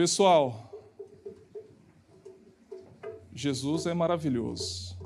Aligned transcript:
Pessoal, 0.00 0.72
Jesus 3.34 3.84
é 3.84 3.92
maravilhoso. 3.92 4.98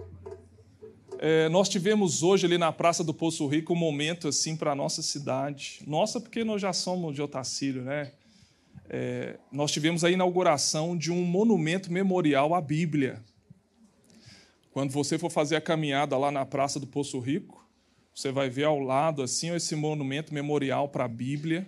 É, 1.19 1.49
nós 1.49 1.69
tivemos 1.69 2.23
hoje 2.23 2.47
ali 2.47 2.57
na 2.57 2.71
Praça 2.71 3.03
do 3.03 3.13
Poço 3.13 3.45
Rico 3.49 3.73
um 3.73 3.77
momento 3.77 4.29
assim 4.29 4.57
para 4.57 4.71
a 4.71 4.75
nossa 4.77 5.03
cidade. 5.03 5.81
Nossa, 5.85 6.21
porque 6.21 6.45
nós 6.45 6.63
já 6.63 6.73
somos 6.73 7.13
de 7.13 7.21
Otacílio, 7.21 7.83
né? 7.83 8.13
É, 8.89 9.37
nós 9.51 9.73
tivemos 9.73 10.05
a 10.05 10.11
inauguração 10.13 10.97
de 10.97 11.11
um 11.11 11.25
monumento 11.25 11.93
memorial 11.93 12.55
à 12.55 12.61
Bíblia. 12.61 13.21
Quando 14.71 14.93
você 14.93 15.19
for 15.19 15.29
fazer 15.29 15.57
a 15.57 15.61
caminhada 15.61 16.17
lá 16.17 16.31
na 16.31 16.47
Praça 16.47 16.79
do 16.79 16.87
Poço 16.87 17.19
Rico, 17.19 17.69
você 18.15 18.31
vai 18.31 18.49
ver 18.49 18.63
ao 18.63 18.79
lado 18.79 19.25
assim 19.25 19.53
esse 19.53 19.75
monumento 19.75 20.33
memorial 20.33 20.89
para 20.89 21.07
a 21.07 21.09
Bíblia 21.09 21.67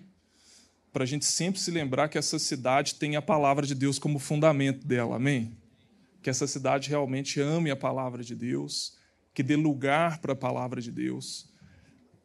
para 0.97 1.05
a 1.05 1.07
gente 1.07 1.27
sempre 1.27 1.61
se 1.61 1.71
lembrar 1.71 2.09
que 2.09 2.17
essa 2.17 2.39
cidade 2.39 2.95
tem 2.95 3.17
a 3.17 3.21
palavra 3.21 3.67
de 3.67 3.75
Deus 3.75 3.99
como 3.99 4.19
fundamento 4.19 4.87
dela, 4.87 5.17
amém? 5.17 5.55
Que 6.23 6.31
essa 6.31 6.47
cidade 6.47 6.89
realmente 6.89 7.39
ame 7.39 7.71
a 7.71 7.77
palavra 7.77 8.25
de 8.25 8.35
Deus, 8.35 8.97
que 9.35 9.43
dê 9.43 9.57
lugar 9.57 10.21
para 10.21 10.33
a 10.33 10.35
palavra 10.37 10.81
de 10.81 10.91
Deus. 10.91 11.53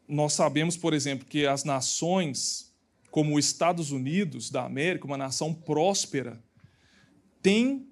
Nós 0.08 0.31
sabemos, 0.31 0.78
por 0.78 0.94
exemplo, 0.94 1.28
que 1.28 1.45
as 1.45 1.66
nações, 1.66 2.73
como 3.09 3.38
os 3.38 3.44
Estados 3.44 3.92
Unidos 3.92 4.50
da 4.50 4.64
América, 4.64 5.06
uma 5.06 5.17
nação 5.17 5.53
próspera, 5.53 6.42
tem 7.42 7.90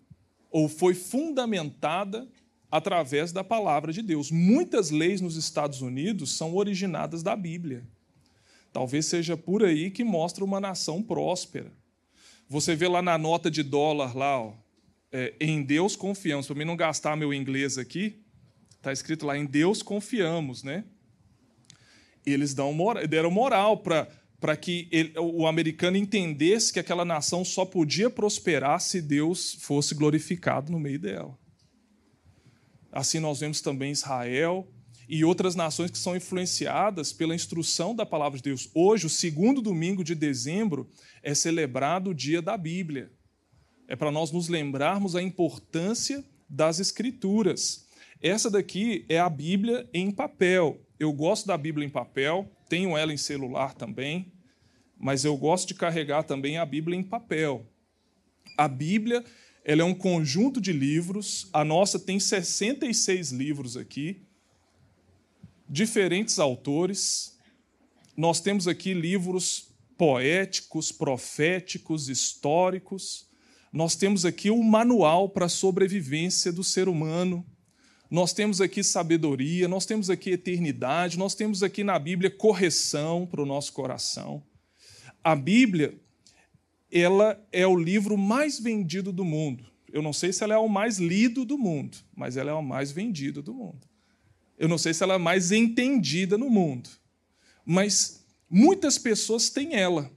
ou 0.50 0.70
foi 0.70 0.94
fundamentada 0.94 2.26
através 2.72 3.34
da 3.34 3.44
palavra 3.44 3.92
de 3.92 4.02
Deus. 4.02 4.32
Muitas 4.32 4.92
leis 4.92 5.20
nos 5.20 5.36
Estados 5.36 5.82
Unidos 5.82 6.38
são 6.38 6.56
originadas 6.56 7.22
da 7.22 7.36
Bíblia. 7.36 7.86
Talvez 8.72 9.06
seja 9.06 9.36
por 9.36 9.64
aí 9.64 9.90
que 9.90 10.04
mostra 10.04 10.44
uma 10.44 10.60
nação 10.60 11.02
próspera. 11.02 11.72
Você 12.48 12.76
vê 12.76 12.88
lá 12.88 13.02
na 13.02 13.18
nota 13.18 13.50
de 13.50 13.64
dólar, 13.64 14.16
lá, 14.16 14.42
ó, 14.42 14.54
é, 15.12 15.34
em 15.40 15.64
Deus 15.64 15.96
confiamos. 15.96 16.48
Para 16.48 16.56
mim 16.56 16.66
não 16.66 16.76
gastar 16.76 17.16
meu 17.16 17.34
inglês 17.34 17.78
aqui, 17.78 18.24
está 18.76 18.92
escrito 18.92 19.26
lá, 19.26 19.38
em 19.38 19.46
Deus 19.46 19.82
confiamos, 19.82 20.64
né? 20.64 20.84
Eles 22.26 22.54
dão 22.54 22.74
moral, 22.74 23.08
deram 23.08 23.32
moral 23.32 23.78
para 23.78 24.56
que 24.56 24.88
ele, 24.92 25.14
o 25.18 25.48
americano 25.48 25.98
entendesse 25.98 26.72
que 26.72 26.80
aquela 26.80 27.06
nação 27.06 27.44
só 27.44 27.66
podia 27.66 28.10
prosperar 28.10 28.80
se 28.80 29.02
Deus 29.02 29.56
fosse 29.62 29.96
glorificado 29.96 30.72
no 30.72 30.80
meio 30.80 31.00
dela. 31.00 31.38
Assim 32.92 33.20
nós 33.20 33.40
vemos 33.40 33.62
também 33.62 33.92
Israel, 33.92 34.68
e 35.10 35.26
outras 35.26 35.56
nações 35.56 35.90
que 35.90 35.98
são 35.98 36.16
influenciadas 36.16 37.12
pela 37.12 37.34
instrução 37.34 37.96
da 37.96 38.06
palavra 38.06 38.38
de 38.38 38.44
Deus. 38.44 38.70
Hoje, 38.76 39.08
o 39.08 39.10
segundo 39.10 39.60
domingo 39.60 40.04
de 40.04 40.14
dezembro, 40.14 40.88
é 41.24 41.34
celebrado 41.34 42.12
o 42.12 42.14
dia 42.14 42.44
da 42.44 42.56
Bíblia. 42.56 43.12
É 43.88 43.96
para 43.96 44.12
nós 44.12 44.32
nos 44.32 44.48
lembrarmos 44.48 45.16
a 45.16 45.22
importância 45.22 46.24
das 46.48 46.80
Escrituras. 46.80 47.88
Essa 48.22 48.52
daqui 48.52 49.04
é 49.10 49.20
a 49.20 49.28
Bíblia 49.28 49.90
em 49.92 50.12
papel. 50.12 50.80
Eu 51.00 51.12
gosto 51.12 51.48
da 51.48 51.58
Bíblia 51.58 51.88
em 51.88 51.90
papel, 51.90 52.48
tenho 52.70 52.96
ela 52.96 53.12
em 53.12 53.18
celular 53.18 53.74
também, 53.74 54.32
mas 54.96 55.26
eu 55.26 55.36
gosto 55.36 55.70
de 55.70 55.74
carregar 55.74 56.22
também 56.22 56.60
a 56.60 56.66
Bíblia 56.66 56.96
em 56.96 57.04
papel. 57.04 57.66
A 58.56 58.68
Bíblia 58.68 59.26
ela 59.66 59.82
é 59.82 59.86
um 59.86 59.96
conjunto 59.96 60.62
de 60.62 60.72
livros, 60.72 61.50
a 61.52 61.66
nossa 61.66 61.98
tem 61.98 62.20
66 62.20 63.32
livros 63.32 63.76
aqui, 63.76 64.29
diferentes 65.70 66.40
autores. 66.40 67.38
Nós 68.18 68.42
temos 68.42 68.68
aqui 68.68 68.94
livros 68.94 69.70
poéticos, 69.98 70.92
proféticos, 70.92 72.10
históricos. 72.10 73.28
Nós 73.72 73.96
temos 73.96 74.26
aqui 74.26 74.50
o 74.50 74.64
manual 74.64 75.30
para 75.30 75.46
a 75.46 75.50
sobrevivência 75.50 76.52
do 76.52 76.64
ser 76.64 76.90
humano. 76.90 77.46
Nós 78.10 78.34
temos 78.34 78.60
aqui 78.60 78.84
sabedoria, 78.84 79.68
nós 79.68 79.86
temos 79.86 80.10
aqui 80.10 80.32
eternidade, 80.32 81.20
nós 81.20 81.36
temos 81.36 81.62
aqui 81.62 81.84
na 81.84 82.00
Bíblia 82.00 82.32
correção 82.32 83.28
para 83.28 83.44
o 83.44 83.46
nosso 83.46 83.72
coração. 83.72 84.42
A 85.24 85.36
Bíblia, 85.36 85.94
ela 86.92 87.40
é 87.52 87.68
o 87.68 87.78
livro 87.78 88.18
mais 88.18 88.60
vendido 88.60 89.12
do 89.12 89.24
mundo. 89.24 89.66
Eu 89.92 90.02
não 90.02 90.14
sei 90.14 90.34
se 90.34 90.44
ela 90.44 90.56
é 90.56 90.58
o 90.58 90.68
mais 90.68 90.98
lido 90.98 91.46
do 91.46 91.58
mundo, 91.58 91.98
mas 92.16 92.36
ela 92.38 92.50
é 92.50 92.54
o 92.54 92.64
mais 92.64 92.92
vendido 92.92 93.44
do 93.44 93.54
mundo. 93.54 93.89
Eu 94.60 94.68
não 94.68 94.78
sei 94.78 94.94
se 94.94 95.02
ela 95.02 95.16
é 95.16 95.18
mais 95.18 95.54
entendida 95.54 96.38
no 96.38 96.50
mundo, 96.50 96.90
mas 97.66 98.26
muitas 98.50 98.98
pessoas 98.98 99.50
têm 99.50 99.74
ela. 99.74 100.12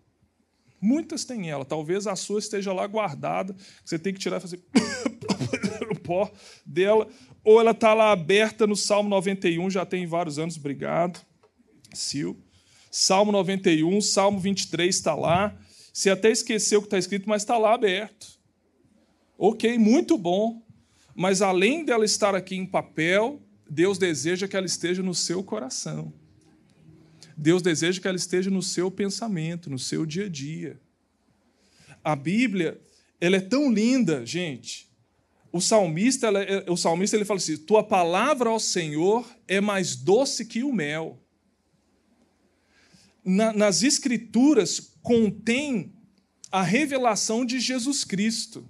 Muitas 0.81 1.25
têm 1.25 1.49
ela. 1.49 1.65
Talvez 1.65 2.09
a 2.09 2.17
sua 2.17 2.41
esteja 2.41 2.73
lá 2.73 2.85
guardada, 2.89 3.55
você 3.85 3.97
tem 3.97 4.13
que 4.13 4.19
tirar 4.19 4.39
e 4.39 4.41
fazer 4.41 4.61
o 5.93 6.01
pó 6.01 6.29
dela, 6.67 7.09
ou 7.45 7.61
ela 7.61 7.71
está 7.71 7.95
lá 7.95 8.11
aberta 8.11 8.67
no 8.67 8.75
Salmo 8.75 9.09
91, 9.09 9.71
já 9.71 9.87
tem 9.87 10.07
vários 10.07 10.41
anos, 10.41 10.57
obrigado, 10.57 11.21
Sil. 11.95 12.35
Salmo 12.91 13.33
91, 13.33 14.01
Salmo 14.01 14.39
23 14.39 14.95
está 14.95 15.15
lá. 15.15 15.57
Você 15.93 16.11
até 16.11 16.31
esqueceu 16.31 16.79
o 16.79 16.83
que 16.83 16.87
está 16.87 16.99
escrito, 16.99 17.29
mas 17.29 17.43
está 17.43 17.57
lá 17.57 17.75
aberto. 17.75 18.27
Ok, 19.39 19.79
muito 19.79 20.19
bom. 20.19 20.63
Mas 21.15 21.43
além 21.43 21.85
dela 21.85 22.05
estar 22.05 22.35
aqui 22.35 22.55
em 22.55 22.67
papel, 22.67 23.42
Deus 23.75 23.97
deseja 23.97 24.47
que 24.47 24.55
ela 24.55 24.67
esteja 24.67 25.03
no 25.03 25.15
seu 25.15 25.43
coração. 25.43 26.13
Deus 27.35 27.63
deseja 27.63 27.99
que 28.03 28.07
ela 28.07 28.19
esteja 28.19 28.51
no 28.51 28.63
seu 28.63 28.91
pensamento, 28.91 29.71
no 29.71 29.79
seu 29.79 30.05
dia 30.05 30.27
a 30.27 30.29
dia. 30.29 30.79
A 32.05 32.15
Bíblia, 32.15 32.79
ela 33.19 33.37
é 33.37 33.41
tão 33.41 33.73
linda, 33.73 34.27
gente. 34.27 34.91
O 35.51 35.59
salmista, 35.59 36.27
é, 36.29 36.71
o 36.71 36.77
salmista 36.77 37.17
ele 37.17 37.25
fala 37.25 37.39
assim: 37.39 37.57
"Tua 37.57 37.83
palavra 37.83 38.51
ao 38.51 38.61
Senhor 38.61 39.27
é 39.49 39.59
mais 39.59 39.97
doce 39.97 40.45
que 40.45 40.63
o 40.63 40.71
mel". 40.71 41.19
Na, 43.25 43.55
nas 43.55 43.83
escrituras 43.83 44.99
contém 45.03 45.95
a 46.51 46.63
revelação 46.63 47.43
de 47.43 47.59
Jesus 47.59 48.05
Cristo. 48.05 48.69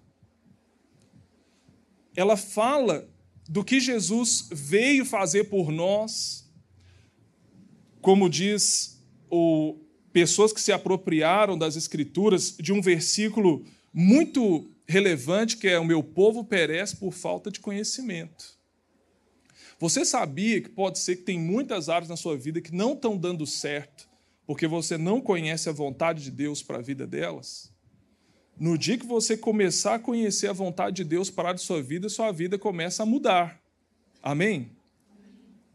Ela 2.14 2.36
fala 2.36 3.11
do 3.52 3.62
que 3.62 3.80
Jesus 3.80 4.48
veio 4.50 5.04
fazer 5.04 5.44
por 5.44 5.70
nós, 5.70 6.50
como 8.00 8.30
diz 8.30 8.98
o 9.30 9.78
pessoas 10.10 10.54
que 10.54 10.60
se 10.60 10.72
apropriaram 10.72 11.58
das 11.58 11.76
escrituras 11.76 12.56
de 12.58 12.72
um 12.72 12.80
versículo 12.80 13.62
muito 13.92 14.70
relevante 14.88 15.58
que 15.58 15.68
é 15.68 15.78
o 15.78 15.84
meu 15.84 16.02
povo 16.02 16.44
perece 16.44 16.96
por 16.96 17.12
falta 17.12 17.50
de 17.50 17.60
conhecimento. 17.60 18.58
Você 19.78 20.02
sabia 20.06 20.62
que 20.62 20.70
pode 20.70 20.98
ser 20.98 21.16
que 21.16 21.22
tem 21.22 21.38
muitas 21.38 21.90
áreas 21.90 22.08
na 22.08 22.16
sua 22.16 22.38
vida 22.38 22.58
que 22.58 22.74
não 22.74 22.94
estão 22.94 23.18
dando 23.18 23.46
certo 23.46 24.08
porque 24.46 24.66
você 24.66 24.96
não 24.96 25.20
conhece 25.20 25.68
a 25.68 25.72
vontade 25.72 26.24
de 26.24 26.30
Deus 26.30 26.62
para 26.62 26.78
a 26.78 26.82
vida 26.82 27.06
delas? 27.06 27.71
No 28.58 28.76
dia 28.78 28.98
que 28.98 29.06
você 29.06 29.36
começar 29.36 29.94
a 29.94 29.98
conhecer 29.98 30.48
a 30.48 30.52
vontade 30.52 30.96
de 30.96 31.04
Deus 31.04 31.30
para 31.30 31.50
a 31.50 31.56
sua 31.56 31.82
vida, 31.82 32.08
sua 32.08 32.30
vida 32.30 32.58
começa 32.58 33.02
a 33.02 33.06
mudar. 33.06 33.60
Amém? 34.22 34.70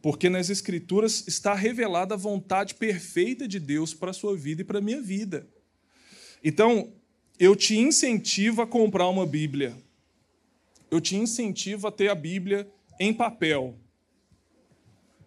Porque 0.01 0.29
nas 0.29 0.49
Escrituras 0.49 1.27
está 1.27 1.53
revelada 1.53 2.13
a 2.13 2.17
vontade 2.17 2.75
perfeita 2.75 3.47
de 3.47 3.59
Deus 3.59 3.93
para 3.93 4.11
a 4.11 4.13
sua 4.13 4.37
vida 4.37 4.61
e 4.61 4.65
para 4.65 4.77
a 4.77 4.81
minha 4.81 5.01
vida. 5.01 5.47
Então, 6.43 6.93
eu 7.39 7.55
te 7.55 7.77
incentivo 7.77 8.61
a 8.61 8.67
comprar 8.67 9.09
uma 9.09 9.25
Bíblia. 9.25 9.75
Eu 10.89 11.01
te 11.01 11.15
incentivo 11.15 11.87
a 11.87 11.91
ter 11.91 12.09
a 12.09 12.15
Bíblia 12.15 12.71
em 12.99 13.13
papel. 13.13 13.77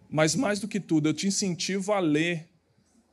Mas 0.09 0.35
mais 0.35 0.59
do 0.59 0.67
que 0.67 0.79
tudo, 0.79 1.09
eu 1.09 1.13
te 1.13 1.27
incentivo 1.27 1.93
a 1.93 1.99
ler 1.99 2.49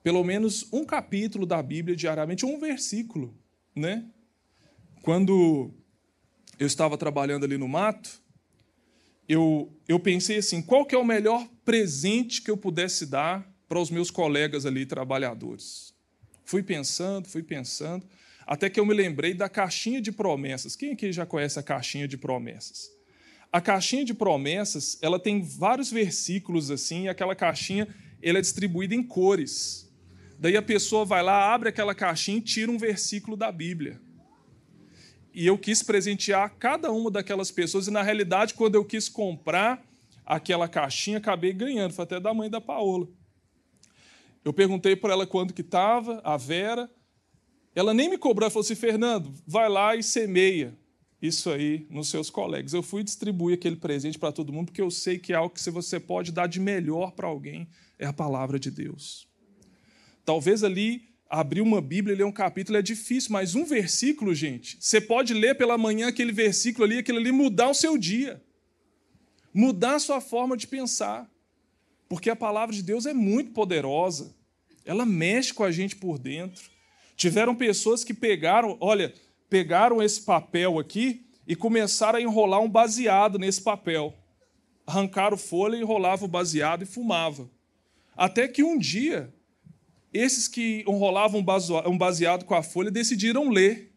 pelo 0.02 0.24
menos 0.24 0.66
um 0.72 0.84
capítulo 0.84 1.44
da 1.44 1.62
Bíblia 1.62 1.94
diariamente, 1.94 2.46
um 2.46 2.58
versículo, 2.58 3.36
né? 3.76 4.08
Quando 5.02 5.72
eu 6.58 6.66
estava 6.66 6.98
trabalhando 6.98 7.44
ali 7.44 7.56
no 7.56 7.68
mato, 7.68 8.20
eu, 9.28 9.72
eu 9.86 10.00
pensei 10.00 10.38
assim: 10.38 10.60
qual 10.60 10.84
que 10.84 10.94
é 10.94 10.98
o 10.98 11.04
melhor 11.04 11.46
presente 11.64 12.42
que 12.42 12.50
eu 12.50 12.56
pudesse 12.56 13.06
dar 13.06 13.46
para 13.68 13.78
os 13.78 13.90
meus 13.90 14.10
colegas 14.10 14.66
ali, 14.66 14.84
trabalhadores? 14.86 15.94
Fui 16.44 16.62
pensando, 16.62 17.28
fui 17.28 17.42
pensando, 17.42 18.06
até 18.46 18.70
que 18.70 18.80
eu 18.80 18.86
me 18.86 18.94
lembrei 18.94 19.34
da 19.34 19.48
caixinha 19.48 20.00
de 20.00 20.10
promessas. 20.10 20.74
Quem 20.74 20.92
aqui 20.92 21.12
já 21.12 21.26
conhece 21.26 21.58
a 21.58 21.62
caixinha 21.62 22.08
de 22.08 22.16
promessas? 22.16 22.90
A 23.52 23.60
caixinha 23.60 24.04
de 24.04 24.14
promessas, 24.14 24.98
ela 25.00 25.18
tem 25.18 25.42
vários 25.42 25.90
versículos 25.90 26.70
assim, 26.70 27.04
e 27.04 27.08
aquela 27.08 27.34
caixinha 27.34 27.86
ela 28.22 28.38
é 28.38 28.40
distribuída 28.40 28.94
em 28.94 29.02
cores. 29.02 29.88
Daí 30.38 30.56
a 30.56 30.62
pessoa 30.62 31.04
vai 31.04 31.22
lá, 31.22 31.52
abre 31.52 31.68
aquela 31.68 31.94
caixinha 31.94 32.38
e 32.38 32.42
tira 32.42 32.70
um 32.70 32.78
versículo 32.78 33.36
da 33.36 33.52
Bíblia 33.52 34.00
e 35.38 35.46
eu 35.46 35.56
quis 35.56 35.84
presentear 35.84 36.52
cada 36.58 36.90
uma 36.90 37.12
daquelas 37.12 37.52
pessoas. 37.52 37.86
E, 37.86 37.92
na 37.92 38.02
realidade, 38.02 38.54
quando 38.54 38.74
eu 38.74 38.84
quis 38.84 39.08
comprar 39.08 39.86
aquela 40.26 40.66
caixinha, 40.66 41.18
acabei 41.18 41.52
ganhando. 41.52 41.94
Foi 41.94 42.02
até 42.02 42.18
da 42.18 42.34
mãe 42.34 42.50
da 42.50 42.60
Paola. 42.60 43.06
Eu 44.44 44.52
perguntei 44.52 44.96
para 44.96 45.12
ela 45.12 45.28
quando 45.28 45.54
que 45.54 45.60
estava, 45.60 46.20
a 46.24 46.36
Vera. 46.36 46.90
Ela 47.72 47.94
nem 47.94 48.10
me 48.10 48.18
cobrou, 48.18 48.46
ela 48.46 48.50
falou 48.50 48.64
assim: 48.64 48.74
Fernando, 48.74 49.32
vai 49.46 49.68
lá 49.68 49.94
e 49.94 50.02
semeia 50.02 50.76
isso 51.22 51.48
aí 51.50 51.86
nos 51.88 52.08
seus 52.08 52.30
colegas. 52.30 52.72
Eu 52.72 52.82
fui 52.82 53.04
distribuir 53.04 53.54
aquele 53.54 53.76
presente 53.76 54.18
para 54.18 54.32
todo 54.32 54.52
mundo, 54.52 54.66
porque 54.66 54.82
eu 54.82 54.90
sei 54.90 55.20
que 55.20 55.32
é 55.32 55.36
algo 55.36 55.54
que 55.54 55.70
você 55.70 56.00
pode 56.00 56.32
dar 56.32 56.48
de 56.48 56.58
melhor 56.58 57.12
para 57.12 57.28
alguém 57.28 57.68
é 57.96 58.06
a 58.06 58.12
palavra 58.12 58.58
de 58.58 58.72
Deus. 58.72 59.28
Talvez 60.24 60.64
ali 60.64 61.08
abrir 61.28 61.60
uma 61.60 61.80
Bíblia 61.80 62.14
e 62.14 62.18
ler 62.18 62.24
um 62.24 62.32
capítulo 62.32 62.78
é 62.78 62.82
difícil, 62.82 63.32
mas 63.32 63.54
um 63.54 63.64
versículo, 63.64 64.34
gente, 64.34 64.78
você 64.80 65.00
pode 65.00 65.34
ler 65.34 65.56
pela 65.56 65.76
manhã 65.76 66.08
aquele 66.08 66.32
versículo 66.32 66.84
ali, 66.84 66.98
aquele 66.98 67.18
ali 67.18 67.32
mudar 67.32 67.68
o 67.68 67.74
seu 67.74 67.98
dia, 67.98 68.42
mudar 69.52 69.96
a 69.96 69.98
sua 69.98 70.20
forma 70.20 70.56
de 70.56 70.66
pensar, 70.66 71.30
porque 72.08 72.30
a 72.30 72.36
palavra 72.36 72.74
de 72.74 72.82
Deus 72.82 73.04
é 73.04 73.12
muito 73.12 73.50
poderosa, 73.50 74.34
ela 74.84 75.04
mexe 75.04 75.52
com 75.52 75.64
a 75.64 75.70
gente 75.70 75.96
por 75.96 76.18
dentro. 76.18 76.70
Tiveram 77.14 77.54
pessoas 77.54 78.02
que 78.02 78.14
pegaram, 78.14 78.78
olha, 78.80 79.12
pegaram 79.50 80.02
esse 80.02 80.22
papel 80.22 80.78
aqui 80.78 81.26
e 81.46 81.54
começaram 81.54 82.18
a 82.18 82.22
enrolar 82.22 82.60
um 82.60 82.70
baseado 82.70 83.38
nesse 83.38 83.60
papel. 83.60 84.14
Arrancaram 84.86 85.36
folha, 85.36 85.76
enrolavam 85.76 86.26
o 86.26 86.30
baseado 86.30 86.84
e 86.84 86.86
fumava. 86.86 87.50
Até 88.16 88.48
que 88.48 88.62
um 88.62 88.78
dia, 88.78 89.30
esses 90.18 90.48
que 90.48 90.84
enrolavam 90.86 91.44
um 91.86 91.98
baseado 91.98 92.44
com 92.44 92.54
a 92.54 92.62
folha 92.62 92.90
decidiram 92.90 93.48
ler. 93.48 93.92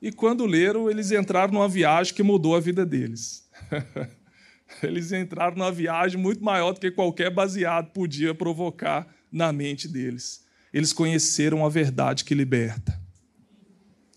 E 0.00 0.12
quando 0.12 0.44
leram, 0.44 0.90
eles 0.90 1.10
entraram 1.10 1.52
numa 1.52 1.68
viagem 1.68 2.14
que 2.14 2.22
mudou 2.22 2.54
a 2.54 2.60
vida 2.60 2.84
deles. 2.84 3.48
eles 4.82 5.12
entraram 5.12 5.56
numa 5.56 5.72
viagem 5.72 6.20
muito 6.20 6.44
maior 6.44 6.72
do 6.72 6.80
que 6.80 6.90
qualquer 6.90 7.30
baseado 7.30 7.92
podia 7.92 8.34
provocar 8.34 9.08
na 9.32 9.52
mente 9.52 9.88
deles 9.88 10.44
eles 10.74 10.92
conheceram 10.92 11.64
a 11.64 11.68
verdade 11.68 12.24
que 12.24 12.34
liberta, 12.34 13.00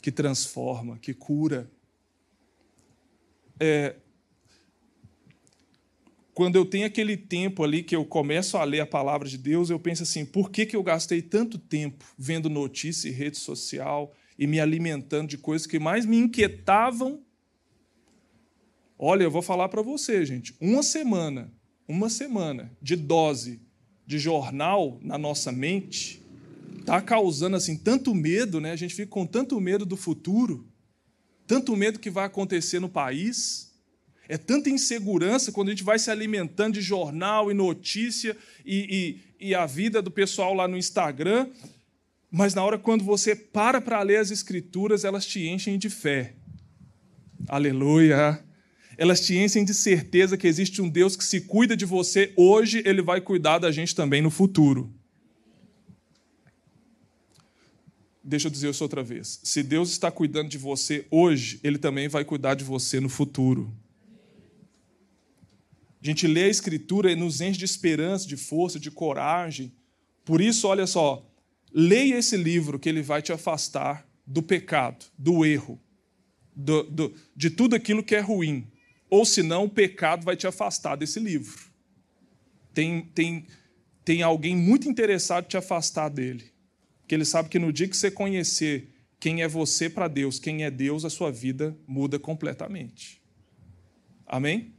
que 0.01 0.11
transforma, 0.11 0.97
que 0.97 1.13
cura. 1.13 1.71
É, 3.59 3.95
quando 6.37 6.55
eu 6.55 6.65
tenho 6.65 6.85
aquele 6.85 7.17
tempo 7.17 7.63
ali 7.63 7.81
que 7.81 7.95
eu 7.95 8.05
começo 8.05 8.57
a 8.57 8.63
ler 8.63 8.81
a 8.81 8.85
palavra 8.85 9.27
de 9.27 9.39
Deus, 9.39 9.71
eu 9.71 9.79
penso 9.79 10.03
assim: 10.03 10.23
por 10.23 10.51
que, 10.51 10.67
que 10.67 10.75
eu 10.75 10.83
gastei 10.83 11.19
tanto 11.19 11.57
tempo 11.57 12.05
vendo 12.15 12.47
notícia 12.47 13.09
e 13.09 13.11
rede 13.11 13.37
social 13.37 14.13
e 14.37 14.45
me 14.45 14.59
alimentando 14.59 15.29
de 15.29 15.35
coisas 15.39 15.65
que 15.65 15.79
mais 15.79 16.05
me 16.05 16.15
inquietavam? 16.15 17.23
Olha, 18.99 19.23
eu 19.23 19.31
vou 19.31 19.41
falar 19.41 19.67
para 19.67 19.81
você, 19.81 20.23
gente, 20.27 20.55
uma 20.61 20.83
semana, 20.83 21.51
uma 21.87 22.07
semana 22.07 22.71
de 22.79 22.95
dose 22.95 23.59
de 24.05 24.19
jornal 24.19 24.99
na 25.01 25.17
nossa 25.17 25.51
mente 25.51 26.21
está 26.79 27.01
causando 27.01 27.55
assim 27.55 27.75
tanto 27.75 28.13
medo, 28.13 28.61
né? 28.61 28.73
A 28.73 28.75
gente 28.75 28.93
fica 28.93 29.09
com 29.09 29.25
tanto 29.25 29.59
medo 29.59 29.87
do 29.87 29.97
futuro, 29.97 30.67
tanto 31.47 31.75
medo 31.75 31.97
que 31.97 32.11
vai 32.11 32.25
acontecer 32.25 32.79
no 32.79 32.89
país. 32.89 33.66
É 34.29 34.37
tanta 34.37 34.69
insegurança 34.69 35.51
quando 35.51 35.69
a 35.69 35.71
gente 35.71 35.83
vai 35.83 35.97
se 35.97 36.11
alimentando 36.11 36.73
de 36.73 36.81
jornal 36.81 37.49
e 37.49 37.53
notícia 37.53 38.35
e, 38.65 39.19
e, 39.39 39.47
e 39.49 39.55
a 39.55 39.65
vida 39.65 40.01
do 40.01 40.11
pessoal 40.11 40.53
lá 40.53 40.67
no 40.67 40.77
Instagram, 40.77 41.49
mas 42.29 42.53
na 42.53 42.63
hora 42.63 42.77
quando 42.77 43.03
você 43.03 43.35
para 43.35 43.79
para 43.79 44.01
ler 44.01 44.17
as 44.17 44.31
escrituras, 44.31 45.05
elas 45.05 45.25
te 45.25 45.47
enchem 45.47 45.77
de 45.77 45.89
fé. 45.89 46.33
Aleluia! 47.47 48.43
Elas 48.97 49.21
te 49.21 49.37
enchem 49.37 49.63
de 49.63 49.73
certeza 49.73 50.37
que 50.37 50.47
existe 50.47 50.81
um 50.81 50.89
Deus 50.89 51.15
que 51.15 51.23
se 51.23 51.41
cuida 51.41 51.77
de 51.77 51.85
você 51.85 52.33
hoje, 52.35 52.81
ele 52.83 53.01
vai 53.01 53.21
cuidar 53.21 53.59
da 53.59 53.71
gente 53.71 53.95
também 53.95 54.21
no 54.21 54.31
futuro. 54.31 54.91
Deixa 58.27 58.47
eu 58.47 58.51
dizer 58.51 58.69
isso 58.69 58.83
outra 58.83 59.01
vez. 59.01 59.39
Se 59.41 59.63
Deus 59.63 59.89
está 59.89 60.11
cuidando 60.11 60.49
de 60.49 60.57
você 60.57 61.07
hoje, 61.09 61.61
Ele 61.63 61.77
também 61.77 62.09
vai 62.09 62.25
cuidar 62.25 62.55
de 62.55 62.63
você 62.65 62.99
no 62.99 63.07
futuro. 63.07 63.73
A 66.07 66.09
gente 66.09 66.25
lê 66.25 66.45
a 66.45 66.47
Escritura 66.47 67.11
e 67.11 67.17
nos 67.17 67.41
enche 67.41 67.59
de 67.59 67.65
esperança, 67.65 68.25
de 68.25 68.37
força, 68.37 68.79
de 68.79 68.89
coragem. 68.89 69.73
Por 70.23 70.39
isso, 70.39 70.65
olha 70.65 70.87
só, 70.87 71.29
leia 71.73 72.17
esse 72.17 72.37
livro 72.37 72.79
que 72.79 72.87
ele 72.87 73.01
vai 73.01 73.21
te 73.21 73.33
afastar 73.33 74.07
do 74.25 74.41
pecado, 74.41 75.05
do 75.17 75.45
erro, 75.45 75.77
do, 76.55 76.83
do, 76.83 77.13
de 77.35 77.49
tudo 77.49 77.75
aquilo 77.75 78.01
que 78.01 78.15
é 78.15 78.21
ruim. 78.21 78.65
Ou 79.09 79.25
senão, 79.25 79.65
o 79.65 79.69
pecado 79.69 80.23
vai 80.23 80.37
te 80.37 80.47
afastar 80.47 80.95
desse 80.95 81.19
livro. 81.19 81.59
Tem, 82.73 83.01
tem, 83.13 83.45
tem 84.05 84.23
alguém 84.23 84.55
muito 84.55 84.87
interessado 84.87 85.43
em 85.43 85.49
te 85.49 85.57
afastar 85.57 86.07
dele 86.07 86.53
que 87.05 87.15
ele 87.15 87.25
sabe 87.25 87.49
que 87.49 87.59
no 87.59 87.71
dia 87.73 87.87
que 87.87 87.97
você 87.97 88.09
conhecer 88.09 88.89
quem 89.19 89.41
é 89.41 89.47
você 89.47 89.89
para 89.89 90.07
Deus, 90.07 90.39
quem 90.39 90.63
é 90.63 90.71
Deus, 90.71 91.03
a 91.03 91.09
sua 91.09 91.31
vida 91.31 91.77
muda 91.85 92.17
completamente. 92.17 93.21
Amém? 94.25 94.76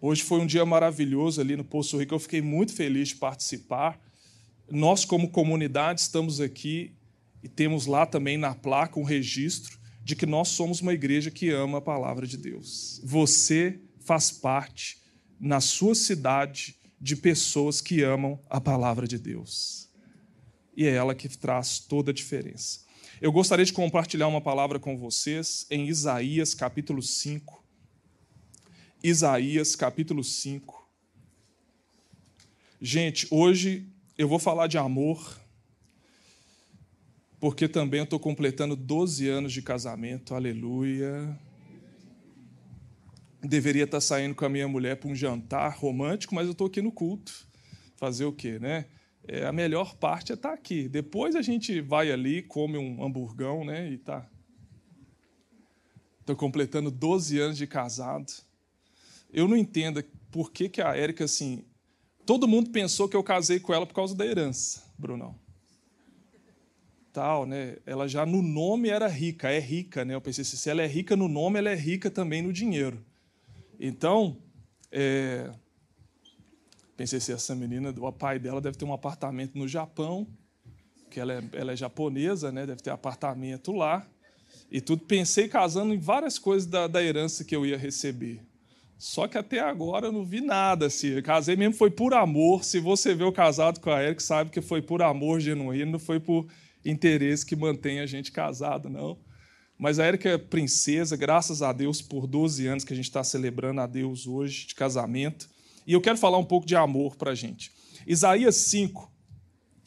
Hoje 0.00 0.22
foi 0.22 0.40
um 0.40 0.46
dia 0.46 0.64
maravilhoso 0.64 1.40
ali 1.40 1.56
no 1.56 1.64
Poço 1.64 1.98
Rico, 1.98 2.14
eu 2.14 2.18
fiquei 2.18 2.42
muito 2.42 2.72
feliz 2.72 3.08
de 3.08 3.16
participar. 3.16 4.00
Nós, 4.70 5.04
como 5.04 5.30
comunidade, 5.30 6.00
estamos 6.00 6.40
aqui 6.40 6.92
e 7.42 7.48
temos 7.48 7.86
lá 7.86 8.04
também 8.04 8.36
na 8.36 8.54
placa 8.54 9.00
um 9.00 9.04
registro 9.04 9.78
de 10.02 10.14
que 10.14 10.26
nós 10.26 10.48
somos 10.48 10.80
uma 10.80 10.92
igreja 10.94 11.30
que 11.30 11.50
ama 11.50 11.78
a 11.78 11.80
palavra 11.82 12.26
de 12.26 12.36
Deus. 12.36 13.00
Você 13.04 13.80
faz 14.00 14.30
parte, 14.30 14.98
na 15.40 15.60
sua 15.60 15.94
cidade, 15.94 16.76
de 17.00 17.16
pessoas 17.16 17.80
que 17.80 18.02
amam 18.02 18.40
a 18.48 18.60
palavra 18.60 19.06
de 19.06 19.18
Deus 19.18 19.86
e 20.76 20.86
é 20.86 20.90
ela 20.90 21.14
que 21.14 21.28
traz 21.28 21.78
toda 21.78 22.10
a 22.10 22.14
diferença. 22.14 22.80
Eu 23.20 23.32
gostaria 23.32 23.64
de 23.64 23.72
compartilhar 23.72 24.28
uma 24.28 24.42
palavra 24.42 24.78
com 24.78 24.96
vocês 24.96 25.66
em 25.70 25.88
Isaías 25.88 26.52
capítulo 26.52 27.02
5. 27.02 27.64
Isaías 29.08 29.76
capítulo 29.76 30.24
5. 30.24 30.84
Gente, 32.80 33.28
hoje 33.30 33.86
eu 34.18 34.26
vou 34.26 34.40
falar 34.40 34.66
de 34.66 34.78
amor, 34.78 35.38
porque 37.38 37.68
também 37.68 37.98
eu 37.98 38.04
estou 38.04 38.18
completando 38.18 38.74
12 38.74 39.28
anos 39.28 39.52
de 39.52 39.62
casamento, 39.62 40.34
aleluia. 40.34 41.38
Deveria 43.40 43.84
estar 43.84 44.00
saindo 44.00 44.34
com 44.34 44.44
a 44.44 44.48
minha 44.48 44.66
mulher 44.66 44.96
para 44.96 45.08
um 45.08 45.14
jantar 45.14 45.76
romântico, 45.78 46.34
mas 46.34 46.46
eu 46.46 46.52
estou 46.52 46.66
aqui 46.66 46.82
no 46.82 46.90
culto. 46.90 47.46
Fazer 47.96 48.24
o 48.24 48.32
quê, 48.32 48.58
né? 48.58 48.86
é, 49.28 49.44
a 49.44 49.52
melhor 49.52 49.94
parte 49.96 50.32
é 50.32 50.34
estar 50.34 50.48
tá 50.48 50.54
aqui. 50.54 50.88
Depois 50.88 51.34
a 51.36 51.42
gente 51.42 51.80
vai 51.80 52.10
ali, 52.10 52.42
come 52.42 52.78
um 52.78 53.04
hamburgão, 53.04 53.64
né? 53.64 53.88
E 53.88 53.98
tá. 53.98 54.28
Estou 56.20 56.34
completando 56.34 56.90
12 56.90 57.38
anos 57.38 57.56
de 57.56 57.66
casado. 57.66 58.45
Eu 59.32 59.48
não 59.48 59.56
entendo 59.56 60.02
por 60.30 60.50
que, 60.50 60.68
que 60.68 60.80
a 60.80 60.96
Érica, 60.96 61.24
assim. 61.24 61.64
Todo 62.24 62.48
mundo 62.48 62.70
pensou 62.70 63.08
que 63.08 63.16
eu 63.16 63.22
casei 63.22 63.60
com 63.60 63.72
ela 63.72 63.86
por 63.86 63.94
causa 63.94 64.14
da 64.14 64.26
herança, 64.26 64.82
Brunão. 64.98 65.38
Tal, 67.12 67.46
né? 67.46 67.76
Ela 67.86 68.08
já 68.08 68.26
no 68.26 68.42
nome 68.42 68.88
era 68.88 69.06
rica, 69.06 69.50
é 69.50 69.58
rica, 69.58 70.04
né? 70.04 70.14
Eu 70.14 70.20
pensei, 70.20 70.44
se 70.44 70.68
ela 70.68 70.82
é 70.82 70.86
rica 70.86 71.16
no 71.16 71.28
nome, 71.28 71.58
ela 71.58 71.70
é 71.70 71.74
rica 71.74 72.10
também 72.10 72.42
no 72.42 72.52
dinheiro. 72.52 73.04
Então, 73.78 74.38
é, 74.90 75.50
Pensei 76.96 77.20
se 77.20 77.30
essa 77.30 77.54
menina, 77.54 77.90
o 77.90 78.12
pai 78.12 78.38
dela 78.38 78.60
deve 78.60 78.78
ter 78.78 78.86
um 78.86 78.92
apartamento 78.92 79.58
no 79.58 79.68
Japão, 79.68 80.26
que 81.10 81.20
ela 81.20 81.34
é, 81.34 81.42
ela 81.52 81.72
é 81.72 81.76
japonesa, 81.76 82.50
né? 82.50 82.64
deve 82.64 82.80
ter 82.80 82.90
apartamento 82.90 83.70
lá. 83.72 84.06
E 84.70 84.80
tudo. 84.80 85.04
Pensei 85.04 85.46
casando 85.46 85.92
em 85.92 85.98
várias 85.98 86.38
coisas 86.38 86.66
da, 86.66 86.86
da 86.86 87.02
herança 87.02 87.44
que 87.44 87.54
eu 87.54 87.66
ia 87.66 87.76
receber. 87.76 88.40
Só 88.98 89.28
que 89.28 89.36
até 89.36 89.60
agora 89.60 90.06
eu 90.06 90.12
não 90.12 90.24
vi 90.24 90.40
nada. 90.40 90.86
Assim. 90.86 91.08
Eu 91.08 91.22
casei 91.22 91.56
mesmo 91.56 91.74
foi 91.74 91.90
por 91.90 92.14
amor. 92.14 92.64
Se 92.64 92.80
você 92.80 93.14
vê 93.14 93.24
o 93.24 93.32
casado 93.32 93.80
com 93.80 93.90
a 93.90 94.02
Eric, 94.02 94.22
sabe 94.22 94.50
que 94.50 94.60
foi 94.60 94.80
por 94.80 95.02
amor 95.02 95.40
genuíno, 95.40 95.92
não 95.92 95.98
foi 95.98 96.18
por 96.18 96.46
interesse 96.84 97.44
que 97.44 97.56
mantém 97.56 98.00
a 98.00 98.06
gente 98.06 98.32
casado, 98.32 98.88
não. 98.88 99.18
Mas 99.78 99.98
a 99.98 100.06
Erika 100.06 100.28
é 100.30 100.38
princesa, 100.38 101.16
graças 101.16 101.60
a 101.60 101.72
Deus, 101.72 102.00
por 102.00 102.26
12 102.26 102.66
anos 102.66 102.84
que 102.84 102.92
a 102.92 102.96
gente 102.96 103.06
está 103.06 103.22
celebrando 103.22 103.80
a 103.80 103.86
Deus 103.86 104.26
hoje 104.26 104.66
de 104.68 104.74
casamento. 104.74 105.48
E 105.86 105.92
eu 105.92 106.00
quero 106.00 106.16
falar 106.16 106.38
um 106.38 106.44
pouco 106.44 106.66
de 106.66 106.74
amor 106.74 107.16
para 107.16 107.32
a 107.32 107.34
gente. 107.34 107.70
Isaías 108.06 108.56
5, 108.56 109.12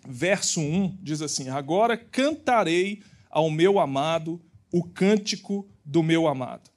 verso 0.08 0.62
1 0.62 1.00
diz 1.01 1.22
assim: 1.22 1.50
Agora 1.50 1.98
cantarei 1.98 3.01
ao 3.30 3.50
meu 3.50 3.80
amado 3.80 4.39
o 4.72 4.84
cântico 4.84 5.68
do 5.84 6.04
meu 6.04 6.28
amado, 6.28 6.69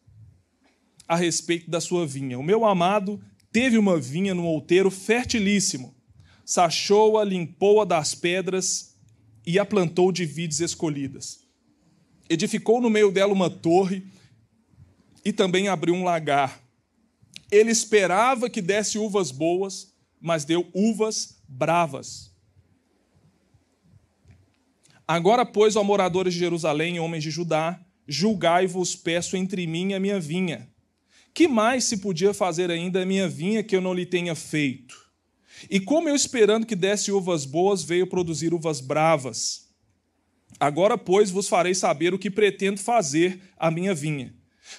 a 1.12 1.16
respeito 1.16 1.70
da 1.70 1.80
sua 1.80 2.06
vinha. 2.06 2.38
O 2.38 2.42
meu 2.42 2.64
amado 2.64 3.20
teve 3.50 3.78
uma 3.78 3.98
vinha 3.98 4.34
no 4.34 4.44
outeiro 4.44 4.90
fertilíssimo, 4.90 5.94
sachou-a, 6.44 7.24
limpou-a 7.24 7.84
das 7.84 8.14
pedras 8.14 8.96
e 9.46 9.58
a 9.58 9.64
plantou 9.64 10.12
de 10.12 10.24
vides 10.24 10.60
escolhidas. 10.60 11.40
Edificou 12.28 12.80
no 12.80 12.88
meio 12.88 13.10
dela 13.10 13.32
uma 13.32 13.50
torre 13.50 14.04
e 15.24 15.32
também 15.32 15.68
abriu 15.68 15.94
um 15.94 16.04
lagar 16.04 16.62
ele 17.52 17.70
esperava 17.70 18.48
que 18.48 18.62
desse 18.62 18.98
uvas 18.98 19.30
boas, 19.30 19.94
mas 20.18 20.42
deu 20.42 20.66
uvas 20.72 21.38
bravas. 21.46 22.32
Agora, 25.06 25.44
pois, 25.44 25.76
ó 25.76 25.84
moradores 25.84 26.32
de 26.32 26.40
Jerusalém 26.40 26.96
e 26.96 27.00
homens 27.00 27.22
de 27.22 27.30
Judá, 27.30 27.78
julgai-vos, 28.08 28.96
peço 28.96 29.36
entre 29.36 29.66
mim 29.66 29.90
e 29.90 29.94
a 29.94 30.00
minha 30.00 30.18
vinha. 30.18 30.71
Que 31.34 31.48
mais 31.48 31.84
se 31.84 31.98
podia 31.98 32.34
fazer 32.34 32.70
ainda 32.70 33.02
a 33.02 33.06
minha 33.06 33.28
vinha 33.28 33.62
que 33.62 33.74
eu 33.74 33.80
não 33.80 33.94
lhe 33.94 34.04
tenha 34.04 34.34
feito? 34.34 35.00
E 35.70 35.80
como 35.80 36.08
eu 36.08 36.14
esperando 36.14 36.66
que 36.66 36.76
desse 36.76 37.12
uvas 37.12 37.44
boas, 37.44 37.82
veio 37.82 38.06
produzir 38.06 38.52
uvas 38.52 38.80
bravas. 38.80 39.68
Agora, 40.58 40.98
pois, 40.98 41.30
vos 41.30 41.48
farei 41.48 41.74
saber 41.74 42.12
o 42.12 42.18
que 42.18 42.30
pretendo 42.30 42.80
fazer 42.80 43.40
à 43.58 43.70
minha 43.70 43.94
vinha. 43.94 44.34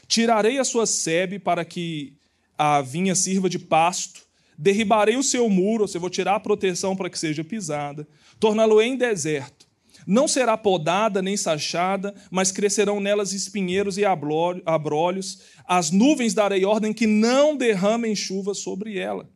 Tirarei 0.08 0.60
a 0.60 0.64
sua 0.64 0.86
sebe 0.86 1.40
para 1.40 1.66
que 1.66 2.14
a 2.58 2.82
vinha 2.82 3.16
sirva 3.16 3.50
de 3.50 3.60
pasto, 3.60 4.22
derribarei 4.58 5.18
o 5.18 5.24
seu 5.24 5.50
muro, 5.50 5.84
ou 5.84 5.88
seja, 5.88 6.00
vou 6.00 6.10
tirar 6.10 6.36
a 6.36 6.40
proteção 6.40 6.96
para 6.96 7.10
que 7.10 7.18
seja 7.18 7.44
pisada, 7.44 8.08
torná-lo 8.40 8.82
em 8.82 8.96
deserto. 8.96 9.63
Não 10.06 10.28
será 10.28 10.58
podada 10.58 11.22
nem 11.22 11.38
sachada, 11.38 12.14
mas 12.30 12.52
crescerão 12.52 13.00
nelas 13.00 13.34
espinheiros 13.34 13.98
e 13.98 14.04
abrolhos. 14.06 15.42
As 15.66 15.92
nuvens 15.92 16.34
darei 16.34 16.66
ordem 16.66 16.94
que 16.94 17.08
não 17.08 17.56
derramem 17.56 18.16
chuva 18.16 18.54
sobre 18.54 18.98
ela. 18.98 19.30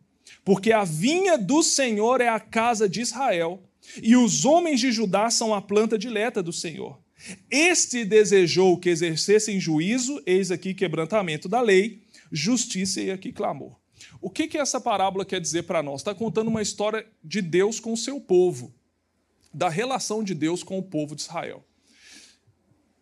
Porque 0.43 0.71
a 0.71 0.83
vinha 0.83 1.37
do 1.37 1.61
Senhor 1.63 2.21
é 2.21 2.27
a 2.27 2.39
casa 2.39 2.87
de 2.87 3.01
Israel, 3.01 3.63
e 4.01 4.15
os 4.15 4.45
homens 4.45 4.79
de 4.79 4.91
Judá 4.91 5.29
são 5.29 5.53
a 5.53 5.61
planta 5.61 5.97
dileta 5.97 6.43
do 6.43 6.53
Senhor. 6.53 6.99
Este 7.49 8.05
desejou 8.05 8.77
que 8.77 8.89
exercessem 8.89 9.59
juízo, 9.59 10.21
eis 10.25 10.51
aqui 10.51 10.73
quebrantamento 10.73 11.49
da 11.49 11.61
lei, 11.61 12.01
justiça 12.31 13.01
e 13.01 13.11
aqui 13.11 13.31
clamor. 13.31 13.75
O 14.21 14.29
que, 14.29 14.47
que 14.47 14.57
essa 14.57 14.79
parábola 14.79 15.25
quer 15.25 15.41
dizer 15.41 15.63
para 15.63 15.81
nós? 15.81 16.01
Está 16.01 16.13
contando 16.13 16.49
uma 16.49 16.61
história 16.61 17.05
de 17.23 17.41
Deus 17.41 17.79
com 17.79 17.93
o 17.93 17.97
seu 17.97 18.19
povo, 18.19 18.73
da 19.57 19.69
relação 19.69 20.23
de 20.23 20.35
Deus 20.35 20.61
com 20.61 20.77
o 20.77 20.83
povo 20.83 21.15
de 21.15 21.23
Israel. 21.23 21.65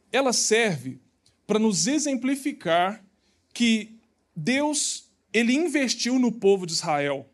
Ela 0.10 0.32
serve 0.32 1.02
para 1.46 1.60
nos 1.60 1.86
exemplificar 1.86 3.06
que 3.54 4.00
Deus 4.34 5.12
ele 5.34 5.54
investiu 5.54 6.18
no 6.18 6.32
povo 6.32 6.66
de 6.66 6.72
Israel. 6.72 7.30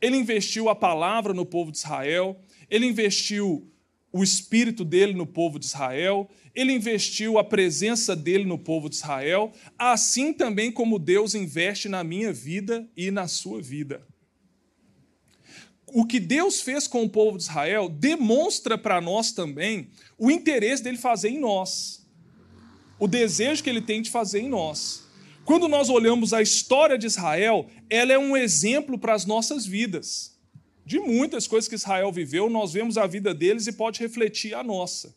Ele 0.00 0.16
investiu 0.16 0.68
a 0.68 0.76
palavra 0.76 1.34
no 1.34 1.44
povo 1.44 1.72
de 1.72 1.78
Israel, 1.78 2.40
ele 2.70 2.86
investiu 2.86 3.68
o 4.12 4.22
espírito 4.22 4.84
dele 4.84 5.14
no 5.14 5.26
povo 5.26 5.58
de 5.58 5.66
Israel, 5.66 6.30
ele 6.54 6.72
investiu 6.72 7.38
a 7.38 7.44
presença 7.44 8.14
dele 8.14 8.44
no 8.44 8.56
povo 8.56 8.88
de 8.88 8.94
Israel, 8.94 9.52
assim 9.76 10.32
também 10.32 10.70
como 10.70 10.96
Deus 10.96 11.34
investe 11.34 11.88
na 11.88 12.04
minha 12.04 12.32
vida 12.32 12.88
e 12.96 13.10
na 13.10 13.26
sua 13.26 13.60
vida. 13.60 14.06
O 15.92 16.04
que 16.04 16.20
Deus 16.20 16.60
fez 16.60 16.86
com 16.86 17.02
o 17.02 17.08
povo 17.08 17.38
de 17.38 17.44
Israel 17.44 17.88
demonstra 17.88 18.76
para 18.76 19.00
nós 19.00 19.32
também 19.32 19.88
o 20.18 20.30
interesse 20.30 20.82
dele 20.82 20.98
fazer 20.98 21.30
em 21.30 21.38
nós, 21.38 22.06
o 22.98 23.06
desejo 23.06 23.62
que 23.62 23.70
ele 23.70 23.82
tem 23.82 24.02
de 24.02 24.10
fazer 24.10 24.40
em 24.40 24.48
nós. 24.48 25.04
Quando 25.44 25.68
nós 25.68 25.88
olhamos 25.88 26.34
a 26.34 26.42
história 26.42 26.98
de 26.98 27.06
Israel, 27.06 27.66
ela 27.88 28.12
é 28.12 28.18
um 28.18 28.36
exemplo 28.36 28.98
para 28.98 29.14
as 29.14 29.24
nossas 29.24 29.64
vidas 29.64 30.38
de 30.88 30.98
muitas 30.98 31.46
coisas 31.46 31.68
que 31.68 31.74
Israel 31.74 32.10
viveu, 32.10 32.48
nós 32.48 32.72
vemos 32.72 32.96
a 32.96 33.06
vida 33.06 33.34
deles 33.34 33.66
e 33.66 33.72
pode 33.72 34.00
refletir 34.00 34.54
a 34.54 34.64
nossa. 34.64 35.14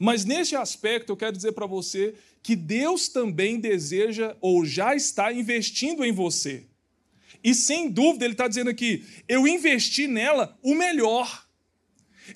Mas 0.00 0.24
neste 0.24 0.56
aspecto, 0.56 1.12
eu 1.12 1.16
quero 1.18 1.36
dizer 1.36 1.52
para 1.52 1.66
você 1.66 2.14
que 2.42 2.56
Deus 2.56 3.10
também 3.10 3.60
deseja 3.60 4.34
ou 4.40 4.64
já 4.64 4.96
está 4.96 5.30
investindo 5.30 6.02
em 6.02 6.12
você. 6.12 6.64
E 7.42 7.54
sem 7.54 7.90
dúvida, 7.90 8.24
Ele 8.24 8.34
está 8.34 8.48
dizendo 8.48 8.70
aqui: 8.70 9.04
eu 9.28 9.46
investi 9.46 10.06
nela 10.06 10.58
o 10.62 10.74
melhor. 10.74 11.46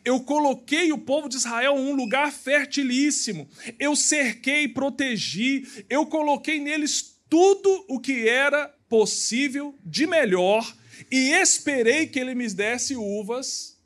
Eu 0.04 0.20
coloquei 0.20 0.92
o 0.92 0.98
povo 0.98 1.28
de 1.28 1.36
Israel 1.36 1.76
em 1.76 1.86
um 1.86 1.94
lugar 1.94 2.32
fertilíssimo. 2.32 3.48
Eu 3.78 3.94
cerquei 3.94 4.66
protegi. 4.66 5.66
Eu 5.88 6.06
coloquei 6.06 6.60
neles 6.60 7.16
tudo 7.28 7.84
o 7.88 8.00
que 8.00 8.28
era 8.28 8.68
possível 8.88 9.74
de 9.84 10.06
melhor 10.06 10.76
e 11.10 11.30
esperei 11.30 12.06
que 12.06 12.18
ele 12.18 12.34
me 12.34 12.48
desse 12.48 12.96
uvas 12.96 13.76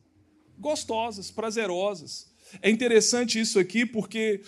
gostosas, 0.59 1.31
prazerosas. 1.31 2.31
É 2.61 2.71
interessante 2.71 3.41
isso 3.41 3.59
aqui 3.59 3.87
porque 3.87 4.43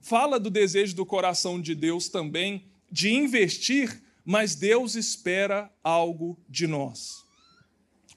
fala 0.00 0.38
do 0.38 0.50
desejo 0.50 0.94
do 0.94 1.04
coração 1.04 1.60
de 1.60 1.74
Deus 1.74 2.08
também 2.08 2.64
de 2.90 3.12
investir, 3.12 4.02
mas 4.28 4.54
Deus 4.54 4.94
espera 4.94 5.72
algo 5.82 6.38
de 6.46 6.66
nós. 6.66 7.24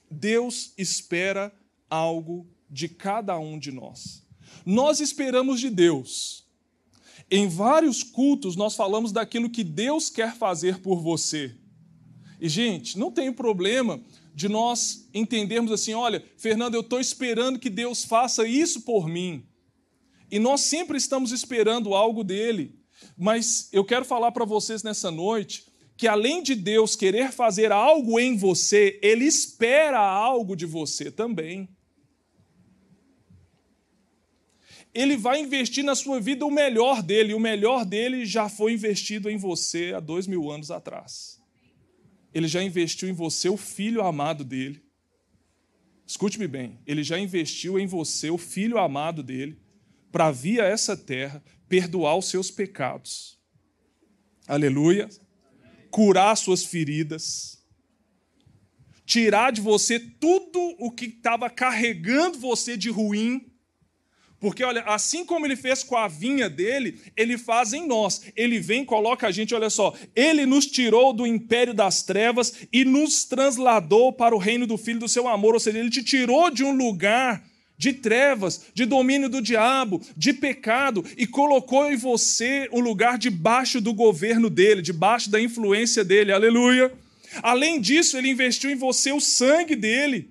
Deus 0.09 0.73
espera 0.77 1.53
algo 1.89 2.45
de 2.69 2.89
cada 2.89 3.39
um 3.39 3.57
de 3.57 3.71
nós. 3.71 4.21
Nós 4.65 4.99
esperamos 4.99 5.61
de 5.61 5.69
Deus. 5.69 6.43
Em 7.31 7.47
vários 7.47 8.03
cultos, 8.03 8.57
nós 8.57 8.75
falamos 8.75 9.13
daquilo 9.13 9.49
que 9.49 9.63
Deus 9.63 10.09
quer 10.09 10.35
fazer 10.35 10.79
por 10.79 11.01
você. 11.01 11.55
E, 12.41 12.49
gente, 12.49 12.99
não 12.99 13.09
tem 13.09 13.31
problema 13.31 14.03
de 14.35 14.49
nós 14.49 15.07
entendermos 15.13 15.71
assim: 15.71 15.93
olha, 15.93 16.21
Fernando, 16.35 16.75
eu 16.75 16.81
estou 16.81 16.99
esperando 16.99 17.57
que 17.57 17.69
Deus 17.69 18.03
faça 18.03 18.45
isso 18.45 18.81
por 18.81 19.07
mim. 19.07 19.45
E 20.29 20.39
nós 20.39 20.59
sempre 20.59 20.97
estamos 20.97 21.31
esperando 21.31 21.95
algo 21.95 22.21
dele. 22.21 22.77
Mas 23.17 23.69
eu 23.71 23.85
quero 23.85 24.03
falar 24.03 24.33
para 24.33 24.43
vocês 24.43 24.83
nessa 24.83 25.09
noite 25.09 25.70
que 26.01 26.07
além 26.07 26.41
de 26.41 26.55
Deus 26.55 26.95
querer 26.95 27.31
fazer 27.31 27.71
algo 27.71 28.19
em 28.19 28.35
você, 28.35 28.99
ele 29.03 29.23
espera 29.23 29.99
algo 29.99 30.55
de 30.55 30.65
você 30.65 31.11
também. 31.11 31.69
Ele 34.93 35.15
vai 35.15 35.39
investir 35.39 35.83
na 35.83 35.93
sua 35.93 36.19
vida 36.19 36.45
o 36.45 36.51
melhor 36.51 37.03
dele, 37.03 37.31
e 37.31 37.35
o 37.35 37.39
melhor 37.39 37.85
dele 37.85 38.25
já 38.25 38.49
foi 38.49 38.73
investido 38.73 39.29
em 39.29 39.37
você 39.37 39.93
há 39.95 39.99
dois 39.99 40.25
mil 40.25 40.49
anos 40.49 40.71
atrás 40.71 41.41
ele 42.33 42.47
já 42.47 42.63
investiu 42.63 43.09
em 43.09 43.13
você 43.13 43.49
o 43.49 43.57
filho 43.57 44.01
amado 44.01 44.43
dele. 44.43 44.81
Escute-me 46.05 46.47
bem, 46.47 46.79
ele 46.85 47.03
já 47.03 47.19
investiu 47.19 47.79
em 47.79 47.85
você 47.85 48.29
o 48.29 48.37
filho 48.37 48.77
amado 48.77 49.21
dele 49.21 49.57
para 50.11 50.31
vir 50.31 50.61
a 50.61 50.65
essa 50.65 50.95
terra 50.95 51.43
perdoar 51.69 52.17
os 52.17 52.25
seus 52.25 52.51
pecados. 52.51 53.39
Aleluia. 54.47 55.07
Curar 55.91 56.35
suas 56.35 56.65
feridas. 56.65 57.61
Tirar 59.05 59.51
de 59.51 59.61
você 59.61 59.99
tudo 59.99 60.59
o 60.79 60.89
que 60.89 61.05
estava 61.05 61.49
carregando 61.49 62.39
você 62.39 62.75
de 62.75 62.89
ruim 62.89 63.51
porque, 64.41 64.63
olha, 64.63 64.81
assim 64.87 65.23
como 65.23 65.45
ele 65.45 65.55
fez 65.55 65.83
com 65.83 65.95
a 65.95 66.07
vinha 66.07 66.49
dele, 66.49 66.99
ele 67.15 67.37
faz 67.37 67.73
em 67.73 67.85
nós. 67.85 68.23
Ele 68.35 68.59
vem, 68.59 68.83
coloca 68.83 69.27
a 69.27 69.31
gente, 69.31 69.53
olha 69.53 69.69
só, 69.69 69.93
ele 70.15 70.47
nos 70.47 70.65
tirou 70.65 71.13
do 71.13 71.27
império 71.27 71.75
das 71.75 72.01
trevas 72.01 72.51
e 72.73 72.83
nos 72.83 73.23
transladou 73.23 74.11
para 74.11 74.35
o 74.35 74.39
reino 74.39 74.65
do 74.65 74.79
Filho 74.79 74.99
do 74.99 75.07
seu 75.07 75.27
amor. 75.27 75.53
Ou 75.53 75.59
seja, 75.59 75.77
ele 75.77 75.91
te 75.91 76.03
tirou 76.03 76.49
de 76.49 76.63
um 76.63 76.75
lugar 76.75 77.47
de 77.81 77.93
trevas, 77.93 78.67
de 78.75 78.85
domínio 78.85 79.27
do 79.27 79.41
diabo, 79.41 79.99
de 80.15 80.33
pecado, 80.33 81.03
e 81.17 81.25
colocou 81.25 81.91
em 81.91 81.97
você 81.97 82.69
um 82.71 82.79
lugar 82.79 83.17
debaixo 83.17 83.81
do 83.81 83.91
governo 83.91 84.51
dele, 84.51 84.83
debaixo 84.83 85.31
da 85.31 85.41
influência 85.41 86.03
dele. 86.03 86.31
Aleluia. 86.31 86.93
Além 87.41 87.81
disso, 87.81 88.19
ele 88.19 88.29
investiu 88.29 88.69
em 88.69 88.75
você 88.75 89.11
o 89.11 89.19
sangue 89.19 89.75
dele. 89.75 90.29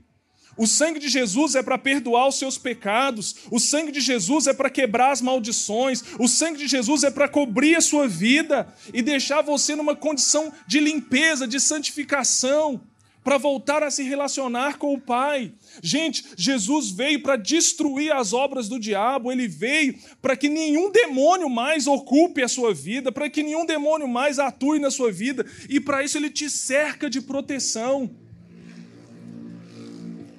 O 0.57 0.65
sangue 0.65 1.01
de 1.01 1.09
Jesus 1.09 1.57
é 1.57 1.63
para 1.63 1.77
perdoar 1.77 2.29
os 2.29 2.39
seus 2.39 2.57
pecados, 2.57 3.35
o 3.51 3.59
sangue 3.59 3.91
de 3.91 4.01
Jesus 4.01 4.47
é 4.47 4.53
para 4.53 4.71
quebrar 4.71 5.11
as 5.11 5.21
maldições, 5.21 6.05
o 6.21 6.29
sangue 6.29 6.59
de 6.59 6.69
Jesus 6.69 7.03
é 7.03 7.11
para 7.11 7.27
cobrir 7.27 7.75
a 7.75 7.81
sua 7.81 8.07
vida 8.07 8.73
e 8.95 9.03
deixar 9.03 9.43
você 9.43 9.75
numa 9.75 9.97
condição 9.97 10.53
de 10.69 10.79
limpeza, 10.79 11.49
de 11.49 11.59
santificação, 11.59 12.81
para 13.23 13.39
voltar 13.39 13.83
a 13.83 13.91
se 13.91 14.03
relacionar 14.03 14.79
com 14.79 14.95
o 14.95 15.01
Pai. 15.01 15.53
Gente, 15.83 16.25
Jesus 16.37 16.91
veio 16.91 17.23
para 17.23 17.37
destruir 17.37 18.13
as 18.13 18.33
obras 18.33 18.69
do 18.69 18.79
diabo, 18.79 19.31
ele 19.31 19.47
veio 19.47 19.95
para 20.23 20.37
que 20.37 20.49
nenhum 20.49 20.91
demônio 20.91 21.49
mais 21.49 21.87
ocupe 21.87 22.43
a 22.43 22.49
sua 22.49 22.73
vida, 22.73 23.13
para 23.13 23.29
que 23.29 23.43
nenhum 23.43 23.67
demônio 23.67 24.09
mais 24.09 24.39
atue 24.39 24.79
na 24.79 24.91
sua 24.91 25.13
vida, 25.13 25.45
e 25.69 25.81
para 25.81 26.03
isso 26.03 26.17
ele 26.17 26.31
te 26.31 26.49
cerca 26.49 27.11
de 27.11 27.21
proteção. 27.21 28.11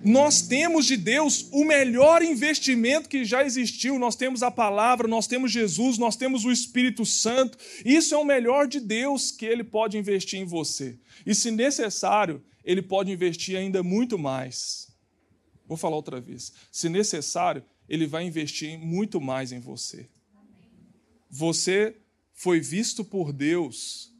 Nós 0.03 0.41
temos 0.41 0.87
de 0.87 0.97
Deus 0.97 1.47
o 1.51 1.63
melhor 1.63 2.23
investimento 2.23 3.07
que 3.07 3.23
já 3.23 3.45
existiu. 3.45 3.99
Nós 3.99 4.15
temos 4.15 4.41
a 4.41 4.49
palavra, 4.49 5.07
nós 5.07 5.27
temos 5.27 5.51
Jesus, 5.51 5.99
nós 5.99 6.15
temos 6.15 6.43
o 6.43 6.51
Espírito 6.51 7.05
Santo. 7.05 7.55
Isso 7.85 8.15
é 8.15 8.17
o 8.17 8.25
melhor 8.25 8.67
de 8.67 8.79
Deus 8.79 9.29
que 9.29 9.45
ele 9.45 9.63
pode 9.63 9.99
investir 9.99 10.39
em 10.39 10.45
você. 10.45 10.97
E 11.23 11.35
se 11.35 11.51
necessário, 11.51 12.41
ele 12.63 12.81
pode 12.81 13.11
investir 13.11 13.57
ainda 13.57 13.81
muito 13.83 14.17
mais. 14.17 14.91
Vou 15.67 15.77
falar 15.77 15.95
outra 15.95 16.19
vez. 16.19 16.51
Se 16.71 16.89
necessário, 16.89 17.63
ele 17.87 18.05
vai 18.05 18.25
investir 18.25 18.77
muito 18.77 19.19
mais 19.19 19.51
em 19.51 19.59
você. 19.59 20.07
Você 21.29 21.95
foi 22.33 22.59
visto 22.59 23.05
por 23.05 23.31
Deus 23.31 24.11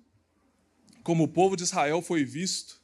como 1.04 1.24
o 1.24 1.28
povo 1.28 1.56
de 1.56 1.64
Israel 1.64 2.02
foi 2.02 2.24
visto 2.24 2.82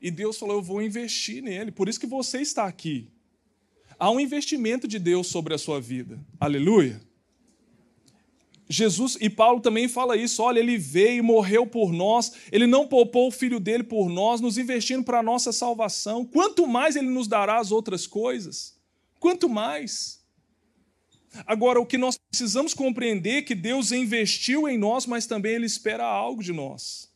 e 0.00 0.10
Deus 0.10 0.38
falou: 0.38 0.56
Eu 0.56 0.62
vou 0.62 0.82
investir 0.82 1.42
nele. 1.42 1.70
Por 1.70 1.88
isso 1.88 2.00
que 2.00 2.06
você 2.06 2.40
está 2.40 2.66
aqui. 2.66 3.10
há 3.98 4.10
um 4.10 4.20
investimento 4.20 4.86
de 4.86 4.98
Deus 4.98 5.26
sobre 5.26 5.54
a 5.54 5.58
sua 5.58 5.80
vida. 5.80 6.18
Aleluia. 6.38 7.00
Jesus 8.68 9.16
e 9.20 9.30
Paulo 9.30 9.60
também 9.60 9.88
fala 9.88 10.16
isso, 10.16 10.42
olha, 10.42 10.58
ele 10.58 10.76
veio 10.76 11.18
e 11.18 11.22
morreu 11.22 11.66
por 11.66 11.90
nós, 11.90 12.32
ele 12.52 12.66
não 12.66 12.86
poupou 12.86 13.28
o 13.28 13.30
filho 13.32 13.58
dele 13.58 13.82
por 13.82 14.10
nós, 14.10 14.40
nos 14.40 14.58
investindo 14.58 15.02
para 15.02 15.20
a 15.20 15.22
nossa 15.22 15.52
salvação. 15.52 16.24
Quanto 16.24 16.66
mais 16.66 16.94
ele 16.94 17.08
nos 17.08 17.26
dará 17.26 17.58
as 17.58 17.72
outras 17.72 18.06
coisas? 18.06 18.78
Quanto 19.18 19.48
mais? 19.48 20.22
Agora, 21.46 21.80
o 21.80 21.86
que 21.86 21.96
nós 21.96 22.18
precisamos 22.30 22.74
compreender 22.74 23.38
é 23.38 23.42
que 23.42 23.54
Deus 23.54 23.90
investiu 23.90 24.68
em 24.68 24.76
nós, 24.76 25.06
mas 25.06 25.26
também 25.26 25.54
ele 25.54 25.66
espera 25.66 26.04
algo 26.04 26.42
de 26.42 26.52
nós. 26.52 27.10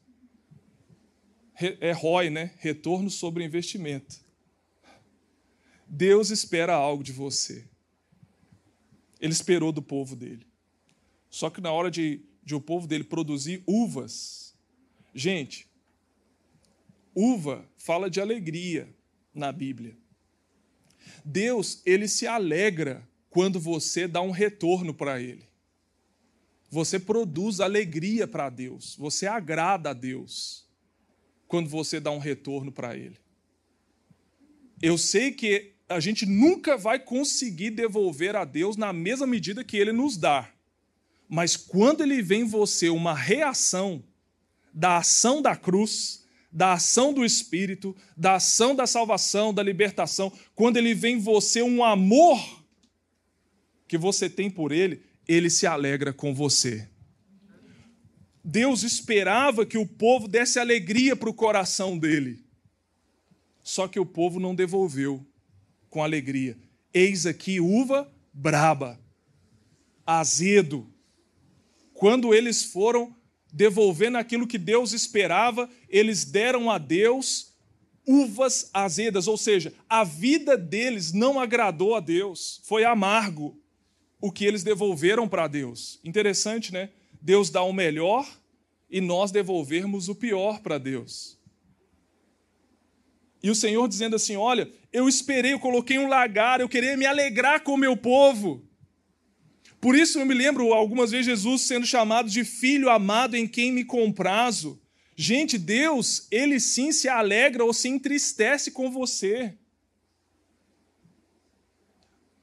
É 1.80 1.92
ROI, 1.92 2.30
né? 2.30 2.52
Retorno 2.58 3.10
sobre 3.10 3.44
investimento. 3.44 4.16
Deus 5.86 6.30
espera 6.30 6.74
algo 6.74 7.04
de 7.04 7.12
você. 7.12 7.68
Ele 9.20 9.32
esperou 9.32 9.70
do 9.70 9.82
povo 9.82 10.16
dele. 10.16 10.46
Só 11.32 11.48
que 11.48 11.62
na 11.62 11.72
hora 11.72 11.90
de, 11.90 12.20
de 12.44 12.54
o 12.54 12.60
povo 12.60 12.86
dele 12.86 13.04
produzir 13.04 13.62
uvas, 13.66 14.54
gente, 15.14 15.66
uva 17.14 17.66
fala 17.78 18.10
de 18.10 18.20
alegria 18.20 18.94
na 19.34 19.50
Bíblia. 19.50 19.96
Deus, 21.24 21.80
ele 21.86 22.06
se 22.06 22.26
alegra 22.26 23.08
quando 23.30 23.58
você 23.58 24.06
dá 24.06 24.20
um 24.20 24.30
retorno 24.30 24.92
para 24.92 25.22
ele. 25.22 25.42
Você 26.70 26.98
produz 26.98 27.60
alegria 27.60 28.28
para 28.28 28.50
Deus, 28.50 28.94
você 28.96 29.26
agrada 29.26 29.88
a 29.88 29.94
Deus 29.94 30.68
quando 31.48 31.70
você 31.70 31.98
dá 31.98 32.10
um 32.10 32.18
retorno 32.18 32.70
para 32.70 32.94
ele. 32.94 33.16
Eu 34.82 34.98
sei 34.98 35.32
que 35.32 35.72
a 35.88 35.98
gente 35.98 36.26
nunca 36.26 36.76
vai 36.76 36.98
conseguir 36.98 37.70
devolver 37.70 38.36
a 38.36 38.44
Deus 38.44 38.76
na 38.76 38.92
mesma 38.92 39.26
medida 39.26 39.64
que 39.64 39.78
ele 39.78 39.92
nos 39.92 40.18
dá. 40.18 40.51
Mas 41.34 41.56
quando 41.56 42.02
ele 42.02 42.20
vem 42.20 42.42
em 42.42 42.46
você 42.46 42.90
uma 42.90 43.14
reação 43.14 44.04
da 44.70 44.98
ação 44.98 45.40
da 45.40 45.56
cruz, 45.56 46.26
da 46.52 46.74
ação 46.74 47.10
do 47.10 47.24
Espírito, 47.24 47.96
da 48.14 48.34
ação 48.34 48.74
da 48.74 48.86
salvação, 48.86 49.54
da 49.54 49.62
libertação, 49.62 50.30
quando 50.54 50.76
ele 50.76 50.92
vem 50.92 51.16
em 51.16 51.18
você 51.18 51.62
um 51.62 51.82
amor 51.82 52.38
que 53.88 53.96
você 53.96 54.28
tem 54.28 54.50
por 54.50 54.72
ele, 54.72 55.04
ele 55.26 55.48
se 55.48 55.66
alegra 55.66 56.12
com 56.12 56.34
você. 56.34 56.86
Deus 58.44 58.82
esperava 58.82 59.64
que 59.64 59.78
o 59.78 59.86
povo 59.86 60.28
desse 60.28 60.58
alegria 60.58 61.16
para 61.16 61.30
o 61.30 61.34
coração 61.34 61.96
dele. 61.96 62.44
Só 63.62 63.88
que 63.88 63.98
o 63.98 64.04
povo 64.04 64.38
não 64.38 64.54
devolveu 64.54 65.26
com 65.88 66.04
alegria. 66.04 66.58
Eis 66.92 67.24
aqui 67.24 67.58
uva 67.58 68.12
braba, 68.34 69.00
azedo, 70.04 70.91
quando 72.02 72.34
eles 72.34 72.64
foram 72.64 73.14
devolvendo 73.52 74.18
aquilo 74.18 74.44
que 74.44 74.58
Deus 74.58 74.92
esperava, 74.92 75.70
eles 75.88 76.24
deram 76.24 76.68
a 76.68 76.76
Deus 76.76 77.52
uvas 78.04 78.68
azedas, 78.74 79.28
ou 79.28 79.36
seja, 79.36 79.72
a 79.88 80.02
vida 80.02 80.58
deles 80.58 81.12
não 81.12 81.38
agradou 81.38 81.94
a 81.94 82.00
Deus, 82.00 82.60
foi 82.64 82.82
amargo 82.82 83.56
o 84.20 84.32
que 84.32 84.44
eles 84.44 84.64
devolveram 84.64 85.28
para 85.28 85.46
Deus. 85.46 86.00
Interessante, 86.02 86.72
né? 86.72 86.90
Deus 87.20 87.50
dá 87.50 87.62
o 87.62 87.72
melhor 87.72 88.28
e 88.90 89.00
nós 89.00 89.30
devolvermos 89.30 90.08
o 90.08 90.14
pior 90.16 90.58
para 90.58 90.78
Deus. 90.78 91.38
E 93.40 93.48
o 93.48 93.54
Senhor 93.54 93.86
dizendo 93.86 94.16
assim: 94.16 94.34
Olha, 94.34 94.68
eu 94.92 95.08
esperei, 95.08 95.52
eu 95.52 95.60
coloquei 95.60 96.00
um 96.00 96.08
lagar, 96.08 96.60
eu 96.60 96.68
queria 96.68 96.96
me 96.96 97.06
alegrar 97.06 97.62
com 97.62 97.74
o 97.74 97.78
meu 97.78 97.96
povo. 97.96 98.68
Por 99.82 99.96
isso 99.96 100.20
eu 100.20 100.24
me 100.24 100.32
lembro 100.32 100.72
algumas 100.72 101.10
vezes 101.10 101.26
Jesus 101.26 101.62
sendo 101.62 101.84
chamado 101.84 102.30
de 102.30 102.44
filho 102.44 102.88
amado 102.88 103.36
em 103.36 103.48
quem 103.48 103.72
me 103.72 103.84
comprazo. 103.84 104.80
Gente, 105.16 105.58
Deus, 105.58 106.28
ele 106.30 106.60
sim 106.60 106.92
se 106.92 107.08
alegra 107.08 107.64
ou 107.64 107.74
se 107.74 107.88
entristece 107.88 108.70
com 108.70 108.92
você. 108.92 109.58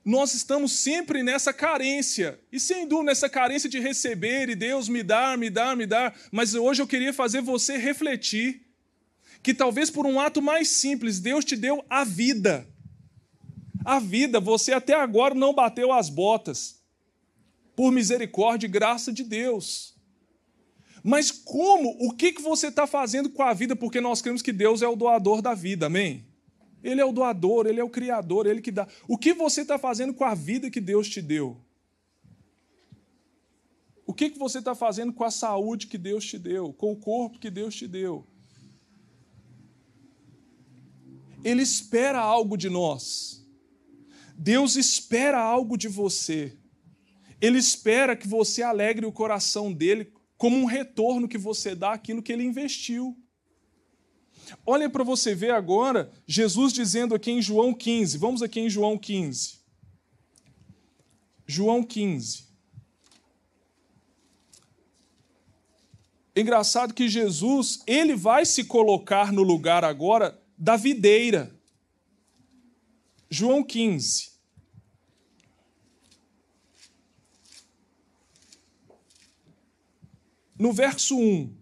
Nós 0.03 0.33
estamos 0.33 0.73
sempre 0.73 1.23
nessa 1.23 1.53
carência, 1.53 2.37
e 2.51 2.59
sem 2.59 2.85
dúvida 2.85 3.11
nessa 3.11 3.29
carência 3.29 3.69
de 3.69 3.79
receber, 3.79 4.49
e 4.49 4.55
Deus 4.55 4.89
me 4.89 5.01
dar, 5.01 5.37
me 5.37 5.49
dar, 5.49 5.77
me 5.77 5.85
dar, 5.85 6.13
mas 6.33 6.53
hoje 6.55 6.81
eu 6.81 6.87
queria 6.87 7.13
fazer 7.13 7.39
você 7.39 7.77
refletir 7.77 8.63
que 9.41 9.53
talvez 9.53 9.89
por 9.89 10.05
um 10.05 10.19
ato 10.19 10.41
mais 10.41 10.67
simples, 10.71 11.21
Deus 11.21 11.45
te 11.45 11.55
deu 11.55 11.85
a 11.89 12.03
vida. 12.03 12.67
A 13.85 13.97
vida, 13.97 14.41
você 14.41 14.73
até 14.73 14.93
agora 14.93 15.33
não 15.33 15.53
bateu 15.53 15.93
as 15.93 16.09
botas 16.09 16.78
por 17.79 17.93
misericórdia 17.93 18.67
e 18.67 18.69
graça 18.69 19.09
de 19.09 19.23
Deus. 19.23 19.95
Mas 21.01 21.31
como? 21.31 21.95
O 22.05 22.11
que, 22.11 22.33
que 22.33 22.41
você 22.41 22.67
está 22.67 22.85
fazendo 22.85 23.29
com 23.29 23.41
a 23.41 23.53
vida? 23.53 23.73
Porque 23.73 24.01
nós 24.01 24.21
cremos 24.21 24.41
que 24.41 24.51
Deus 24.51 24.81
é 24.81 24.87
o 24.89 24.97
doador 24.97 25.41
da 25.41 25.53
vida, 25.53 25.85
amém? 25.85 26.25
Ele 26.83 26.99
é 26.99 27.05
o 27.05 27.13
doador, 27.13 27.67
ele 27.67 27.79
é 27.79 27.83
o 27.83 27.89
criador, 27.89 28.47
ele 28.47 28.61
que 28.61 28.69
dá. 28.69 28.85
O 29.07 29.17
que 29.17 29.33
você 29.33 29.61
está 29.61 29.79
fazendo 29.79 30.13
com 30.13 30.25
a 30.25 30.35
vida 30.35 30.69
que 30.69 30.81
Deus 30.81 31.07
te 31.07 31.21
deu? 31.21 31.55
O 34.05 34.13
que, 34.13 34.29
que 34.29 34.37
você 34.37 34.59
está 34.59 34.75
fazendo 34.75 35.13
com 35.13 35.23
a 35.23 35.31
saúde 35.31 35.87
que 35.87 35.97
Deus 35.97 36.25
te 36.25 36.37
deu, 36.37 36.73
com 36.73 36.91
o 36.91 36.97
corpo 36.97 37.39
que 37.39 37.49
Deus 37.49 37.73
te 37.73 37.87
deu? 37.87 38.27
Ele 41.45 41.61
espera 41.61 42.19
algo 42.19 42.57
de 42.57 42.69
nós. 42.69 43.41
Deus 44.35 44.75
espera 44.75 45.39
algo 45.39 45.77
de 45.77 45.87
você. 45.87 46.58
Ele 47.41 47.57
espera 47.57 48.15
que 48.15 48.27
você 48.27 48.61
alegre 48.61 49.05
o 49.05 49.11
coração 49.11 49.71
dele 49.71 50.11
como 50.37 50.57
um 50.57 50.65
retorno 50.65 51.27
que 51.27 51.37
você 51.37 51.75
dá 51.75 51.93
àquilo 51.93 52.23
que 52.23 52.31
ele 52.31 52.43
investiu. 52.43 53.17
Olha 54.65 54.89
para 54.89 55.03
você 55.03 55.35
ver 55.35 55.51
agora 55.51 56.11
Jesus 56.25 56.73
dizendo 56.73 57.13
aqui 57.13 57.31
em 57.31 57.41
João 57.41 57.73
15. 57.73 58.17
Vamos 58.17 58.41
aqui 58.41 58.59
em 58.59 58.69
João 58.69 58.97
15. 58.97 59.59
João 61.45 61.83
15. 61.83 62.47
Engraçado 66.35 66.93
que 66.93 67.09
Jesus, 67.09 67.81
ele 67.85 68.15
vai 68.15 68.45
se 68.45 68.63
colocar 68.63 69.33
no 69.33 69.43
lugar 69.43 69.83
agora 69.83 70.41
da 70.57 70.77
videira. 70.77 71.53
João 73.29 73.63
15. 73.63 74.38
No 80.59 80.73
verso 80.73 81.17
1. 81.17 81.55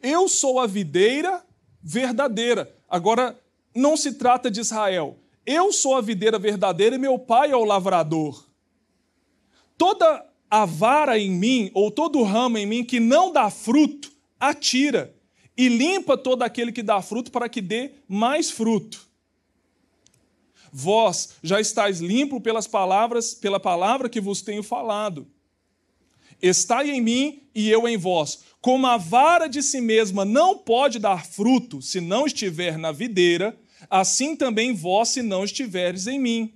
Eu 0.00 0.28
sou 0.28 0.60
a 0.60 0.66
videira 0.66 1.44
verdadeira. 1.82 2.72
Agora, 2.88 3.38
não 3.74 3.96
se 3.96 4.12
trata 4.12 4.48
de 4.48 4.60
Israel. 4.60 5.18
Eu 5.44 5.72
sou 5.72 5.96
a 5.96 6.00
videira 6.00 6.38
verdadeira 6.38 6.94
e 6.94 6.98
meu 6.98 7.18
pai 7.18 7.50
é 7.50 7.56
o 7.56 7.64
lavrador. 7.64 8.48
Toda 9.76 10.24
a 10.48 10.64
vara 10.64 11.18
em 11.18 11.30
mim, 11.30 11.70
ou 11.74 11.90
todo 11.90 12.22
ramo 12.22 12.56
em 12.56 12.64
mim 12.64 12.84
que 12.84 13.00
não 13.00 13.32
dá 13.32 13.50
fruto, 13.50 14.12
atira 14.38 15.12
e 15.56 15.68
limpa 15.68 16.16
todo 16.16 16.42
aquele 16.42 16.70
que 16.70 16.82
dá 16.82 17.02
fruto 17.02 17.32
para 17.32 17.48
que 17.48 17.60
dê 17.60 17.92
mais 18.08 18.50
fruto. 18.50 19.08
Vós 20.72 21.36
já 21.42 21.60
estáis 21.60 22.00
limpo 22.00 22.40
pelas 22.40 22.66
palavras, 22.66 23.34
pela 23.34 23.58
palavra 23.58 24.08
que 24.08 24.20
vos 24.20 24.42
tenho 24.42 24.62
falado. 24.62 25.26
Estai 26.46 26.90
em 26.90 27.00
mim 27.00 27.42
e 27.54 27.70
eu 27.70 27.88
em 27.88 27.96
vós. 27.96 28.40
Como 28.60 28.86
a 28.86 28.98
vara 28.98 29.46
de 29.46 29.62
si 29.62 29.80
mesma 29.80 30.26
não 30.26 30.58
pode 30.58 30.98
dar 30.98 31.24
fruto 31.24 31.80
se 31.80 32.02
não 32.02 32.26
estiver 32.26 32.76
na 32.76 32.92
videira, 32.92 33.58
assim 33.88 34.36
também 34.36 34.74
vós 34.74 35.08
se 35.08 35.22
não 35.22 35.42
estiveres 35.42 36.06
em 36.06 36.20
mim. 36.20 36.52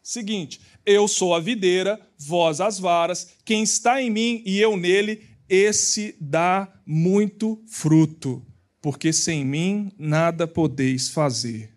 Seguinte, 0.00 0.60
eu 0.86 1.08
sou 1.08 1.34
a 1.34 1.40
videira, 1.40 2.00
vós 2.16 2.60
as 2.60 2.78
varas, 2.78 3.30
quem 3.44 3.64
está 3.64 4.00
em 4.00 4.08
mim 4.08 4.40
e 4.46 4.60
eu 4.60 4.76
nele, 4.76 5.22
esse 5.48 6.14
dá 6.20 6.72
muito 6.86 7.60
fruto, 7.66 8.46
porque 8.80 9.12
sem 9.12 9.44
mim 9.44 9.90
nada 9.98 10.46
podeis 10.46 11.08
fazer. 11.08 11.74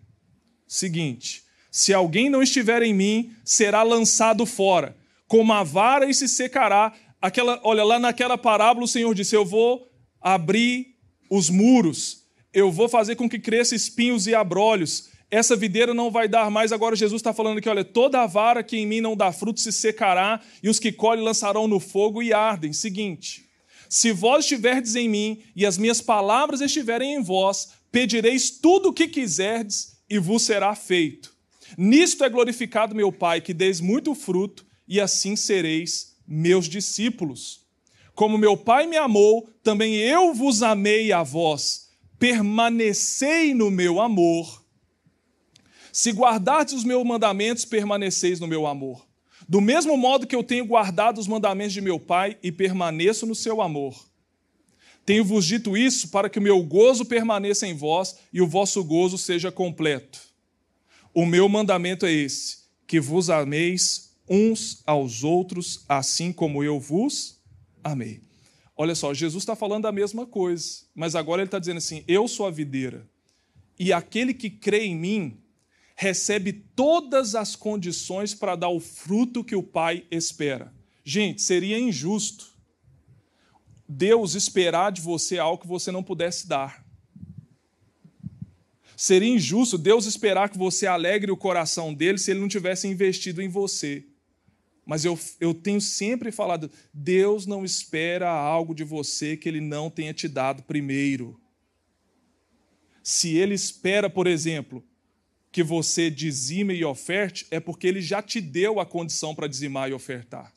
Seguinte, 0.68 1.42
se 1.72 1.92
alguém 1.92 2.30
não 2.30 2.40
estiver 2.40 2.82
em 2.82 2.94
mim, 2.94 3.32
será 3.44 3.82
lançado 3.82 4.46
fora, 4.46 4.96
como 5.26 5.52
a 5.52 5.64
vara 5.64 6.08
e 6.08 6.14
se 6.14 6.28
secará, 6.28 6.92
aquela, 7.22 7.60
olha, 7.62 7.84
lá 7.84 8.00
naquela 8.00 8.36
parábola 8.36 8.84
o 8.84 8.88
Senhor 8.88 9.14
disse: 9.14 9.36
Eu 9.36 9.46
vou 9.46 9.88
abrir 10.20 10.96
os 11.30 11.48
muros, 11.48 12.24
eu 12.52 12.70
vou 12.70 12.88
fazer 12.88 13.14
com 13.14 13.28
que 13.28 13.38
cresça 13.38 13.76
espinhos 13.76 14.26
e 14.26 14.34
abrolhos. 14.34 15.10
Essa 15.30 15.56
videira 15.56 15.94
não 15.94 16.10
vai 16.10 16.28
dar 16.28 16.50
mais. 16.50 16.72
Agora 16.72 16.96
Jesus 16.96 17.20
está 17.20 17.32
falando 17.32 17.58
aqui: 17.58 17.68
olha, 17.68 17.84
toda 17.84 18.20
a 18.20 18.26
vara 18.26 18.62
que 18.62 18.76
em 18.76 18.84
mim 18.84 19.00
não 19.00 19.16
dá 19.16 19.30
fruto 19.32 19.60
se 19.60 19.72
secará, 19.72 20.40
e 20.62 20.68
os 20.68 20.80
que 20.80 20.90
colhem 20.90 21.24
lançarão 21.24 21.68
no 21.68 21.78
fogo 21.78 22.22
e 22.22 22.32
ardem. 22.32 22.72
Seguinte: 22.72 23.46
se 23.88 24.10
vós 24.12 24.44
estiverdes 24.44 24.96
em 24.96 25.08
mim 25.08 25.42
e 25.54 25.64
as 25.64 25.78
minhas 25.78 26.00
palavras 26.02 26.60
estiverem 26.60 27.14
em 27.14 27.22
vós, 27.22 27.68
pedireis 27.90 28.50
tudo 28.50 28.88
o 28.88 28.92
que 28.92 29.06
quiserdes 29.06 30.02
e 30.10 30.18
vos 30.18 30.42
será 30.42 30.74
feito. 30.74 31.32
Nisto 31.78 32.22
é 32.22 32.28
glorificado 32.28 32.94
meu 32.94 33.10
Pai, 33.10 33.40
que 33.40 33.54
deis 33.54 33.80
muito 33.80 34.14
fruto, 34.14 34.66
e 34.86 35.00
assim 35.00 35.36
sereis 35.36 36.11
meus 36.32 36.66
discípulos. 36.66 37.60
Como 38.14 38.38
meu 38.38 38.56
Pai 38.56 38.86
me 38.86 38.96
amou, 38.96 39.48
também 39.62 39.96
eu 39.96 40.32
vos 40.32 40.62
amei 40.62 41.12
a 41.12 41.22
vós. 41.22 41.90
Permanecei 42.18 43.52
no 43.52 43.70
meu 43.70 44.00
amor. 44.00 44.64
Se 45.92 46.10
guardardes 46.10 46.72
os 46.72 46.84
meus 46.84 47.04
mandamentos, 47.04 47.66
permaneceis 47.66 48.40
no 48.40 48.46
meu 48.46 48.66
amor. 48.66 49.06
Do 49.46 49.60
mesmo 49.60 49.94
modo 49.96 50.26
que 50.26 50.34
eu 50.34 50.42
tenho 50.42 50.64
guardado 50.64 51.18
os 51.18 51.26
mandamentos 51.26 51.74
de 51.74 51.82
meu 51.82 52.00
Pai 52.00 52.38
e 52.42 52.50
permaneço 52.50 53.26
no 53.26 53.34
seu 53.34 53.60
amor. 53.60 53.94
Tenho-vos 55.04 55.44
dito 55.44 55.76
isso 55.76 56.08
para 56.08 56.30
que 56.30 56.38
o 56.38 56.42
meu 56.42 56.62
gozo 56.62 57.04
permaneça 57.04 57.66
em 57.66 57.74
vós 57.74 58.16
e 58.32 58.40
o 58.40 58.46
vosso 58.46 58.82
gozo 58.82 59.18
seja 59.18 59.52
completo. 59.52 60.18
O 61.12 61.26
meu 61.26 61.46
mandamento 61.48 62.06
é 62.06 62.12
esse: 62.12 62.58
que 62.86 63.00
vos 63.00 63.28
ameis 63.28 64.11
uns 64.32 64.82
aos 64.86 65.22
outros, 65.22 65.84
assim 65.86 66.32
como 66.32 66.64
eu 66.64 66.80
vos 66.80 67.38
amei. 67.84 68.22
Olha 68.74 68.94
só, 68.94 69.12
Jesus 69.12 69.42
está 69.42 69.54
falando 69.54 69.84
a 69.84 69.92
mesma 69.92 70.24
coisa, 70.24 70.86
mas 70.94 71.14
agora 71.14 71.42
ele 71.42 71.48
está 71.48 71.58
dizendo 71.58 71.76
assim: 71.76 72.02
eu 72.08 72.26
sou 72.26 72.46
a 72.46 72.50
videira, 72.50 73.06
e 73.78 73.92
aquele 73.92 74.32
que 74.32 74.48
crê 74.48 74.86
em 74.86 74.96
mim 74.96 75.38
recebe 75.94 76.52
todas 76.52 77.34
as 77.34 77.54
condições 77.54 78.34
para 78.34 78.56
dar 78.56 78.70
o 78.70 78.80
fruto 78.80 79.44
que 79.44 79.54
o 79.54 79.62
Pai 79.62 80.06
espera. 80.10 80.72
Gente, 81.04 81.42
seria 81.42 81.78
injusto 81.78 82.50
Deus 83.86 84.34
esperar 84.34 84.90
de 84.90 85.02
você 85.02 85.38
algo 85.38 85.60
que 85.60 85.68
você 85.68 85.92
não 85.92 86.02
pudesse 86.02 86.48
dar. 86.48 86.82
Seria 88.96 89.28
injusto 89.28 89.76
Deus 89.76 90.06
esperar 90.06 90.48
que 90.48 90.56
você 90.56 90.86
alegre 90.86 91.30
o 91.30 91.36
coração 91.36 91.92
dele 91.92 92.16
se 92.16 92.30
ele 92.30 92.40
não 92.40 92.48
tivesse 92.48 92.88
investido 92.88 93.42
em 93.42 93.48
você. 93.48 94.06
Mas 94.84 95.04
eu, 95.04 95.18
eu 95.40 95.54
tenho 95.54 95.80
sempre 95.80 96.32
falado: 96.32 96.70
Deus 96.92 97.46
não 97.46 97.64
espera 97.64 98.28
algo 98.28 98.74
de 98.74 98.84
você 98.84 99.36
que 99.36 99.48
ele 99.48 99.60
não 99.60 99.88
tenha 99.88 100.12
te 100.12 100.28
dado 100.28 100.62
primeiro. 100.62 101.40
Se 103.02 103.36
ele 103.36 103.54
espera, 103.54 104.08
por 104.08 104.26
exemplo, 104.26 104.84
que 105.50 105.62
você 105.62 106.10
dizime 106.10 106.74
e 106.74 106.84
oferte, 106.84 107.46
é 107.50 107.60
porque 107.60 107.86
ele 107.86 108.00
já 108.00 108.22
te 108.22 108.40
deu 108.40 108.80
a 108.80 108.86
condição 108.86 109.34
para 109.34 109.46
dizimar 109.46 109.90
e 109.90 109.92
ofertar. 109.92 110.52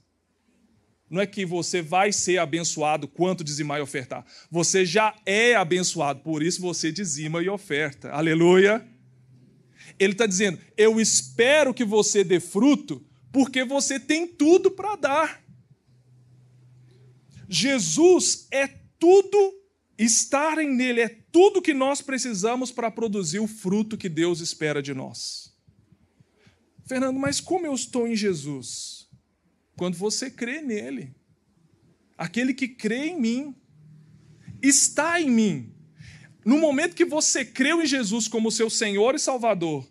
Não 1.10 1.22
é 1.22 1.28
que 1.28 1.46
você 1.46 1.82
vai 1.82 2.12
ser 2.12 2.40
abençoado 2.40 3.08
quanto 3.08 3.44
dizimar 3.44 3.80
e 3.80 3.82
ofertar. 3.82 4.26
Você 4.50 4.86
já 4.86 5.16
é 5.26 5.54
abençoado, 5.56 6.22
por 6.22 6.42
isso 6.42 6.62
você 6.62 6.92
dizima 6.92 7.44
e 7.44 7.50
oferta. 7.50 8.10
Aleluia. 8.10 8.86
Ele 10.00 10.14
está 10.14 10.26
dizendo: 10.26 10.60
Eu 10.76 11.00
espero 11.00 11.74
que 11.74 11.84
você 11.84 12.24
dê 12.24 12.40
fruto, 12.40 13.06
porque 13.36 13.65
você 13.65 14.00
tem 14.00 14.26
tudo 14.26 14.71
para 14.71 14.95
dar. 14.95 15.43
Jesus 17.50 18.48
é 18.50 18.65
tudo, 18.98 19.38
estar 19.98 20.56
nele 20.56 21.02
é 21.02 21.10
tudo 21.10 21.62
que 21.62 21.74
nós 21.74 22.02
precisamos 22.02 22.71
para 22.71 22.89
produzir 22.89 23.39
o 23.39 23.48
fruto 23.48 23.98
que 23.98 24.08
Deus 24.08 24.39
espera 24.39 24.82
de 24.82 24.93
nós. 24.93 25.54
Fernando, 26.88 27.19
mas 27.19 27.41
como 27.41 27.67
eu 27.67 27.74
estou 27.74 28.08
em 28.08 28.15
Jesus? 28.15 29.10
Quando 29.76 29.98
você 29.98 30.32
crê 30.32 30.62
nele. 30.62 31.13
Aquele 32.17 32.54
que 32.54 32.69
crê 32.69 33.08
em 33.08 33.19
mim 33.19 33.56
está 34.62 35.19
em 35.19 35.30
mim. 35.30 35.76
No 36.45 36.58
momento 36.58 36.95
que 36.95 37.04
você 37.04 37.43
creu 37.43 37.82
em 37.82 37.86
Jesus 37.86 38.30
como 38.30 38.50
seu 38.50 38.69
Senhor 38.69 39.13
e 39.13 39.19
Salvador, 39.19 39.86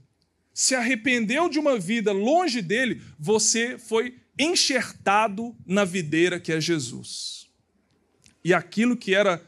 se 0.55 0.75
arrependeu 0.75 1.49
de 1.49 1.59
uma 1.59 1.79
vida 1.79 2.13
longe 2.13 2.63
dele, 2.63 3.03
você 3.19 3.77
foi 3.77 4.17
enxertado 4.39 5.55
na 5.67 5.85
videira 5.85 6.41
que 6.41 6.53
é 6.53 6.61
Jesus. 6.61 7.49
E 8.43 8.55
aquilo 8.55 8.97
que 8.97 9.15
era 9.15 9.45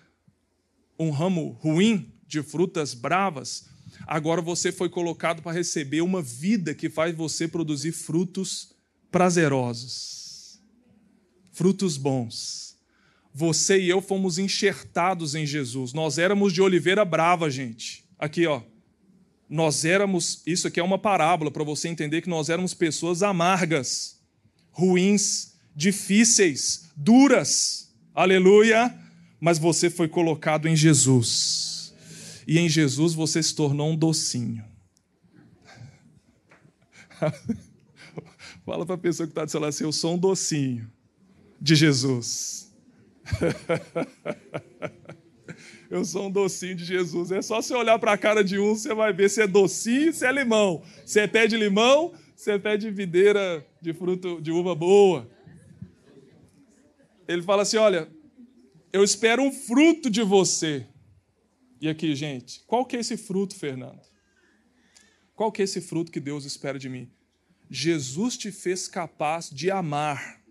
um 0.99 1.11
ramo 1.11 1.51
ruim 1.61 2.13
de 2.27 2.43
frutas 2.43 2.93
bravas, 2.93 3.69
agora 4.07 4.43
você 4.43 4.71
foi 4.73 4.89
colocado 4.89 5.41
para 5.41 5.53
receber 5.53 6.03
uma 6.03 6.21
vida 6.21 6.75
que 6.75 6.91
faz 6.91 7.15
você 7.15 7.47
produzir 7.49 7.93
frutos 7.93 8.75
prazerosos 9.11 10.17
frutos 11.57 11.97
bons. 11.97 12.77
Você 13.33 13.81
e 13.81 13.89
eu 13.89 14.03
fomos 14.03 14.39
enxertados 14.39 15.35
em 15.35 15.47
Jesus. 15.47 15.95
Nós 15.95 16.19
éramos 16.19 16.53
de 16.53 16.61
oliveira 16.61 17.03
brava, 17.03 17.51
gente. 17.51 18.05
Aqui, 18.19 18.47
ó. 18.47 18.61
Nós 19.49 19.85
éramos, 19.85 20.43
isso 20.45 20.67
aqui 20.67 20.81
é 20.81 20.83
uma 20.83 20.99
parábola 20.99 21.51
para 21.51 21.63
você 21.63 21.89
entender 21.89 22.21
que 22.21 22.29
nós 22.29 22.49
éramos 22.49 22.75
pessoas 22.75 23.23
amargas, 23.23 24.21
ruins, 24.71 25.55
difíceis, 25.75 26.91
duras. 26.97 27.95
Aleluia! 28.15 28.95
Mas 29.41 29.59
você 29.59 29.89
foi 29.89 30.09
colocado 30.09 30.67
em 30.67 30.75
Jesus. 30.75 31.95
E 32.47 32.59
em 32.59 32.69
Jesus 32.69 33.15
você 33.15 33.43
se 33.43 33.55
tornou 33.55 33.91
um 33.91 33.97
docinho. 33.97 34.65
Fala 38.65 38.85
para 38.85 38.95
a 38.97 38.99
pessoa 38.99 39.27
que 39.27 39.31
está 39.33 39.45
do 39.45 39.51
seu 39.51 39.65
assim: 39.65 39.85
eu 39.85 39.93
sou 39.93 40.15
um 40.15 40.19
docinho 40.19 40.91
de 41.61 41.75
Jesus. 41.75 42.73
Eu 45.89 46.05
sou 46.05 46.27
um 46.27 46.31
docinho 46.31 46.75
de 46.75 46.85
Jesus. 46.85 47.31
É 47.31 47.41
só 47.41 47.63
você 47.63 47.75
olhar 47.75 47.99
para 47.99 48.13
a 48.13 48.19
cara 48.19 48.43
de 48.43 48.59
um, 48.59 48.75
você 48.75 48.93
vai 48.95 49.13
ver 49.13 49.31
se 49.31 49.41
é 49.41 49.47
docinho, 49.47 50.13
se 50.13 50.27
é 50.27 50.33
limão. 50.33 50.83
Se 51.05 51.21
é 51.21 51.27
pé 51.27 51.47
de 51.47 51.57
limão, 51.57 52.13
se 52.35 52.51
é 52.51 52.59
pé 52.59 52.77
de 52.77 52.91
videira 52.91 53.65
de 53.81 53.93
fruto 53.93 54.41
de 54.41 54.51
uva 54.51 54.75
boa. 54.75 55.31
Ele 57.29 57.43
fala 57.43 57.63
assim: 57.63 57.77
Olha, 57.77 58.09
eu 58.93 59.05
espero 59.05 59.43
um 59.43 59.53
fruto 59.53 60.11
de 60.11 60.23
você. 60.23 60.87
E 61.81 61.89
aqui, 61.89 62.15
gente, 62.15 62.63
qual 62.67 62.85
que 62.85 62.97
é 62.97 63.01
esse 63.01 63.17
fruto, 63.17 63.55
Fernando? 63.55 64.01
Qual 65.35 65.53
que 65.53 65.61
é 65.61 65.65
esse 65.65 65.81
fruto 65.81 66.11
que 66.11 66.19
Deus 66.19 66.45
espera 66.45 66.79
de 66.79 66.89
mim? 66.89 67.11
Jesus 67.71 68.37
te 68.37 68.51
fez 68.51 68.89
capaz 68.89 69.51
de 69.51 69.71
amar. 69.71 70.43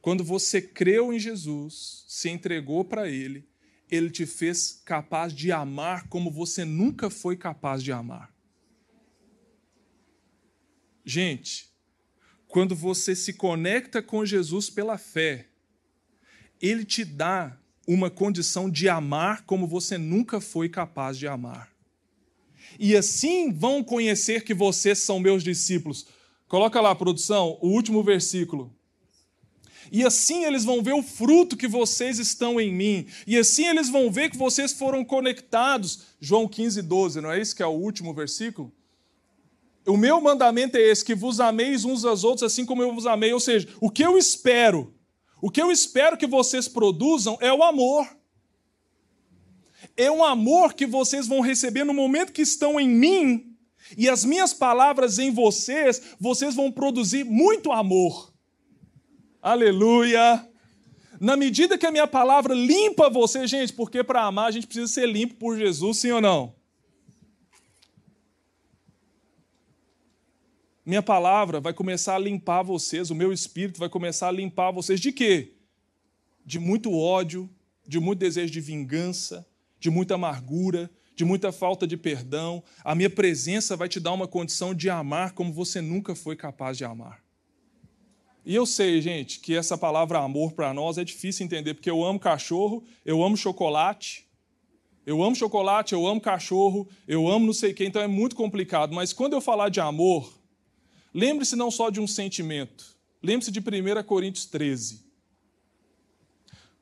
Quando 0.00 0.24
você 0.24 0.62
creu 0.62 1.12
em 1.12 1.18
Jesus, 1.18 2.04
se 2.08 2.28
entregou 2.28 2.84
para 2.84 3.08
Ele, 3.08 3.46
Ele 3.92 4.08
te 4.08 4.24
fez 4.24 4.80
capaz 4.86 5.34
de 5.34 5.52
amar 5.52 6.08
como 6.08 6.30
você 6.30 6.64
nunca 6.64 7.10
foi 7.10 7.36
capaz 7.36 7.82
de 7.82 7.92
amar. 7.92 8.34
Gente, 11.04 11.70
quando 12.48 12.74
você 12.74 13.14
se 13.14 13.34
conecta 13.34 14.00
com 14.00 14.24
Jesus 14.24 14.70
pela 14.70 14.96
fé, 14.96 15.46
Ele 16.58 16.86
te 16.86 17.04
dá 17.04 17.54
uma 17.86 18.08
condição 18.08 18.70
de 18.70 18.88
amar 18.88 19.42
como 19.44 19.66
você 19.66 19.98
nunca 19.98 20.40
foi 20.40 20.70
capaz 20.70 21.18
de 21.18 21.26
amar. 21.26 21.70
E 22.78 22.96
assim 22.96 23.52
vão 23.52 23.84
conhecer 23.84 24.42
que 24.42 24.54
vocês 24.54 25.00
são 25.00 25.20
meus 25.20 25.44
discípulos. 25.44 26.06
Coloca 26.48 26.80
lá, 26.80 26.94
produção, 26.94 27.58
o 27.60 27.68
último 27.68 28.02
versículo. 28.02 28.74
E 29.92 30.02
assim 30.02 30.46
eles 30.46 30.64
vão 30.64 30.82
ver 30.82 30.94
o 30.94 31.02
fruto 31.02 31.54
que 31.54 31.68
vocês 31.68 32.18
estão 32.18 32.58
em 32.58 32.72
mim. 32.72 33.06
E 33.26 33.36
assim 33.36 33.66
eles 33.66 33.90
vão 33.90 34.10
ver 34.10 34.30
que 34.30 34.38
vocês 34.38 34.72
foram 34.72 35.04
conectados. 35.04 36.04
João 36.18 36.48
15, 36.48 36.80
12, 36.80 37.20
não 37.20 37.30
é 37.30 37.38
isso 37.38 37.54
que 37.54 37.62
é 37.62 37.66
o 37.66 37.72
último 37.72 38.14
versículo? 38.14 38.72
O 39.86 39.98
meu 39.98 40.18
mandamento 40.18 40.78
é 40.78 40.80
esse: 40.80 41.04
que 41.04 41.14
vos 41.14 41.40
ameis 41.40 41.84
uns 41.84 42.06
aos 42.06 42.24
outros 42.24 42.50
assim 42.50 42.64
como 42.64 42.82
eu 42.82 42.94
vos 42.94 43.06
amei. 43.06 43.34
Ou 43.34 43.40
seja, 43.40 43.68
o 43.82 43.90
que 43.90 44.02
eu 44.02 44.16
espero, 44.16 44.94
o 45.42 45.50
que 45.50 45.60
eu 45.60 45.70
espero 45.70 46.16
que 46.16 46.26
vocês 46.26 46.66
produzam 46.66 47.36
é 47.38 47.52
o 47.52 47.62
amor. 47.62 48.08
É 49.94 50.10
um 50.10 50.24
amor 50.24 50.72
que 50.72 50.86
vocês 50.86 51.26
vão 51.26 51.40
receber 51.40 51.84
no 51.84 51.92
momento 51.92 52.32
que 52.32 52.40
estão 52.40 52.80
em 52.80 52.88
mim, 52.88 53.54
e 53.98 54.08
as 54.08 54.24
minhas 54.24 54.54
palavras 54.54 55.18
em 55.18 55.30
vocês, 55.30 56.00
vocês 56.18 56.54
vão 56.54 56.72
produzir 56.72 57.24
muito 57.24 57.70
amor. 57.70 58.31
Aleluia! 59.42 60.48
Na 61.20 61.36
medida 61.36 61.76
que 61.76 61.84
a 61.84 61.90
minha 61.90 62.06
palavra 62.06 62.54
limpa 62.54 63.10
você, 63.10 63.44
gente, 63.44 63.72
porque 63.72 64.04
para 64.04 64.22
amar 64.22 64.46
a 64.46 64.50
gente 64.52 64.68
precisa 64.68 64.86
ser 64.86 65.06
limpo 65.06 65.34
por 65.34 65.58
Jesus, 65.58 65.98
sim 65.98 66.12
ou 66.12 66.20
não? 66.20 66.54
Minha 70.86 71.02
palavra 71.02 71.58
vai 71.58 71.74
começar 71.74 72.14
a 72.14 72.18
limpar 72.20 72.62
vocês, 72.62 73.10
o 73.10 73.16
meu 73.16 73.32
espírito 73.32 73.80
vai 73.80 73.88
começar 73.88 74.28
a 74.28 74.32
limpar 74.32 74.70
vocês 74.70 75.00
de 75.00 75.10
quê? 75.10 75.54
De 76.46 76.60
muito 76.60 76.96
ódio, 76.96 77.50
de 77.84 77.98
muito 77.98 78.20
desejo 78.20 78.52
de 78.52 78.60
vingança, 78.60 79.44
de 79.76 79.90
muita 79.90 80.14
amargura, 80.14 80.88
de 81.16 81.24
muita 81.24 81.50
falta 81.50 81.84
de 81.84 81.96
perdão. 81.96 82.62
A 82.84 82.94
minha 82.94 83.10
presença 83.10 83.76
vai 83.76 83.88
te 83.88 83.98
dar 83.98 84.12
uma 84.12 84.28
condição 84.28 84.72
de 84.72 84.88
amar 84.88 85.32
como 85.32 85.52
você 85.52 85.80
nunca 85.80 86.14
foi 86.14 86.36
capaz 86.36 86.78
de 86.78 86.84
amar. 86.84 87.21
E 88.44 88.54
eu 88.54 88.66
sei, 88.66 89.00
gente, 89.00 89.38
que 89.40 89.54
essa 89.54 89.78
palavra 89.78 90.18
amor 90.18 90.52
para 90.52 90.74
nós 90.74 90.98
é 90.98 91.04
difícil 91.04 91.44
entender, 91.46 91.74
porque 91.74 91.90
eu 91.90 92.02
amo 92.04 92.18
cachorro, 92.18 92.82
eu 93.04 93.22
amo 93.22 93.36
chocolate, 93.36 94.26
Eu 95.04 95.22
amo 95.22 95.34
chocolate, 95.34 95.94
eu 95.94 96.06
amo 96.06 96.20
cachorro, 96.20 96.88
eu 97.08 97.26
amo 97.26 97.46
não 97.46 97.52
sei 97.52 97.74
quem, 97.74 97.88
então 97.88 98.00
é 98.00 98.06
muito 98.06 98.36
complicado. 98.36 98.94
Mas 98.94 99.12
quando 99.12 99.32
eu 99.32 99.40
falar 99.40 99.68
de 99.68 99.80
amor, 99.80 100.32
lembre-se 101.12 101.56
não 101.56 101.70
só 101.70 101.90
de 101.90 102.00
um 102.00 102.06
sentimento, 102.06 102.96
lembre-se 103.20 103.50
de 103.50 103.58
1 103.58 104.02
Coríntios 104.04 104.46
13. 104.46 105.04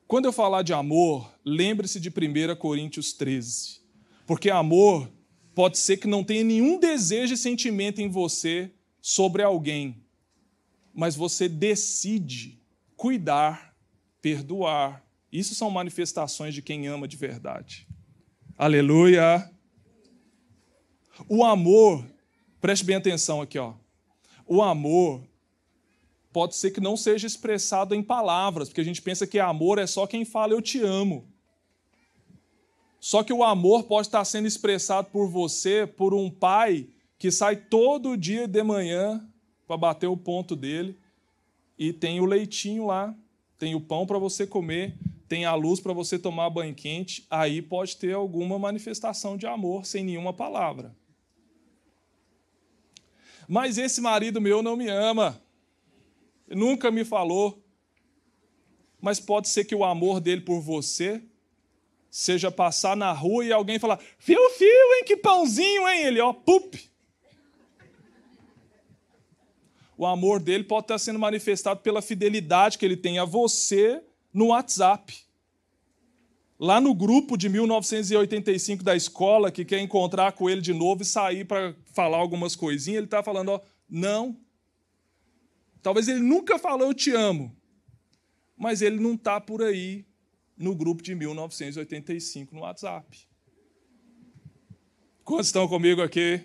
Quando 0.07 0.25
eu 0.25 0.33
falar 0.33 0.61
de 0.61 0.73
amor, 0.73 1.33
lembre-se 1.43 1.99
de 1.99 2.09
1 2.09 2.55
Coríntios 2.57 3.13
13. 3.13 3.81
Porque 4.27 4.51
amor 4.51 5.09
pode 5.55 5.79
ser 5.79 5.97
que 5.97 6.07
não 6.07 6.23
tenha 6.23 6.43
nenhum 6.43 6.79
desejo 6.79 7.33
e 7.33 7.37
sentimento 7.37 8.01
em 8.01 8.09
você 8.09 8.71
sobre 9.01 9.41
alguém, 9.41 10.00
mas 10.93 11.15
você 11.15 11.47
decide 11.47 12.59
cuidar, 12.95 13.75
perdoar. 14.21 15.03
Isso 15.31 15.55
são 15.55 15.69
manifestações 15.69 16.53
de 16.53 16.61
quem 16.61 16.87
ama 16.87 17.07
de 17.07 17.17
verdade. 17.17 17.87
Aleluia! 18.57 19.49
O 21.27 21.43
amor, 21.43 22.05
preste 22.59 22.85
bem 22.85 22.95
atenção 22.95 23.41
aqui, 23.41 23.57
ó. 23.57 23.73
O 24.45 24.61
amor 24.61 25.23
pode 26.31 26.55
ser 26.55 26.71
que 26.71 26.79
não 26.79 26.95
seja 26.95 27.27
expressado 27.27 27.93
em 27.93 28.03
palavras, 28.03 28.69
porque 28.69 28.81
a 28.81 28.85
gente 28.85 29.01
pensa 29.01 29.27
que 29.27 29.39
amor 29.39 29.77
é 29.77 29.87
só 29.87 30.07
quem 30.07 30.25
fala 30.25 30.53
eu 30.53 30.61
te 30.61 30.81
amo. 30.81 31.27
Só 32.99 33.23
que 33.23 33.33
o 33.33 33.43
amor 33.43 33.83
pode 33.83 34.07
estar 34.07 34.23
sendo 34.25 34.47
expressado 34.47 35.09
por 35.09 35.27
você, 35.27 35.87
por 35.87 36.13
um 36.13 36.29
pai 36.29 36.87
que 37.17 37.31
sai 37.31 37.55
todo 37.55 38.17
dia 38.17 38.47
de 38.47 38.63
manhã 38.63 39.27
para 39.71 39.77
bater 39.77 40.07
o 40.07 40.17
ponto 40.17 40.53
dele 40.53 40.97
e 41.79 41.93
tem 41.93 42.19
o 42.19 42.25
leitinho 42.25 42.87
lá, 42.87 43.15
tem 43.57 43.73
o 43.73 43.79
pão 43.79 44.05
para 44.05 44.17
você 44.17 44.45
comer, 44.45 44.97
tem 45.29 45.45
a 45.45 45.55
luz 45.55 45.79
para 45.79 45.93
você 45.93 46.19
tomar 46.19 46.49
banho 46.49 46.75
quente, 46.75 47.25
aí 47.29 47.61
pode 47.61 47.95
ter 47.95 48.11
alguma 48.11 48.59
manifestação 48.59 49.37
de 49.37 49.47
amor 49.47 49.85
sem 49.85 50.03
nenhuma 50.03 50.33
palavra. 50.33 50.93
Mas 53.47 53.77
esse 53.77 54.01
marido 54.01 54.41
meu 54.41 54.61
não 54.61 54.75
me 54.75 54.89
ama, 54.89 55.41
nunca 56.49 56.91
me 56.91 57.05
falou. 57.05 57.63
Mas 58.99 59.21
pode 59.21 59.47
ser 59.47 59.63
que 59.63 59.73
o 59.73 59.85
amor 59.85 60.19
dele 60.19 60.41
por 60.41 60.59
você 60.59 61.23
seja 62.09 62.51
passar 62.51 62.97
na 62.97 63.13
rua 63.13 63.45
e 63.45 63.53
alguém 63.53 63.79
falar: 63.79 64.01
fio, 64.19 64.49
fio, 64.49 64.93
hein, 64.95 65.05
que 65.05 65.15
pãozinho, 65.15 65.87
hein? 65.87 66.03
Ele, 66.03 66.19
ó, 66.19 66.33
pup. 66.33 66.90
O 70.01 70.05
amor 70.07 70.39
dele 70.39 70.63
pode 70.63 70.85
estar 70.85 70.97
sendo 70.97 71.19
manifestado 71.19 71.81
pela 71.81 72.01
fidelidade 72.01 72.75
que 72.75 72.83
ele 72.83 72.97
tem 72.97 73.19
a 73.19 73.23
você 73.23 74.03
no 74.33 74.47
WhatsApp. 74.47 75.15
Lá 76.59 76.81
no 76.81 76.95
grupo 76.95 77.37
de 77.37 77.47
1985 77.47 78.83
da 78.83 78.95
escola, 78.95 79.51
que 79.51 79.63
quer 79.63 79.79
encontrar 79.79 80.31
com 80.31 80.49
ele 80.49 80.59
de 80.59 80.73
novo 80.73 81.03
e 81.03 81.05
sair 81.05 81.45
para 81.45 81.75
falar 81.93 82.17
algumas 82.17 82.55
coisinhas, 82.55 82.97
ele 82.97 83.05
está 83.05 83.21
falando: 83.21 83.49
ó, 83.49 83.61
não. 83.87 84.35
Talvez 85.83 86.07
ele 86.07 86.21
nunca 86.21 86.57
falou 86.57 86.87
eu 86.87 86.95
te 86.95 87.11
amo, 87.11 87.55
mas 88.57 88.81
ele 88.81 88.99
não 88.99 89.13
está 89.13 89.39
por 89.39 89.61
aí 89.61 90.03
no 90.57 90.73
grupo 90.73 91.03
de 91.03 91.13
1985 91.13 92.55
no 92.55 92.61
WhatsApp. 92.61 93.19
Quantos 95.23 95.45
estão 95.45 95.67
comigo 95.67 96.01
aqui? 96.01 96.41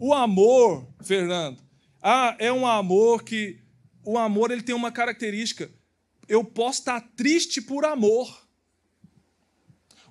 O 0.00 0.12
amor, 0.12 0.84
Fernando, 1.00 1.67
ah, 2.08 2.36
é 2.38 2.52
um 2.52 2.66
amor 2.66 3.22
que 3.22 3.60
o 4.04 4.16
amor 4.16 4.50
ele 4.50 4.62
tem 4.62 4.74
uma 4.74 4.92
característica. 4.92 5.70
Eu 6.28 6.44
posso 6.44 6.80
estar 6.80 7.00
triste 7.16 7.60
por 7.60 7.84
amor. 7.84 8.48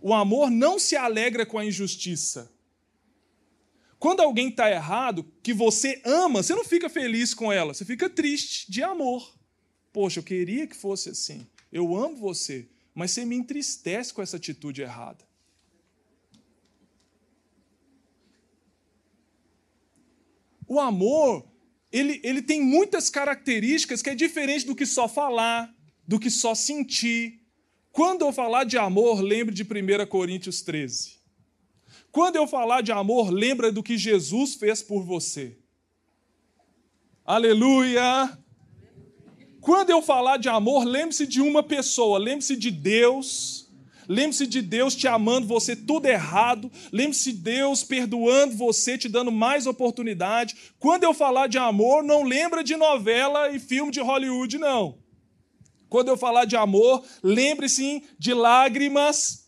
O 0.02 0.14
amor 0.14 0.50
não 0.50 0.78
se 0.78 0.96
alegra 0.96 1.46
com 1.46 1.58
a 1.58 1.66
injustiça. 1.66 2.52
Quando 4.00 4.22
alguém 4.22 4.50
está 4.50 4.70
errado, 4.70 5.26
que 5.42 5.54
você 5.54 6.02
ama, 6.06 6.44
você 6.44 6.54
não 6.54 6.64
fica 6.64 6.88
feliz 6.88 7.34
com 7.34 7.52
ela, 7.52 7.74
você 7.74 7.84
fica 7.84 8.10
triste 8.10 8.72
de 8.72 8.84
amor. 8.84 9.36
Poxa, 9.92 10.20
eu 10.20 10.24
queria 10.24 10.68
que 10.68 10.76
fosse 10.76 11.10
assim 11.10 11.48
eu 11.72 11.96
amo 11.96 12.16
você, 12.16 12.70
mas 12.94 13.12
você 13.12 13.26
me 13.26 13.36
entristece 13.36 14.14
com 14.14 14.22
essa 14.22 14.38
atitude 14.38 14.82
errada. 14.82 15.26
O 20.68 20.80
amor, 20.80 21.48
ele, 21.92 22.20
ele 22.24 22.42
tem 22.42 22.62
muitas 22.62 23.10
características 23.10 24.02
que 24.02 24.10
é 24.10 24.16
diferente 24.16 24.66
do 24.66 24.76
que 24.76 24.86
só 24.86 25.08
falar, 25.08 25.74
do 26.08 26.20
que 26.20 26.30
só 26.30 26.54
sentir. 26.54 27.42
Quando 27.92 28.24
eu 28.24 28.32
falar 28.32 28.64
de 28.64 28.78
amor, 28.78 29.22
lembre 29.22 29.54
de 29.54 29.64
1 29.64 30.06
Coríntios 30.08 30.62
13. 30.62 31.18
Quando 32.12 32.36
eu 32.36 32.48
falar 32.48 32.82
de 32.82 32.92
amor, 32.92 33.30
lembra 33.30 33.72
do 33.72 33.84
que 33.84 33.98
Jesus 33.98 34.56
fez 34.56 34.82
por 34.82 35.04
você. 35.04 35.58
Aleluia! 37.26 38.38
Quando 39.62 39.90
eu 39.90 40.02
falar 40.02 40.38
de 40.38 40.48
amor, 40.48 40.86
lembre-se 40.86 41.28
de 41.28 41.42
uma 41.42 41.62
pessoa, 41.62 42.18
lembre-se 42.18 42.56
de 42.56 42.72
Deus. 42.72 43.67
Lembre-se 44.08 44.48
de 44.48 44.62
Deus 44.62 44.96
te 44.96 45.08
amando 45.08 45.48
você 45.48 45.76
tudo 45.76 46.06
errado. 46.06 46.72
Lembre-se 46.92 47.34
de 47.34 47.40
Deus 47.40 47.84
perdoando 47.84 48.56
você, 48.56 48.98
te 48.98 49.10
dando 49.10 49.32
mais 49.32 49.68
oportunidade. 49.68 50.56
Quando 50.80 51.04
eu 51.04 51.14
falar 51.14 51.48
de 51.48 51.58
amor, 51.58 52.04
não 52.04 52.24
lembra 52.24 52.64
de 52.64 52.76
novela 52.76 53.50
e 53.50 53.60
filme 53.60 53.92
de 53.92 54.00
Hollywood, 54.00 54.58
não. 54.58 54.98
Quando 55.90 56.10
eu 56.10 56.18
falar 56.18 56.46
de 56.46 56.56
amor, 56.56 57.04
lembre-se 57.24 58.04
de 58.18 58.34
lágrimas 58.34 59.48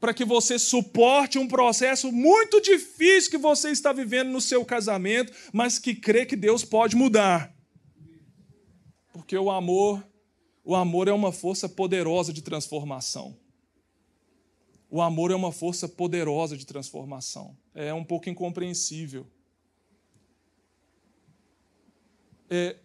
para 0.00 0.12
que 0.12 0.24
você 0.24 0.58
suporte 0.58 1.38
um 1.38 1.46
processo 1.46 2.10
muito 2.10 2.60
difícil 2.60 3.30
que 3.30 3.38
você 3.38 3.70
está 3.70 3.92
vivendo 3.92 4.30
no 4.30 4.40
seu 4.40 4.64
casamento, 4.64 5.32
mas 5.52 5.78
que 5.78 5.94
crê 5.94 6.26
que 6.26 6.34
Deus 6.34 6.64
pode 6.64 6.96
mudar. 6.96 7.54
Porque 9.12 9.36
o 9.36 9.48
amor, 9.48 10.04
o 10.64 10.74
amor 10.74 11.06
é 11.06 11.12
uma 11.12 11.30
força 11.30 11.68
poderosa 11.68 12.32
de 12.32 12.42
transformação. 12.42 13.41
O 14.92 15.00
amor 15.00 15.30
é 15.30 15.34
uma 15.34 15.50
força 15.50 15.88
poderosa 15.88 16.54
de 16.54 16.66
transformação. 16.66 17.56
É 17.74 17.94
um 17.94 18.04
pouco 18.04 18.28
incompreensível. 18.28 19.26
É, 22.50 22.76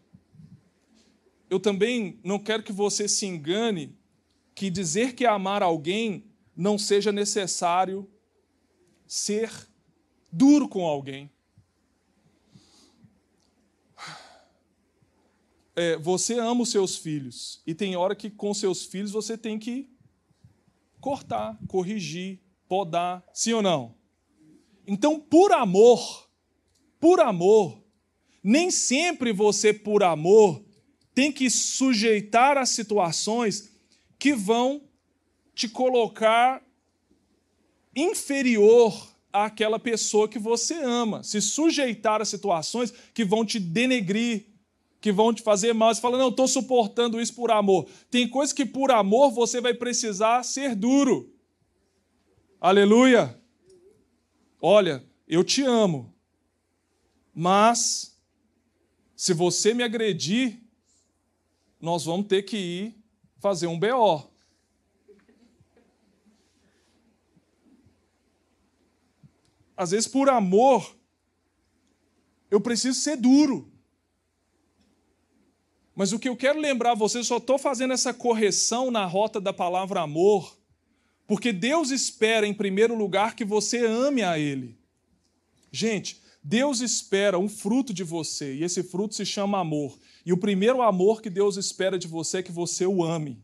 eu 1.50 1.60
também 1.60 2.18
não 2.24 2.40
quero 2.40 2.64
que 2.64 2.72
você 2.72 3.10
se 3.10 3.26
engane 3.26 3.94
que 4.56 4.70
dizer 4.70 5.16
que 5.16 5.26
amar 5.26 5.62
alguém 5.62 6.24
não 6.56 6.78
seja 6.78 7.12
necessário 7.12 8.10
ser 9.06 9.52
duro 10.32 10.70
com 10.70 10.86
alguém. 10.86 11.30
é, 15.78 15.96
você 15.96 16.40
ama 16.40 16.64
os 16.64 16.72
seus 16.72 16.98
filhos 16.98 17.62
e 17.66 17.76
tem 17.76 17.96
hora 17.96 18.16
que 18.16 18.32
com 18.32 18.52
seus 18.52 18.84
filhos 18.84 19.12
você 19.12 19.38
tem 19.38 19.60
que 19.60 19.88
cortar, 21.08 21.58
corrigir, 21.70 22.42
podar, 22.68 23.24
sim 23.34 23.54
ou 23.54 23.62
não? 23.62 23.96
Então, 24.86 25.18
por 25.18 25.54
amor, 25.54 26.30
por 27.00 27.22
amor, 27.22 27.82
nem 28.44 28.70
sempre 28.70 29.32
você, 29.32 29.72
por 29.72 30.04
amor, 30.04 30.62
tem 31.16 31.32
que 31.32 31.50
sujeitar 31.50 32.58
as 32.58 32.72
situações 32.72 33.72
que 34.20 34.34
vão 34.34 34.82
te 35.56 35.70
colocar 35.70 36.62
inferior 37.96 39.16
àquela 39.32 39.80
pessoa 39.80 40.28
que 40.28 40.38
você 40.38 40.74
ama. 40.74 41.24
Se 41.24 41.40
sujeitar 41.40 42.22
a 42.22 42.26
situações 42.26 42.94
que 43.14 43.24
vão 43.24 43.46
te 43.46 43.62
denegrir, 43.62 44.46
que 45.08 45.12
vão 45.14 45.34
te 45.34 45.42
fazer 45.42 45.72
mal. 45.72 45.96
Você 45.96 46.02
fala, 46.02 46.18
não, 46.18 46.28
estou 46.28 46.50
suportando 46.50 47.22
isso 47.22 47.34
por 47.34 47.50
amor. 47.50 47.88
Tem 48.12 48.28
coisas 48.28 48.52
que 48.52 48.66
por 48.66 48.92
amor 48.92 49.32
você 49.32 49.62
vai 49.62 49.74
precisar 49.74 50.44
ser 50.44 50.76
duro. 50.76 51.34
Aleluia. 52.60 53.42
Olha, 54.62 55.02
eu 55.26 55.46
te 55.46 55.64
amo, 55.64 56.14
mas 57.34 58.20
se 59.16 59.34
você 59.34 59.74
me 59.74 59.82
agredir, 59.82 60.62
nós 61.80 62.04
vamos 62.04 62.28
ter 62.28 62.44
que 62.44 62.58
ir 62.58 63.02
fazer 63.40 63.68
um 63.68 63.80
BO. 63.80 64.30
Às 69.78 69.92
vezes, 69.92 70.08
por 70.08 70.28
amor, 70.28 70.98
eu 72.52 72.60
preciso 72.60 73.00
ser 73.00 73.16
duro. 73.16 73.72
Mas 75.98 76.14
o 76.14 76.20
que 76.20 76.30
eu 76.30 76.36
quero 76.36 76.60
lembrar 76.60 76.92
a 76.92 76.96
vocês, 76.96 77.26
só 77.26 77.38
estou 77.38 77.58
fazendo 77.58 77.92
essa 77.92 78.14
correção 78.14 78.92
na 78.92 79.04
rota 79.04 79.42
da 79.42 79.52
palavra 79.52 80.02
amor, 80.02 80.56
porque 81.26 81.52
Deus 81.52 81.90
espera, 81.90 82.46
em 82.46 82.54
primeiro 82.54 82.94
lugar, 82.94 83.36
que 83.36 83.44
você 83.44 83.84
ame 83.84 84.22
a 84.22 84.38
Ele. 84.38 84.78
Gente, 85.72 86.22
Deus 86.44 86.82
espera 86.82 87.40
um 87.40 87.50
fruto 87.50 87.96
de 87.96 88.04
você, 88.04 88.54
e 88.54 88.64
esse 88.64 88.84
fruto 88.84 89.16
se 89.16 89.26
chama 89.26 89.60
amor. 89.60 89.98
E 90.24 90.32
o 90.32 90.38
primeiro 90.38 90.84
amor 90.84 91.20
que 91.20 91.32
Deus 91.32 91.58
espera 91.58 91.98
de 91.98 92.08
você 92.08 92.38
é 92.38 92.44
que 92.44 92.52
você 92.52 92.86
o 92.86 93.04
ame. 93.04 93.42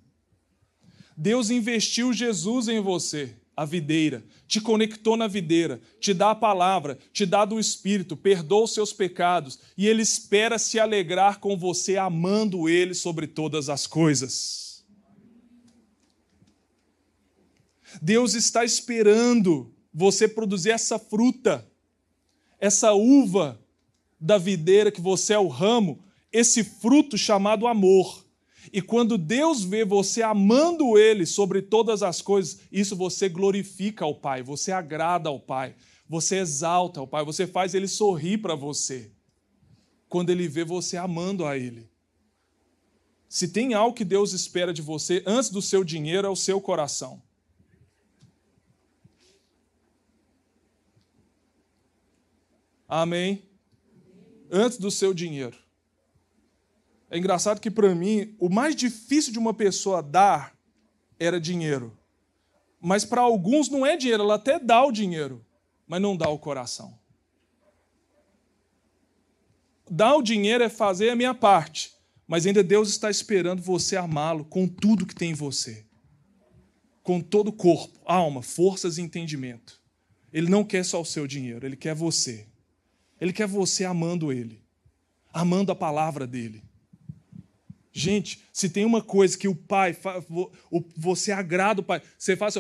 Deus 1.18 1.50
investiu 1.50 2.14
Jesus 2.14 2.68
em 2.68 2.80
você. 2.80 3.36
A 3.56 3.66
videira, 3.66 4.24
te 4.48 4.60
conectou 4.60 5.16
na 5.16 5.28
videira, 5.28 5.80
te 6.00 6.14
dá 6.14 6.32
a 6.32 6.36
palavra, 6.36 6.98
te 7.12 7.26
dá 7.26 7.46
do 7.46 7.60
Espírito, 7.60 8.18
perdoa 8.18 8.64
os 8.64 8.74
seus 8.74 8.92
pecados 8.92 9.60
e 9.78 9.88
Ele 9.88 10.02
espera 10.02 10.58
se 10.58 10.80
alegrar 10.80 11.40
com 11.40 11.58
você, 11.58 11.98
amando 11.98 12.68
Ele 12.68 12.94
sobre 12.94 13.28
todas 13.28 13.70
as 13.70 13.86
coisas. 13.86 14.84
Deus 18.02 18.34
está 18.34 18.66
esperando 18.66 19.74
você 19.94 20.28
produzir 20.28 20.72
essa 20.72 20.98
fruta, 20.98 21.68
essa 22.60 22.94
uva 22.94 23.60
da 24.20 24.38
videira, 24.38 24.92
que 24.92 25.02
você 25.02 25.34
é 25.34 25.40
o 25.40 25.48
ramo, 25.48 26.04
esse 26.32 26.64
fruto 26.64 27.18
chamado 27.18 27.68
amor. 27.68 28.23
E 28.72 28.82
quando 28.82 29.18
Deus 29.18 29.64
vê 29.64 29.84
você 29.84 30.22
amando 30.22 30.98
Ele 30.98 31.26
sobre 31.26 31.62
todas 31.62 32.02
as 32.02 32.22
coisas, 32.22 32.60
isso 32.72 32.96
você 32.96 33.28
glorifica 33.28 34.06
ao 34.06 34.16
Pai, 34.16 34.42
você 34.42 34.72
agrada 34.72 35.30
ao 35.30 35.40
Pai, 35.40 35.76
você 36.08 36.38
exalta 36.38 37.00
ao 37.00 37.08
Pai, 37.08 37.26
você 37.26 37.46
faz 37.46 37.74
Ele 37.74 37.88
sorrir 37.88 38.38
para 38.38 38.56
você. 38.56 39.12
Quando 40.08 40.30
Ele 40.30 40.48
vê 40.48 40.64
você 40.64 40.96
amando 40.96 41.46
a 41.46 41.58
Ele. 41.58 41.90
Se 43.28 43.48
tem 43.48 43.74
algo 43.74 43.96
que 43.96 44.06
Deus 44.06 44.32
espera 44.32 44.72
de 44.72 44.82
você 44.82 45.24
antes 45.26 45.50
do 45.50 45.62
seu 45.62 45.84
dinheiro, 45.84 46.28
é 46.28 46.30
o 46.30 46.36
seu 46.36 46.62
coração. 46.62 47.22
Amém? 52.88 53.44
Antes 54.52 54.78
do 54.78 54.92
seu 54.92 55.16
dinheiro. 55.16 55.63
É 57.14 57.18
engraçado 57.20 57.62
que, 57.62 57.70
para 57.70 57.94
mim, 57.94 58.36
o 58.40 58.50
mais 58.50 58.76
difícil 58.76 59.32
de 59.32 59.38
uma 59.38 59.54
pessoa 59.54 60.02
dar 60.02 60.58
era 61.20 61.40
dinheiro. 61.40 61.96
Mas 62.82 63.06
para 63.06 63.22
alguns 63.22 63.70
não 63.70 63.86
é 63.86 63.96
dinheiro, 63.96 64.24
ela 64.24 64.34
até 64.34 64.58
dá 64.58 64.84
o 64.84 64.92
dinheiro, 64.92 65.46
mas 65.86 66.02
não 66.02 66.18
dá 66.18 66.28
o 66.28 66.40
coração. 66.40 66.98
Dar 69.88 70.16
o 70.16 70.24
dinheiro 70.24 70.64
é 70.64 70.70
fazer 70.70 71.12
a 71.12 71.16
minha 71.16 71.36
parte, 71.36 71.94
mas 72.28 72.48
ainda 72.48 72.64
Deus 72.64 72.90
está 72.90 73.12
esperando 73.12 73.62
você 73.62 73.96
amá-lo 73.96 74.44
com 74.44 74.68
tudo 74.68 75.06
que 75.06 75.14
tem 75.14 75.30
em 75.30 75.36
você. 75.36 75.86
Com 77.04 77.22
todo 77.22 77.50
o 77.50 77.54
corpo, 77.54 78.00
alma, 78.06 78.42
forças 78.42 78.98
e 78.98 79.04
entendimento. 79.04 79.80
Ele 80.32 80.50
não 80.50 80.64
quer 80.64 80.84
só 80.84 81.00
o 81.00 81.06
seu 81.06 81.28
dinheiro, 81.28 81.64
ele 81.64 81.78
quer 81.78 81.94
você. 81.94 82.48
Ele 83.22 83.32
quer 83.32 83.46
você 83.46 83.86
amando 83.86 84.34
ele, 84.34 84.64
amando 85.32 85.72
a 85.72 85.76
palavra 85.76 86.26
dele 86.26 86.73
Gente, 87.96 88.44
se 88.52 88.68
tem 88.70 88.84
uma 88.84 89.04
coisa 89.04 89.38
que 89.38 89.48
o 89.48 89.56
pai, 89.56 89.96
você 90.98 91.32
agrada 91.32 91.82
o 91.82 91.84
pai, 91.84 92.02
você 92.18 92.36
faz, 92.36 92.58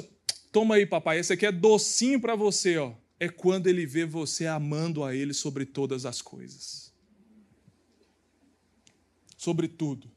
toma 0.52 0.76
aí, 0.76 0.86
papai, 0.86 1.18
esse 1.18 1.34
aqui 1.34 1.48
é 1.48 1.52
docinho 1.52 2.22
para 2.22 2.36
você, 2.36 2.78
ó. 2.78 2.94
É 3.20 3.28
quando 3.28 3.68
ele 3.68 3.86
vê 3.86 4.06
você 4.06 4.46
amando 4.46 5.04
a 5.04 5.16
ele 5.16 5.34
sobre 5.34 5.66
todas 5.66 6.06
as 6.06 6.22
coisas. 6.22 6.94
Sobre 9.36 9.68
tudo. 9.68 10.12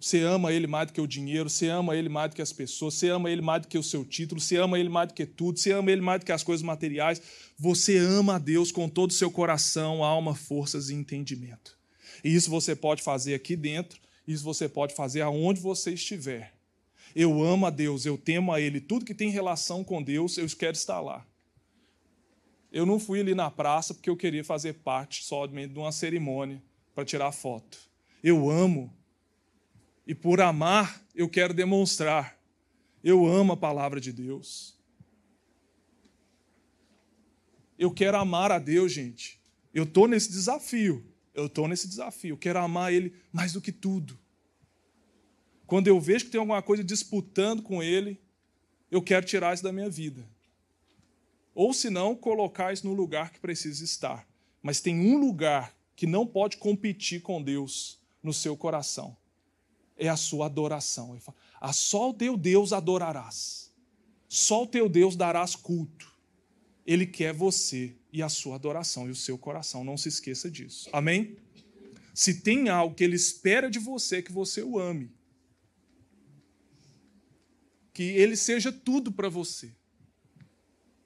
Você 0.00 0.20
ama 0.20 0.52
ele 0.52 0.68
mais 0.68 0.86
do 0.86 0.92
que 0.92 1.00
o 1.00 1.06
dinheiro, 1.06 1.50
você 1.50 1.66
ama 1.66 1.96
ele 1.96 2.08
mais 2.08 2.30
do 2.30 2.36
que 2.36 2.42
as 2.42 2.52
pessoas, 2.52 2.94
você 2.94 3.08
ama 3.08 3.28
ele 3.30 3.42
mais 3.42 3.62
do 3.62 3.68
que 3.68 3.76
o 3.76 3.82
seu 3.82 4.04
título, 4.04 4.40
você 4.40 4.56
ama 4.56 4.78
ele 4.78 4.88
mais 4.88 5.08
do 5.08 5.14
que 5.14 5.26
tudo, 5.26 5.58
você 5.58 5.72
ama 5.72 5.90
ele 5.90 6.00
mais 6.00 6.20
do 6.20 6.26
que 6.26 6.30
as 6.30 6.44
coisas 6.44 6.62
materiais. 6.62 7.20
Você 7.58 7.96
ama 7.96 8.36
a 8.36 8.38
Deus 8.38 8.70
com 8.70 8.88
todo 8.88 9.10
o 9.10 9.14
seu 9.14 9.32
coração, 9.32 10.04
alma, 10.04 10.32
forças 10.32 10.90
e 10.90 10.94
entendimento. 10.94 11.76
E 12.22 12.32
isso 12.32 12.48
você 12.48 12.76
pode 12.76 13.02
fazer 13.02 13.34
aqui 13.34 13.56
dentro 13.56 13.98
isso 14.28 14.44
você 14.44 14.68
pode 14.68 14.94
fazer 14.94 15.22
aonde 15.22 15.58
você 15.58 15.94
estiver. 15.94 16.54
Eu 17.16 17.42
amo 17.42 17.64
a 17.64 17.70
Deus, 17.70 18.04
eu 18.04 18.18
temo 18.18 18.52
a 18.52 18.60
Ele. 18.60 18.78
Tudo 18.78 19.06
que 19.06 19.14
tem 19.14 19.30
relação 19.30 19.82
com 19.82 20.02
Deus, 20.02 20.36
eu 20.36 20.46
quero 20.48 20.76
estar 20.76 21.00
lá. 21.00 21.26
Eu 22.70 22.84
não 22.84 23.00
fui 23.00 23.20
ali 23.20 23.34
na 23.34 23.50
praça 23.50 23.94
porque 23.94 24.10
eu 24.10 24.16
queria 24.16 24.44
fazer 24.44 24.74
parte 24.74 25.24
somente 25.24 25.72
de 25.72 25.78
uma 25.78 25.90
cerimônia 25.90 26.62
para 26.94 27.06
tirar 27.06 27.32
foto. 27.32 27.78
Eu 28.22 28.50
amo. 28.50 28.94
E 30.06 30.14
por 30.14 30.42
amar, 30.42 31.02
eu 31.14 31.26
quero 31.26 31.54
demonstrar. 31.54 32.38
Eu 33.02 33.26
amo 33.26 33.54
a 33.54 33.56
palavra 33.56 33.98
de 33.98 34.12
Deus. 34.12 34.76
Eu 37.78 37.90
quero 37.90 38.18
amar 38.18 38.52
a 38.52 38.58
Deus, 38.58 38.92
gente. 38.92 39.40
Eu 39.72 39.84
estou 39.84 40.06
nesse 40.06 40.30
desafio. 40.30 41.07
Eu 41.38 41.46
estou 41.46 41.68
nesse 41.68 41.86
desafio. 41.86 42.32
Eu 42.32 42.36
quero 42.36 42.58
amar 42.58 42.92
Ele 42.92 43.14
mais 43.32 43.52
do 43.52 43.60
que 43.60 43.70
tudo. 43.70 44.18
Quando 45.66 45.86
eu 45.86 46.00
vejo 46.00 46.24
que 46.24 46.32
tem 46.32 46.40
alguma 46.40 46.60
coisa 46.60 46.82
disputando 46.82 47.62
com 47.62 47.80
Ele, 47.80 48.20
eu 48.90 49.00
quero 49.00 49.24
tirar 49.24 49.54
isso 49.54 49.62
da 49.62 49.72
minha 49.72 49.88
vida. 49.88 50.28
Ou 51.54 51.72
se 51.72 51.90
não, 51.90 52.16
colocar 52.16 52.72
isso 52.72 52.86
no 52.86 52.92
lugar 52.92 53.30
que 53.30 53.38
precisa 53.38 53.84
estar. 53.84 54.26
Mas 54.60 54.80
tem 54.80 54.98
um 54.98 55.16
lugar 55.16 55.76
que 55.94 56.06
não 56.06 56.26
pode 56.26 56.56
competir 56.56 57.22
com 57.22 57.40
Deus 57.40 58.00
no 58.20 58.32
seu 58.32 58.56
coração. 58.56 59.16
É 59.96 60.08
a 60.08 60.16
sua 60.16 60.46
adoração. 60.46 61.12
Ele 61.12 61.20
fala, 61.20 61.38
ah, 61.60 61.72
só 61.72 62.10
o 62.10 62.14
teu 62.14 62.36
Deus 62.36 62.72
adorarás. 62.72 63.72
Só 64.28 64.64
o 64.64 64.66
teu 64.66 64.88
Deus 64.88 65.14
darás 65.14 65.54
culto. 65.54 66.12
Ele 66.84 67.06
quer 67.06 67.32
você 67.32 67.94
e 68.12 68.22
a 68.22 68.28
sua 68.28 68.54
adoração 68.54 69.08
e 69.08 69.10
o 69.10 69.14
seu 69.14 69.36
coração. 69.36 69.84
Não 69.84 69.96
se 69.96 70.08
esqueça 70.08 70.50
disso. 70.50 70.88
Amém? 70.92 71.36
Se 72.14 72.40
tem 72.40 72.68
algo 72.68 72.94
que 72.94 73.04
ele 73.04 73.16
espera 73.16 73.70
de 73.70 73.78
você, 73.78 74.22
que 74.22 74.32
você 74.32 74.62
o 74.62 74.78
ame. 74.78 75.10
Que 77.92 78.02
ele 78.02 78.36
seja 78.36 78.72
tudo 78.72 79.12
para 79.12 79.28
você. 79.28 79.72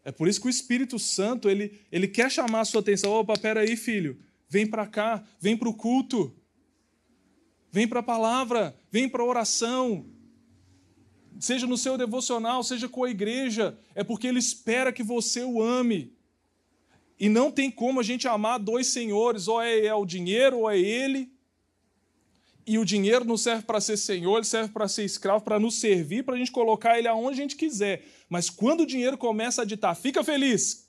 É 0.04 0.10
por 0.10 0.26
isso 0.28 0.40
que 0.40 0.46
o 0.46 0.50
Espírito 0.50 0.98
Santo, 0.98 1.48
ele, 1.48 1.80
ele 1.90 2.08
quer 2.08 2.30
chamar 2.30 2.60
a 2.60 2.64
sua 2.64 2.80
atenção. 2.80 3.12
Opa, 3.12 3.34
peraí, 3.38 3.76
filho. 3.76 4.18
Vem 4.48 4.66
para 4.66 4.86
cá, 4.86 5.24
vem 5.40 5.56
para 5.56 5.68
o 5.68 5.74
culto. 5.74 6.34
Vem 7.72 7.88
para 7.88 8.00
a 8.00 8.02
palavra, 8.02 8.76
vem 8.90 9.08
para 9.08 9.22
a 9.22 9.26
oração, 9.26 10.04
seja 11.40 11.66
no 11.66 11.78
seu 11.78 11.96
devocional, 11.96 12.62
seja 12.62 12.86
com 12.86 13.02
a 13.02 13.10
igreja, 13.10 13.78
é 13.94 14.04
porque 14.04 14.26
Ele 14.26 14.38
espera 14.38 14.92
que 14.92 15.02
você 15.02 15.42
o 15.42 15.62
ame. 15.62 16.12
E 17.22 17.28
não 17.28 17.52
tem 17.52 17.70
como 17.70 18.00
a 18.00 18.02
gente 18.02 18.26
amar 18.26 18.58
dois 18.58 18.88
senhores, 18.88 19.46
ou 19.46 19.62
é, 19.62 19.86
é 19.86 19.94
o 19.94 20.04
dinheiro 20.04 20.58
ou 20.58 20.68
é 20.68 20.76
Ele. 20.76 21.30
E 22.66 22.76
o 22.78 22.84
dinheiro 22.84 23.24
não 23.24 23.36
serve 23.36 23.62
para 23.62 23.80
ser 23.80 23.96
senhor, 23.96 24.38
ele 24.38 24.44
serve 24.44 24.72
para 24.72 24.88
ser 24.88 25.04
escravo, 25.04 25.44
para 25.44 25.60
nos 25.60 25.76
servir, 25.76 26.24
para 26.24 26.34
a 26.34 26.38
gente 26.38 26.50
colocar 26.50 26.98
ele 26.98 27.06
aonde 27.06 27.38
a 27.38 27.42
gente 27.42 27.56
quiser. 27.56 28.04
Mas 28.28 28.50
quando 28.50 28.80
o 28.80 28.86
dinheiro 28.86 29.16
começa 29.16 29.62
a 29.62 29.64
ditar, 29.64 29.94
fica 29.94 30.22
feliz, 30.22 30.88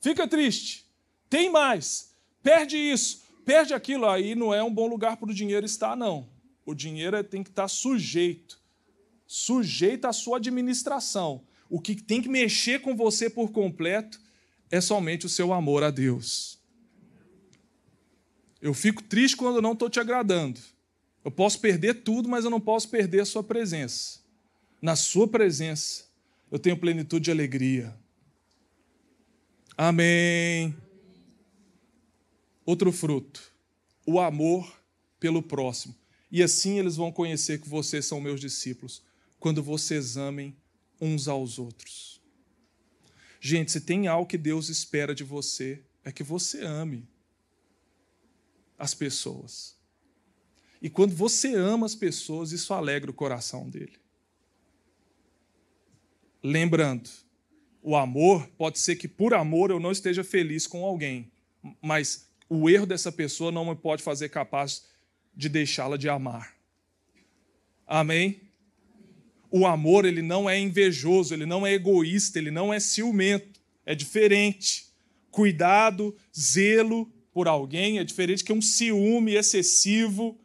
fica 0.00 0.26
triste, 0.26 0.84
tem 1.28 1.50
mais, 1.50 2.12
perde 2.42 2.76
isso, 2.76 3.22
perde 3.44 3.72
aquilo, 3.72 4.08
aí 4.08 4.34
não 4.34 4.52
é 4.52 4.62
um 4.62 4.72
bom 4.72 4.88
lugar 4.88 5.16
para 5.16 5.30
o 5.30 5.34
dinheiro 5.34 5.64
estar, 5.66 5.96
não. 5.96 6.28
O 6.66 6.74
dinheiro 6.74 7.22
tem 7.22 7.42
que 7.42 7.50
estar 7.50 7.68
sujeito 7.68 8.60
sujeita 9.24 10.10
à 10.10 10.12
sua 10.12 10.36
administração. 10.36 11.42
O 11.70 11.80
que 11.80 11.94
tem 11.94 12.20
que 12.20 12.28
mexer 12.28 12.82
com 12.82 12.94
você 12.94 13.30
por 13.30 13.50
completo 13.50 14.20
é 14.72 14.80
somente 14.80 15.26
o 15.26 15.28
seu 15.28 15.52
amor 15.52 15.84
a 15.84 15.90
Deus. 15.90 16.58
Eu 18.58 18.72
fico 18.72 19.02
triste 19.02 19.36
quando 19.36 19.60
não 19.60 19.74
estou 19.74 19.90
te 19.90 20.00
agradando. 20.00 20.58
Eu 21.22 21.30
posso 21.30 21.60
perder 21.60 22.02
tudo, 22.02 22.26
mas 22.26 22.44
eu 22.44 22.50
não 22.50 22.60
posso 22.60 22.88
perder 22.88 23.20
a 23.20 23.24
sua 23.26 23.44
presença. 23.44 24.20
Na 24.80 24.96
sua 24.96 25.28
presença, 25.28 26.06
eu 26.50 26.58
tenho 26.58 26.78
plenitude 26.78 27.26
de 27.26 27.30
alegria. 27.30 27.94
Amém. 29.76 30.74
Outro 32.64 32.90
fruto, 32.90 33.42
o 34.06 34.18
amor 34.18 34.80
pelo 35.20 35.42
próximo. 35.42 35.94
E 36.30 36.42
assim 36.42 36.78
eles 36.78 36.96
vão 36.96 37.12
conhecer 37.12 37.60
que 37.60 37.68
vocês 37.68 38.06
são 38.06 38.22
meus 38.22 38.40
discípulos 38.40 39.02
quando 39.38 39.62
vocês 39.62 40.16
amem 40.16 40.56
uns 40.98 41.28
aos 41.28 41.58
outros. 41.58 42.11
Gente, 43.44 43.72
se 43.72 43.80
tem 43.80 44.06
algo 44.06 44.28
que 44.28 44.38
Deus 44.38 44.68
espera 44.68 45.12
de 45.12 45.24
você, 45.24 45.82
é 46.04 46.12
que 46.12 46.22
você 46.22 46.62
ame 46.62 47.08
as 48.78 48.94
pessoas. 48.94 49.76
E 50.80 50.88
quando 50.88 51.12
você 51.12 51.52
ama 51.52 51.84
as 51.84 51.96
pessoas, 51.96 52.52
isso 52.52 52.72
alegra 52.72 53.10
o 53.10 53.14
coração 53.14 53.68
dele. 53.68 53.98
Lembrando, 56.40 57.10
o 57.82 57.96
amor 57.96 58.46
pode 58.56 58.78
ser 58.78 58.94
que 58.94 59.08
por 59.08 59.34
amor 59.34 59.72
eu 59.72 59.80
não 59.80 59.90
esteja 59.90 60.22
feliz 60.22 60.68
com 60.68 60.84
alguém, 60.84 61.28
mas 61.80 62.30
o 62.48 62.70
erro 62.70 62.86
dessa 62.86 63.10
pessoa 63.10 63.50
não 63.50 63.64
me 63.64 63.74
pode 63.74 64.04
fazer 64.04 64.28
capaz 64.28 64.86
de 65.34 65.48
deixá-la 65.48 65.96
de 65.96 66.08
amar. 66.08 66.54
Amém? 67.84 68.41
O 69.52 69.66
amor 69.66 70.06
ele 70.06 70.22
não 70.22 70.48
é 70.48 70.58
invejoso, 70.58 71.34
ele 71.34 71.44
não 71.44 71.66
é 71.66 71.74
egoísta, 71.74 72.38
ele 72.38 72.50
não 72.50 72.72
é 72.72 72.80
ciumento, 72.80 73.60
é 73.84 73.94
diferente. 73.94 74.86
Cuidado, 75.30 76.16
zelo 76.34 77.12
por 77.34 77.46
alguém 77.46 77.98
é 77.98 78.04
diferente 78.04 78.42
que 78.42 78.52
um 78.52 78.62
ciúme 78.62 79.34
excessivo 79.34 80.38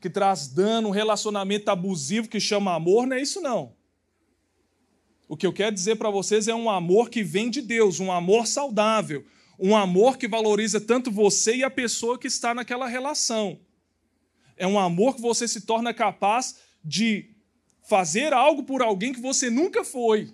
que 0.00 0.10
traz 0.10 0.48
dano, 0.48 0.88
um 0.88 0.92
relacionamento 0.92 1.70
abusivo 1.70 2.28
que 2.28 2.40
chama 2.40 2.74
amor, 2.74 3.06
não 3.06 3.16
é 3.16 3.22
isso 3.22 3.40
não. 3.40 3.74
O 5.28 5.36
que 5.36 5.46
eu 5.46 5.52
quero 5.52 5.74
dizer 5.74 5.96
para 5.96 6.10
vocês 6.10 6.46
é 6.46 6.54
um 6.54 6.68
amor 6.68 7.08
que 7.08 7.22
vem 7.22 7.48
de 7.48 7.62
Deus, 7.62 8.00
um 8.00 8.12
amor 8.12 8.46
saudável, 8.46 9.24
um 9.58 9.74
amor 9.74 10.18
que 10.18 10.28
valoriza 10.28 10.78
tanto 10.78 11.10
você 11.10 11.56
e 11.56 11.64
a 11.64 11.70
pessoa 11.70 12.18
que 12.18 12.26
está 12.26 12.52
naquela 12.52 12.86
relação. 12.86 13.60
É 14.56 14.66
um 14.66 14.78
amor 14.78 15.14
que 15.14 15.22
você 15.22 15.48
se 15.48 15.62
torna 15.62 15.94
capaz 15.94 16.56
de 16.84 17.30
fazer 17.88 18.32
algo 18.32 18.62
por 18.62 18.82
alguém 18.82 19.12
que 19.12 19.20
você 19.20 19.50
nunca 19.50 19.84
foi. 19.84 20.32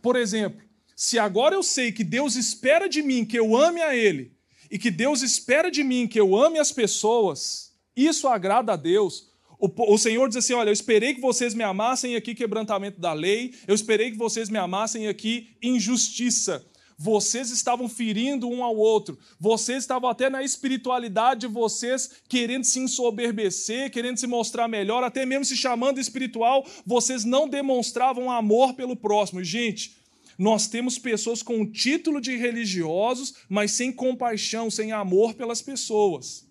Por 0.00 0.16
exemplo, 0.16 0.60
se 0.96 1.18
agora 1.18 1.54
eu 1.54 1.62
sei 1.62 1.92
que 1.92 2.04
Deus 2.04 2.36
espera 2.36 2.88
de 2.88 3.02
mim 3.02 3.24
que 3.24 3.38
eu 3.38 3.56
ame 3.56 3.80
a 3.80 3.94
Ele, 3.94 4.32
e 4.72 4.78
que 4.78 4.90
Deus 4.90 5.20
espera 5.20 5.70
de 5.70 5.84
mim 5.84 6.08
que 6.08 6.18
eu 6.18 6.34
ame 6.34 6.58
as 6.58 6.72
pessoas, 6.72 7.74
isso 7.94 8.26
agrada 8.26 8.72
a 8.72 8.76
Deus. 8.76 9.28
O, 9.58 9.70
o 9.92 9.98
Senhor 9.98 10.26
diz 10.28 10.38
assim: 10.38 10.54
Olha, 10.54 10.70
eu 10.70 10.72
esperei 10.72 11.12
que 11.14 11.20
vocês 11.20 11.52
me 11.52 11.62
amassem 11.62 12.16
aqui, 12.16 12.34
quebrantamento 12.34 12.98
da 12.98 13.12
lei, 13.12 13.54
eu 13.68 13.74
esperei 13.74 14.10
que 14.10 14.16
vocês 14.16 14.48
me 14.48 14.56
amassem 14.56 15.08
aqui, 15.08 15.50
injustiça. 15.62 16.66
Vocês 17.02 17.50
estavam 17.50 17.88
ferindo 17.88 18.48
um 18.48 18.62
ao 18.62 18.76
outro. 18.76 19.18
Vocês 19.40 19.82
estavam 19.82 20.08
até 20.08 20.30
na 20.30 20.40
espiritualidade 20.44 21.40
de 21.40 21.46
vocês, 21.48 22.08
querendo 22.28 22.62
se 22.62 22.78
ensoberbecer, 22.78 23.90
querendo 23.90 24.18
se 24.18 24.26
mostrar 24.28 24.68
melhor, 24.68 25.02
até 25.02 25.26
mesmo 25.26 25.44
se 25.44 25.56
chamando 25.56 25.98
espiritual. 25.98 26.64
Vocês 26.86 27.24
não 27.24 27.48
demonstravam 27.48 28.30
amor 28.30 28.74
pelo 28.74 28.94
próximo. 28.94 29.42
Gente, 29.42 29.96
nós 30.38 30.68
temos 30.68 30.96
pessoas 30.96 31.42
com 31.42 31.60
o 31.60 31.66
título 31.66 32.20
de 32.20 32.36
religiosos, 32.36 33.34
mas 33.48 33.72
sem 33.72 33.90
compaixão, 33.90 34.70
sem 34.70 34.92
amor 34.92 35.34
pelas 35.34 35.60
pessoas. 35.60 36.48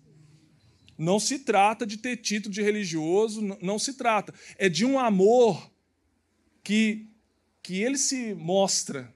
Não 0.98 1.18
se 1.18 1.38
trata 1.38 1.86
de 1.86 1.96
ter 1.96 2.18
título 2.18 2.52
de 2.52 2.60
religioso, 2.60 3.40
não 3.62 3.78
se 3.78 3.94
trata. 3.94 4.34
É 4.58 4.68
de 4.68 4.84
um 4.84 4.98
amor 4.98 5.72
que, 6.62 7.06
que 7.62 7.82
ele 7.82 7.96
se 7.96 8.34
mostra 8.34 9.10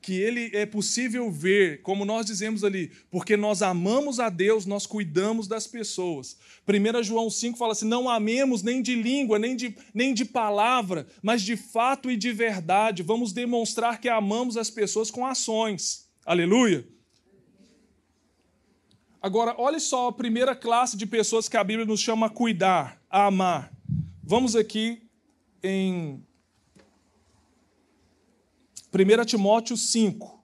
que 0.00 0.14
ele 0.14 0.50
é 0.54 0.64
possível 0.64 1.30
ver, 1.30 1.82
como 1.82 2.04
nós 2.04 2.26
dizemos 2.26 2.64
ali, 2.64 2.90
porque 3.10 3.36
nós 3.36 3.60
amamos 3.60 4.18
a 4.18 4.28
Deus, 4.28 4.64
nós 4.64 4.86
cuidamos 4.86 5.46
das 5.46 5.66
pessoas. 5.66 6.36
1 6.66 7.02
João 7.02 7.28
5 7.28 7.58
fala 7.58 7.72
assim: 7.72 7.86
não 7.86 8.08
amemos 8.08 8.62
nem 8.62 8.80
de 8.80 8.94
língua, 8.94 9.38
nem 9.38 9.54
de, 9.54 9.76
nem 9.92 10.14
de 10.14 10.24
palavra, 10.24 11.06
mas 11.22 11.42
de 11.42 11.56
fato 11.56 12.10
e 12.10 12.16
de 12.16 12.32
verdade. 12.32 13.02
Vamos 13.02 13.32
demonstrar 13.32 14.00
que 14.00 14.08
amamos 14.08 14.56
as 14.56 14.70
pessoas 14.70 15.10
com 15.10 15.26
ações. 15.26 16.08
Aleluia. 16.24 16.86
Agora, 19.22 19.54
olhe 19.58 19.78
só 19.78 20.08
a 20.08 20.12
primeira 20.12 20.56
classe 20.56 20.96
de 20.96 21.04
pessoas 21.06 21.46
que 21.46 21.56
a 21.56 21.64
Bíblia 21.64 21.84
nos 21.84 22.00
chama 22.00 22.26
a 22.26 22.30
cuidar, 22.30 23.02
a 23.10 23.26
amar. 23.26 23.70
Vamos 24.22 24.56
aqui 24.56 25.02
em 25.62 26.24
1 28.92 29.24
Timóteo 29.24 29.76
5. 29.76 30.40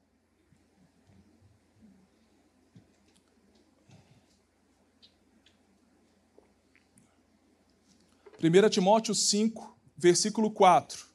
Primeira 8.39 8.71
Timóteo 8.71 9.15
5, 9.15 9.77
versículo 9.97 10.51
4. 10.51 11.07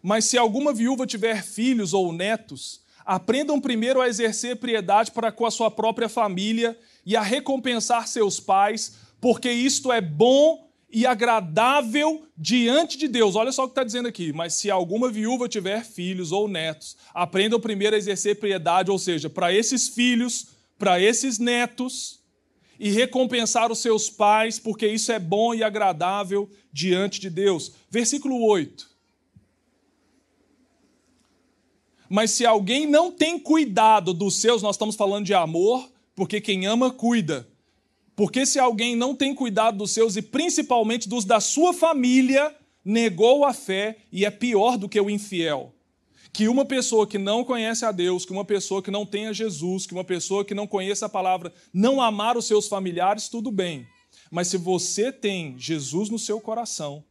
Mas 0.00 0.26
se 0.26 0.38
alguma 0.38 0.72
viúva 0.72 1.06
tiver 1.06 1.42
filhos 1.42 1.92
ou 1.92 2.12
netos, 2.12 2.84
aprendam 3.04 3.60
primeiro 3.60 4.00
a 4.00 4.06
exercer 4.06 4.60
piedade 4.60 5.10
para 5.10 5.32
com 5.32 5.44
a 5.44 5.50
sua 5.50 5.72
própria 5.72 6.08
família 6.08 6.78
e 7.04 7.16
a 7.16 7.22
recompensar 7.22 8.06
seus 8.06 8.38
pais, 8.38 8.96
porque 9.20 9.50
isto 9.50 9.90
é 9.90 10.00
bom 10.00 10.67
e 10.90 11.04
agradável 11.04 12.26
diante 12.36 12.96
de 12.96 13.08
Deus. 13.08 13.36
Olha 13.36 13.52
só 13.52 13.64
o 13.64 13.66
que 13.66 13.72
está 13.72 13.84
dizendo 13.84 14.08
aqui. 14.08 14.32
Mas 14.32 14.54
se 14.54 14.70
alguma 14.70 15.10
viúva 15.10 15.48
tiver 15.48 15.84
filhos 15.84 16.32
ou 16.32 16.48
netos, 16.48 16.96
aprendam 17.12 17.60
primeiro 17.60 17.94
a 17.94 17.98
exercer 17.98 18.38
piedade, 18.38 18.90
ou 18.90 18.98
seja, 18.98 19.28
para 19.28 19.52
esses 19.52 19.88
filhos, 19.88 20.48
para 20.78 21.00
esses 21.00 21.38
netos, 21.38 22.20
e 22.78 22.90
recompensar 22.90 23.72
os 23.72 23.80
seus 23.80 24.08
pais, 24.08 24.58
porque 24.58 24.86
isso 24.86 25.10
é 25.10 25.18
bom 25.18 25.52
e 25.52 25.64
agradável 25.64 26.48
diante 26.72 27.20
de 27.20 27.28
Deus. 27.28 27.72
Versículo 27.90 28.40
8. 28.44 28.88
Mas 32.08 32.30
se 32.30 32.46
alguém 32.46 32.86
não 32.86 33.10
tem 33.10 33.38
cuidado 33.38 34.14
dos 34.14 34.40
seus, 34.40 34.62
nós 34.62 34.76
estamos 34.76 34.96
falando 34.96 35.26
de 35.26 35.34
amor, 35.34 35.90
porque 36.14 36.40
quem 36.40 36.66
ama 36.66 36.90
cuida. 36.90 37.47
Porque 38.18 38.44
se 38.44 38.58
alguém 38.58 38.96
não 38.96 39.14
tem 39.14 39.32
cuidado 39.32 39.78
dos 39.78 39.92
seus 39.92 40.16
e 40.16 40.22
principalmente 40.22 41.08
dos 41.08 41.24
da 41.24 41.38
sua 41.38 41.72
família, 41.72 42.52
negou 42.84 43.44
a 43.44 43.54
fé 43.54 43.98
e 44.10 44.24
é 44.24 44.30
pior 44.30 44.76
do 44.76 44.88
que 44.88 45.00
o 45.00 45.08
infiel. 45.08 45.72
Que 46.32 46.48
uma 46.48 46.64
pessoa 46.64 47.06
que 47.06 47.16
não 47.16 47.44
conhece 47.44 47.84
a 47.84 47.92
Deus, 47.92 48.24
que 48.24 48.32
uma 48.32 48.44
pessoa 48.44 48.82
que 48.82 48.90
não 48.90 49.06
tenha 49.06 49.32
Jesus, 49.32 49.86
que 49.86 49.94
uma 49.94 50.02
pessoa 50.02 50.44
que 50.44 50.52
não 50.52 50.66
conheça 50.66 51.06
a 51.06 51.08
palavra, 51.08 51.52
não 51.72 52.02
amar 52.02 52.36
os 52.36 52.44
seus 52.44 52.66
familiares, 52.66 53.28
tudo 53.28 53.52
bem. 53.52 53.86
Mas 54.32 54.48
se 54.48 54.56
você 54.56 55.12
tem 55.12 55.56
Jesus 55.56 56.10
no 56.10 56.18
seu 56.18 56.40
coração, 56.40 57.04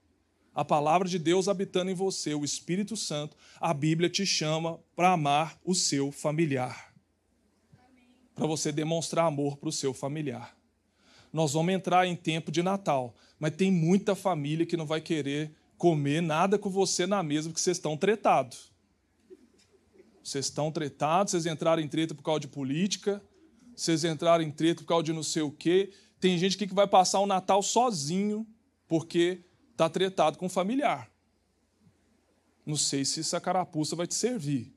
a 0.53 0.65
palavra 0.65 1.07
de 1.07 1.17
Deus 1.17 1.47
habitando 1.47 1.89
em 1.89 1.95
você, 1.95 2.33
o 2.33 2.43
Espírito 2.43 2.97
Santo, 2.97 3.37
a 3.61 3.73
Bíblia 3.73 4.09
te 4.09 4.25
chama 4.25 4.77
para 4.93 5.13
amar 5.13 5.57
o 5.63 5.73
seu 5.73 6.11
familiar. 6.11 6.93
Para 8.35 8.45
você 8.45 8.73
demonstrar 8.73 9.25
amor 9.25 9.55
para 9.55 9.69
o 9.69 9.71
seu 9.71 9.93
familiar 9.93 10.56
nós 11.37 11.53
vamos 11.53 11.71
entrar 11.71 12.07
em 12.07 12.15
tempo 12.15 12.51
de 12.51 12.63
Natal. 12.63 13.15
Mas 13.37 13.55
tem 13.55 13.71
muita 13.71 14.15
família 14.15 14.65
que 14.65 14.75
não 14.75 14.87
vai 14.87 14.99
querer 14.99 15.53
comer 15.77 16.19
nada 16.19 16.57
com 16.57 16.67
você 16.67 17.05
na 17.05 17.21
mesa 17.21 17.47
porque 17.47 17.61
vocês 17.61 17.77
estão 17.77 17.95
tretados. 17.95 18.71
Vocês 20.23 20.45
estão 20.45 20.71
tretados, 20.71 21.29
vocês 21.29 21.45
entraram 21.45 21.79
em 21.79 21.87
treta 21.87 22.15
por 22.15 22.23
causa 22.23 22.39
de 22.39 22.47
política, 22.47 23.21
vocês 23.75 24.03
entraram 24.03 24.43
em 24.43 24.49
treta 24.49 24.81
por 24.81 24.87
causa 24.87 25.03
de 25.03 25.13
não 25.13 25.21
sei 25.21 25.43
o 25.43 25.51
quê. 25.51 25.93
Tem 26.19 26.39
gente 26.39 26.57
que 26.57 26.73
vai 26.73 26.87
passar 26.87 27.19
o 27.19 27.27
Natal 27.27 27.61
sozinho 27.61 28.43
porque 28.87 29.43
está 29.73 29.87
tretado 29.87 30.39
com 30.39 30.47
um 30.47 30.49
familiar. 30.49 31.07
Não 32.65 32.75
sei 32.75 33.05
se 33.05 33.19
essa 33.19 33.39
carapuça 33.39 33.95
vai 33.95 34.07
te 34.07 34.15
servir. 34.15 34.75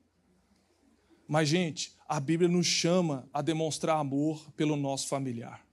Mas, 1.27 1.49
gente, 1.49 1.97
a 2.07 2.19
Bíblia 2.19 2.47
nos 2.47 2.67
chama 2.67 3.27
a 3.33 3.41
demonstrar 3.41 3.97
amor 3.97 4.51
pelo 4.51 4.75
nosso 4.75 5.07
familiar. 5.07 5.70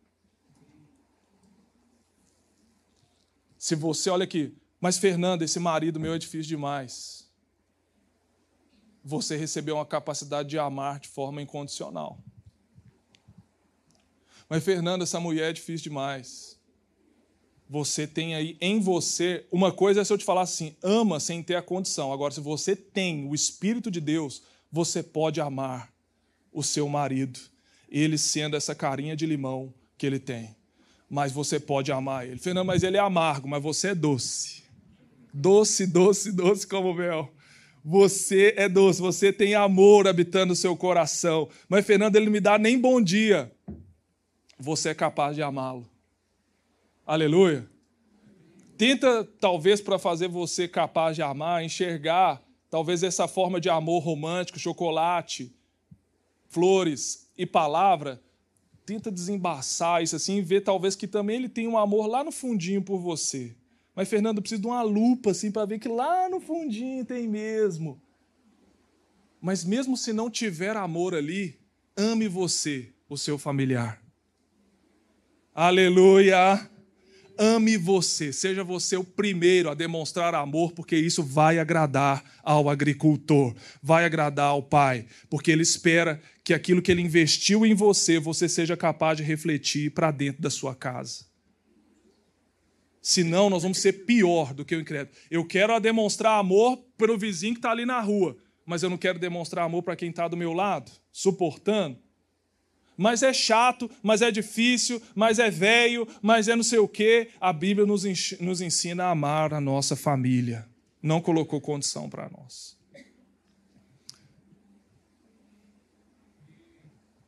Se 3.59 3.75
você, 3.75 4.09
olha 4.09 4.23
aqui, 4.23 4.57
mas 4.81 4.99
Fernanda, 4.99 5.45
esse 5.45 5.59
marido 5.59 5.99
meu 5.99 6.15
é 6.15 6.19
difícil 6.19 6.49
demais. 6.49 7.29
Você 9.05 9.37
recebeu 9.37 9.75
uma 9.75 9.87
capacidade 9.87 10.49
de 10.49 10.59
amar 10.59 11.01
de 11.01 11.09
forma 11.09 11.43
incondicional. 11.43 12.23
Mas 14.49 14.63
Fernanda, 14.63 15.03
essa 15.03 15.19
mulher 15.19 15.51
é 15.51 15.53
difícil 15.53 15.85
demais. 15.85 16.57
Você 17.69 18.07
tem 18.07 18.35
aí 18.35 18.57
em 18.61 18.81
você, 18.81 19.45
uma 19.51 19.73
coisa 19.73 20.01
é 20.01 20.05
se 20.05 20.13
eu 20.13 20.17
te 20.17 20.25
falar 20.25 20.43
assim, 20.43 20.75
ama 20.83 21.19
sem 21.19 21.43
ter 21.43 21.57
a 21.57 21.63
condição. 21.63 22.13
Agora, 22.13 22.33
se 22.33 22.41
você 22.41 22.77
tem 22.77 23.29
o 23.29 23.35
Espírito 23.35 23.91
de 23.91 24.01
Deus, 24.01 24.43
você 24.71 25.03
pode 25.03 25.41
amar 25.41 25.93
o 26.51 26.63
seu 26.63 26.89
marido, 26.89 27.39
ele 27.89 28.17
sendo 28.17 28.57
essa 28.57 28.75
carinha 28.75 29.15
de 29.15 29.27
limão 29.27 29.75
que 29.99 30.07
ele 30.07 30.19
tem 30.19 30.58
mas 31.09 31.33
você 31.33 31.59
pode 31.59 31.91
amar 31.91 32.27
ele. 32.27 32.39
Fernando, 32.39 32.67
mas 32.67 32.83
ele 32.83 32.97
é 32.97 33.01
amargo, 33.01 33.49
mas 33.49 33.63
você 33.63 33.89
é 33.89 33.95
doce. 33.95 34.63
Doce, 35.33 35.87
doce, 35.87 36.33
doce 36.33 36.67
como 36.67 36.93
mel. 36.93 37.33
Você 37.85 38.55
é 38.57 38.69
doce, 38.69 39.01
você 39.01 39.33
tem 39.33 39.55
amor 39.55 40.07
habitando 40.07 40.53
o 40.53 40.57
seu 40.57 40.77
coração. 40.77 41.49
Mas, 41.69 41.87
Fernando, 41.87 42.17
ele 42.17 42.27
não 42.27 42.33
me 42.33 42.41
dá 42.41 42.59
nem 42.59 42.79
bom 42.79 43.01
dia. 43.01 43.51
Você 44.59 44.91
é 44.91 44.95
capaz 44.95 45.35
de 45.35 45.43
amá-lo. 45.43 45.89
Aleluia. 47.07 47.67
Tenta, 48.77 49.25
talvez, 49.41 49.81
para 49.81 49.99
fazer 49.99 50.29
você 50.29 50.69
capaz 50.69 51.17
de 51.17 51.23
amar, 51.23 51.65
enxergar, 51.65 52.43
talvez, 52.69 53.03
essa 53.03 53.27
forma 53.27 53.61
de 53.61 53.71
amor 53.71 54.01
romântico, 54.01 54.59
chocolate, 54.59 55.53
flores 56.49 57.31
e 57.37 57.47
palavra, 57.47 58.21
tenta 58.89 59.11
desembaçar 59.11 60.03
isso 60.03 60.17
assim 60.17 60.39
e 60.39 60.43
ver 60.43 60.63
talvez 60.63 60.97
que 60.97 61.07
também 61.07 61.37
ele 61.37 61.49
tem 61.49 61.69
um 61.69 61.77
amor 61.77 62.07
lá 62.07 62.25
no 62.25 62.33
fundinho 62.33 62.81
por 62.81 62.99
você. 62.99 63.55
Mas, 63.95 64.09
Fernando, 64.09 64.41
precisa 64.41 64.63
de 64.63 64.67
uma 64.67 64.81
lupa 64.81 65.33
assim 65.33 65.53
para 65.53 65.67
ver 65.67 65.79
que 65.79 65.89
lá 65.89 66.27
no 66.31 66.41
fundinho 66.41 67.05
tem 67.05 67.29
mesmo. 67.29 68.01
Mas 69.43 69.63
mesmo 69.63 69.95
se 69.95 70.11
não 70.11 70.31
tiver 70.31 70.75
amor 70.75 71.15
ali, 71.15 71.61
ame 71.95 72.29
você, 72.29 72.91
o 73.11 73.19
seu 73.19 73.37
familiar. 73.37 74.03
Aleluia! 75.55 76.78
Ame 77.39 77.77
você, 77.77 78.33
seja 78.33 78.65
você 78.65 78.97
o 78.97 79.05
primeiro 79.05 79.71
a 79.71 79.75
demonstrar 79.75 80.35
amor, 80.35 80.73
porque 80.73 80.97
isso 80.97 81.23
vai 81.23 81.59
agradar 81.59 82.25
ao 82.43 82.69
agricultor, 82.69 83.55
vai 83.83 84.05
agradar 84.05 84.49
ao 84.49 84.63
pai, 84.63 85.07
porque 85.31 85.51
ele 85.51 85.63
espera 85.63 86.21
que 86.43 86.53
aquilo 86.53 86.83
que 86.83 86.91
ele 86.91 87.03
investiu 87.03 87.65
em 87.65 87.75
você, 87.75 88.19
você 88.19 88.49
seja 88.49 88.77
capaz 88.77 89.17
de 89.17 89.23
refletir 89.23 89.93
para 89.93 90.11
dentro 90.11 90.43
da 90.43 90.51
sua 90.51 90.75
casa. 90.75 91.27
Senão, 93.01 93.49
nós 93.49 93.63
vamos 93.63 93.79
ser 93.79 94.05
pior 94.05 94.53
do 94.53 94.65
que 94.65 94.75
o 94.75 94.81
incrédulo. 94.81 95.17
Eu 95.31 95.45
quero 95.45 95.79
demonstrar 95.79 96.39
amor 96.39 96.77
pelo 96.99 97.17
vizinho 97.17 97.55
que 97.55 97.59
está 97.59 97.71
ali 97.71 97.87
na 97.87 98.01
rua, 98.01 98.37
mas 98.67 98.83
eu 98.83 98.91
não 98.91 98.99
quero 98.99 99.19
demonstrar 99.19 99.65
amor 99.65 99.83
para 99.83 99.97
quem 99.97 100.11
está 100.11 100.29
do 100.29 100.37
meu 100.37 100.53
lado, 100.53 100.91
suportando. 101.13 101.99
Mas 102.99 103.23
é 103.23 103.33
chato, 103.33 103.89
mas 104.03 104.23
é 104.23 104.31
difícil, 104.33 105.01
mas 105.15 105.39
é 105.39 105.49
velho, 105.49 106.07
mas 106.21 106.49
é 106.49 106.57
não 106.57 106.65
sei 106.65 106.81
o 106.81 106.89
quê. 106.89 107.31
A 107.41 107.53
Bíblia 107.53 107.87
nos, 107.87 108.03
nos 108.41 108.61
ensina 108.61 109.05
a 109.05 109.11
amar 109.11 109.55
a 109.55 109.61
nossa 109.61 109.95
família. 109.95 110.69
Não 111.01 111.21
colocou 111.21 111.61
condição 111.61 112.11
para 112.11 112.29
nós. 112.29 112.77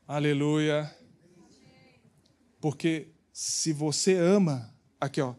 Aleluia. 0.09 0.93
Porque 2.61 3.13
se 3.33 3.73
você 3.73 4.17
ama, 4.17 4.75
aqui 5.01 5.21
ó, 5.21 5.37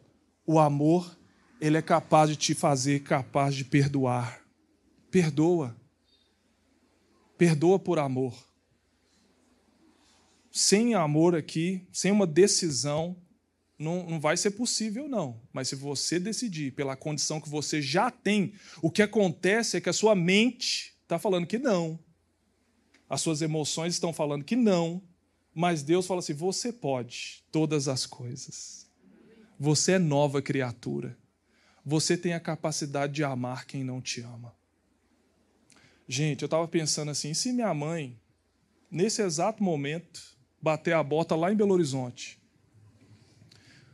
o 0.47 0.57
amor, 0.59 1.13
ele 1.59 1.75
é 1.75 1.81
capaz 1.81 2.29
de 2.29 2.37
te 2.37 2.55
fazer 2.55 3.01
capaz 3.01 3.53
de 3.53 3.65
perdoar. 3.65 4.41
Perdoa. 5.11 5.75
Perdoa 7.37 7.77
por 7.77 7.99
amor. 7.99 8.50
Sem 10.51 10.93
amor 10.93 11.35
aqui, 11.35 11.87
sem 11.91 12.11
uma 12.11 12.27
decisão, 12.27 13.15
não, 13.79 14.07
não 14.07 14.19
vai 14.19 14.37
ser 14.37 14.51
possível, 14.51 15.07
não. 15.07 15.41
Mas 15.51 15.69
se 15.69 15.75
você 15.75 16.19
decidir 16.19 16.71
pela 16.73 16.95
condição 16.95 17.41
que 17.41 17.49
você 17.49 17.81
já 17.81 18.11
tem, 18.11 18.53
o 18.81 18.91
que 18.91 19.01
acontece 19.01 19.77
é 19.77 19.81
que 19.81 19.89
a 19.89 19.93
sua 19.93 20.13
mente 20.13 20.93
está 21.01 21.17
falando 21.17 21.47
que 21.47 21.57
não. 21.57 21.99
As 23.09 23.21
suas 23.21 23.41
emoções 23.41 23.93
estão 23.93 24.13
falando 24.13 24.45
que 24.45 24.55
não. 24.55 25.01
Mas 25.53 25.83
Deus 25.83 26.05
fala 26.05 26.19
assim: 26.19 26.33
você 26.33 26.71
pode 26.71 27.43
todas 27.51 27.87
as 27.87 28.05
coisas. 28.05 28.87
Você 29.59 29.93
é 29.93 29.99
nova 29.99 30.41
criatura. 30.41 31.17
Você 31.85 32.15
tem 32.15 32.33
a 32.33 32.39
capacidade 32.39 33.13
de 33.13 33.23
amar 33.23 33.65
quem 33.65 33.83
não 33.83 34.01
te 34.01 34.21
ama. 34.21 34.55
Gente, 36.07 36.43
eu 36.43 36.45
estava 36.47 36.67
pensando 36.67 37.09
assim: 37.11 37.33
se 37.33 37.51
minha 37.51 37.73
mãe, 37.73 38.19
nesse 38.89 39.21
exato 39.21 39.63
momento, 39.63 40.30
bater 40.61 40.93
a 40.93 41.03
bota 41.03 41.35
lá 41.35 41.51
em 41.51 41.55
Belo 41.55 41.73
Horizonte, 41.73 42.39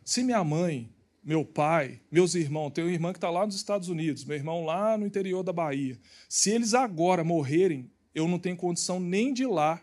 se 0.04 0.24
minha 0.24 0.44
mãe, 0.44 0.90
meu 1.24 1.44
pai, 1.44 2.02
meus 2.12 2.36
irmãos, 2.36 2.72
tem 2.72 2.84
um 2.84 2.90
irmão 2.90 3.12
que 3.12 3.18
está 3.18 3.30
lá 3.30 3.46
nos 3.46 3.56
Estados 3.56 3.90
Unidos, 3.90 4.24
meu 4.24 4.38
irmão 4.38 4.64
lá 4.64 4.98
no 4.98 5.06
interior 5.06 5.44
da 5.44 5.52
Bahia, 5.52 6.00
se 6.30 6.50
eles 6.52 6.74
agora 6.74 7.24
morrerem, 7.24 7.92
eu 8.16 8.28
não 8.28 8.40
tenho 8.40 8.56
condição 8.56 9.00
nem 9.00 9.34
de 9.34 9.44
ir 9.44 9.48
lá 9.48 9.82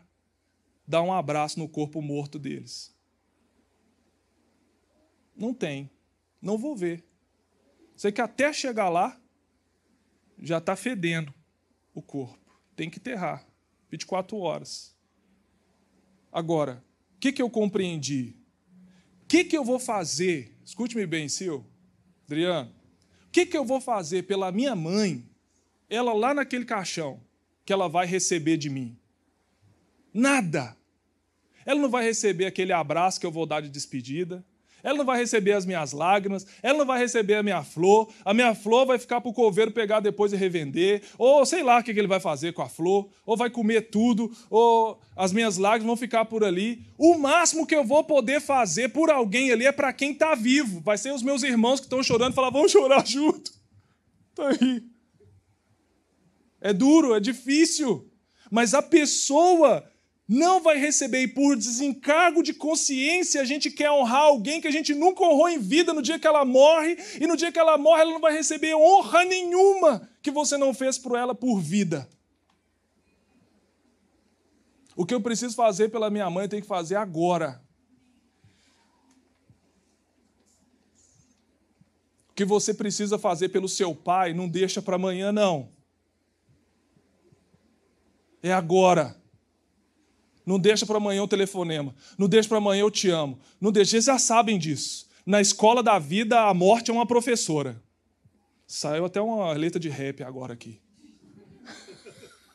dar 0.87 1.03
um 1.03 1.13
abraço 1.13 1.59
no 1.59 1.69
corpo 1.69 2.01
morto 2.03 2.39
deles. 2.39 2.95
Não 5.37 5.53
tem. 5.53 5.91
Não 6.41 6.57
vou 6.57 6.77
ver. 6.77 7.05
Sei 7.97 8.13
que 8.13 8.21
até 8.21 8.53
chegar 8.53 8.89
lá, 8.89 9.21
já 10.39 10.59
está 10.59 10.77
fedendo 10.77 11.33
o 11.95 12.03
corpo. 12.03 12.59
Tem 12.77 12.91
que 12.91 12.99
enterrar. 12.99 13.47
24 13.91 14.37
horas. 14.37 14.94
Agora, 16.35 16.83
o 17.17 17.21
que, 17.21 17.31
que 17.31 17.41
eu 17.41 17.49
compreendi? 17.49 18.35
O 19.23 19.27
que, 19.29 19.45
que 19.45 19.57
eu 19.57 19.65
vou 19.65 19.79
fazer? 19.79 20.59
Escute-me 20.65 21.07
bem, 21.07 21.29
Sil, 21.31 21.63
Adriano. 22.27 22.73
O 23.29 23.31
que, 23.31 23.47
que 23.47 23.57
eu 23.57 23.65
vou 23.65 23.81
fazer 23.81 24.25
pela 24.25 24.51
minha 24.51 24.75
mãe, 24.75 25.25
ela 25.89 26.13
lá 26.13 26.35
naquele 26.35 26.65
caixão, 26.65 27.21
que 27.65 27.73
ela 27.73 27.89
vai 27.89 28.05
receber 28.05 28.57
de 28.57 28.69
mim? 28.69 28.99
Nada. 30.13 30.77
Ela 31.65 31.81
não 31.81 31.89
vai 31.89 32.05
receber 32.05 32.47
aquele 32.47 32.73
abraço 32.73 33.21
que 33.21 33.27
eu 33.27 33.33
vou 33.33 33.47
dar 33.47 33.63
de 33.63 33.69
despedida 33.69 34.45
ela 34.85 34.99
não 34.99 35.05
vai 35.05 35.19
receber 35.19 35.53
as 35.53 35.65
minhas 35.65 35.93
lágrimas, 35.93 36.47
ela 36.63 36.79
não 36.79 36.87
vai 36.87 36.99
receber 36.99 37.37
a 37.37 37.43
minha 37.43 37.65
flor, 37.65 38.13
a 38.25 38.35
minha 38.35 38.55
flor 38.55 38.87
vai 38.87 38.99
ficar 38.99 39.21
para 39.21 39.31
o 39.31 39.35
coveiro 39.35 39.73
pegar 39.73 40.01
depois 40.01 40.33
e 40.33 40.37
revender, 40.37 41.03
ou 41.19 41.45
sei 41.47 41.63
lá 41.63 41.81
o 41.81 41.83
que 41.83 41.91
ele 41.91 42.07
vai 42.07 42.21
fazer 42.21 42.53
com 42.53 42.61
a 42.61 42.69
flor, 42.69 43.09
ou 43.25 43.37
vai 43.37 43.49
comer 43.49 43.89
tudo, 43.91 44.31
ou 44.51 45.01
as 45.17 45.33
minhas 45.33 45.57
lágrimas 45.57 45.87
vão 45.87 45.97
ficar 45.97 46.27
por 46.27 46.45
ali. 46.45 46.83
O 46.99 47.17
máximo 47.17 47.67
que 47.67 47.75
eu 47.75 47.83
vou 47.83 48.05
poder 48.05 48.41
fazer 48.41 48.91
por 48.91 49.11
alguém 49.11 49.51
ali 49.51 49.65
é 49.67 49.73
para 49.73 49.93
quem 49.93 50.13
está 50.13 50.35
vivo, 50.35 50.81
vai 50.81 50.99
ser 50.99 51.13
os 51.13 51.23
meus 51.23 51.43
irmãos 51.43 51.81
que 51.81 51.87
estão 51.87 52.03
chorando 52.03 52.33
e 52.33 52.35
falar: 52.35 52.51
vamos 52.51 52.71
chorar 52.71 53.05
junto. 53.09 53.51
Está 54.31 54.49
aí. 54.49 54.83
É 56.61 56.73
duro, 56.73 57.15
é 57.15 57.21
difícil, 57.21 58.11
mas 58.51 58.75
a 58.75 58.83
pessoa 58.83 59.85
não 60.29 60.61
vai 60.61 60.79
receber. 60.79 61.23
E 61.23 61.29
por 61.29 61.57
desencargo 61.57 62.43
de 62.43 62.55
consciência, 62.55 63.41
a 63.41 63.45
gente 63.45 63.71
quer 63.71 63.91
honrar 63.91 64.23
alguém 64.23 64.61
que 64.61 64.69
a 64.69 64.71
gente 64.71 64.95
nunca 64.95 65.23
honrou 65.23 65.49
em 65.49 65.59
vida 65.59 65.93
no 65.93 66.03
dia 66.03 66.19
que 66.19 66.27
ela 66.27 66.45
morre, 66.45 66.97
e 67.21 67.27
no 67.27 67.37
dia 67.37 67.53
que 67.53 67.59
ela 67.59 67.77
morre, 67.77 68.03
ela 68.03 68.13
não 68.13 68.21
vai 68.21 68.33
receber 68.33 68.75
honra 68.75 69.25
nenhuma 69.25 70.09
que 70.23 70.31
você 70.31 70.57
não 70.57 70.73
fez 70.73 70.99
por 70.99 71.17
ela 71.17 71.35
por 71.35 71.61
vida. 71.61 72.09
O 74.97 75.05
que 75.05 75.13
eu 75.13 75.21
preciso 75.21 75.55
fazer 75.55 75.91
pela 75.91 76.09
minha 76.09 76.31
mãe, 76.31 76.45
eu 76.45 76.49
tenho 76.49 76.63
que 76.63 76.69
fazer 76.69 76.97
agora. 76.97 77.61
O 82.31 82.35
que 82.35 82.45
você 82.45 82.73
precisa 82.73 83.19
fazer 83.19 83.49
pelo 83.49 83.69
seu 83.69 83.95
pai, 83.95 84.33
não 84.33 84.49
deixa 84.49 84.81
para 84.81 84.97
amanhã, 84.97 85.31
não. 85.31 85.69
É 88.43 88.53
agora. 88.53 89.24
Não 90.45 90.59
deixa 90.59 90.85
para 90.85 90.99
amanhã 90.99 91.23
o 91.23 91.29
telefonema. 91.29 91.95
Não 92.19 92.29
deixa 92.29 92.49
para 92.49 92.59
amanhã 92.59 92.83
eu 92.83 92.91
te 92.91 93.09
amo. 93.09 93.39
Não 93.61 93.73
deixa. 93.73 93.97
Eles 93.97 94.05
já 94.05 94.19
sabem 94.19 94.59
disso. 94.59 95.09
Na 95.25 95.41
escola 95.41 95.83
da 95.83 95.99
vida, 95.99 96.49
a 96.49 96.53
morte 96.53 96.91
é 96.91 96.95
uma 96.95 97.07
professora. 97.07 97.83
Saiu 98.67 99.05
até 99.05 99.21
uma 99.21 99.53
letra 99.53 99.81
de 99.81 99.89
rap 99.89 100.23
agora 100.23 100.53
aqui. 100.53 100.81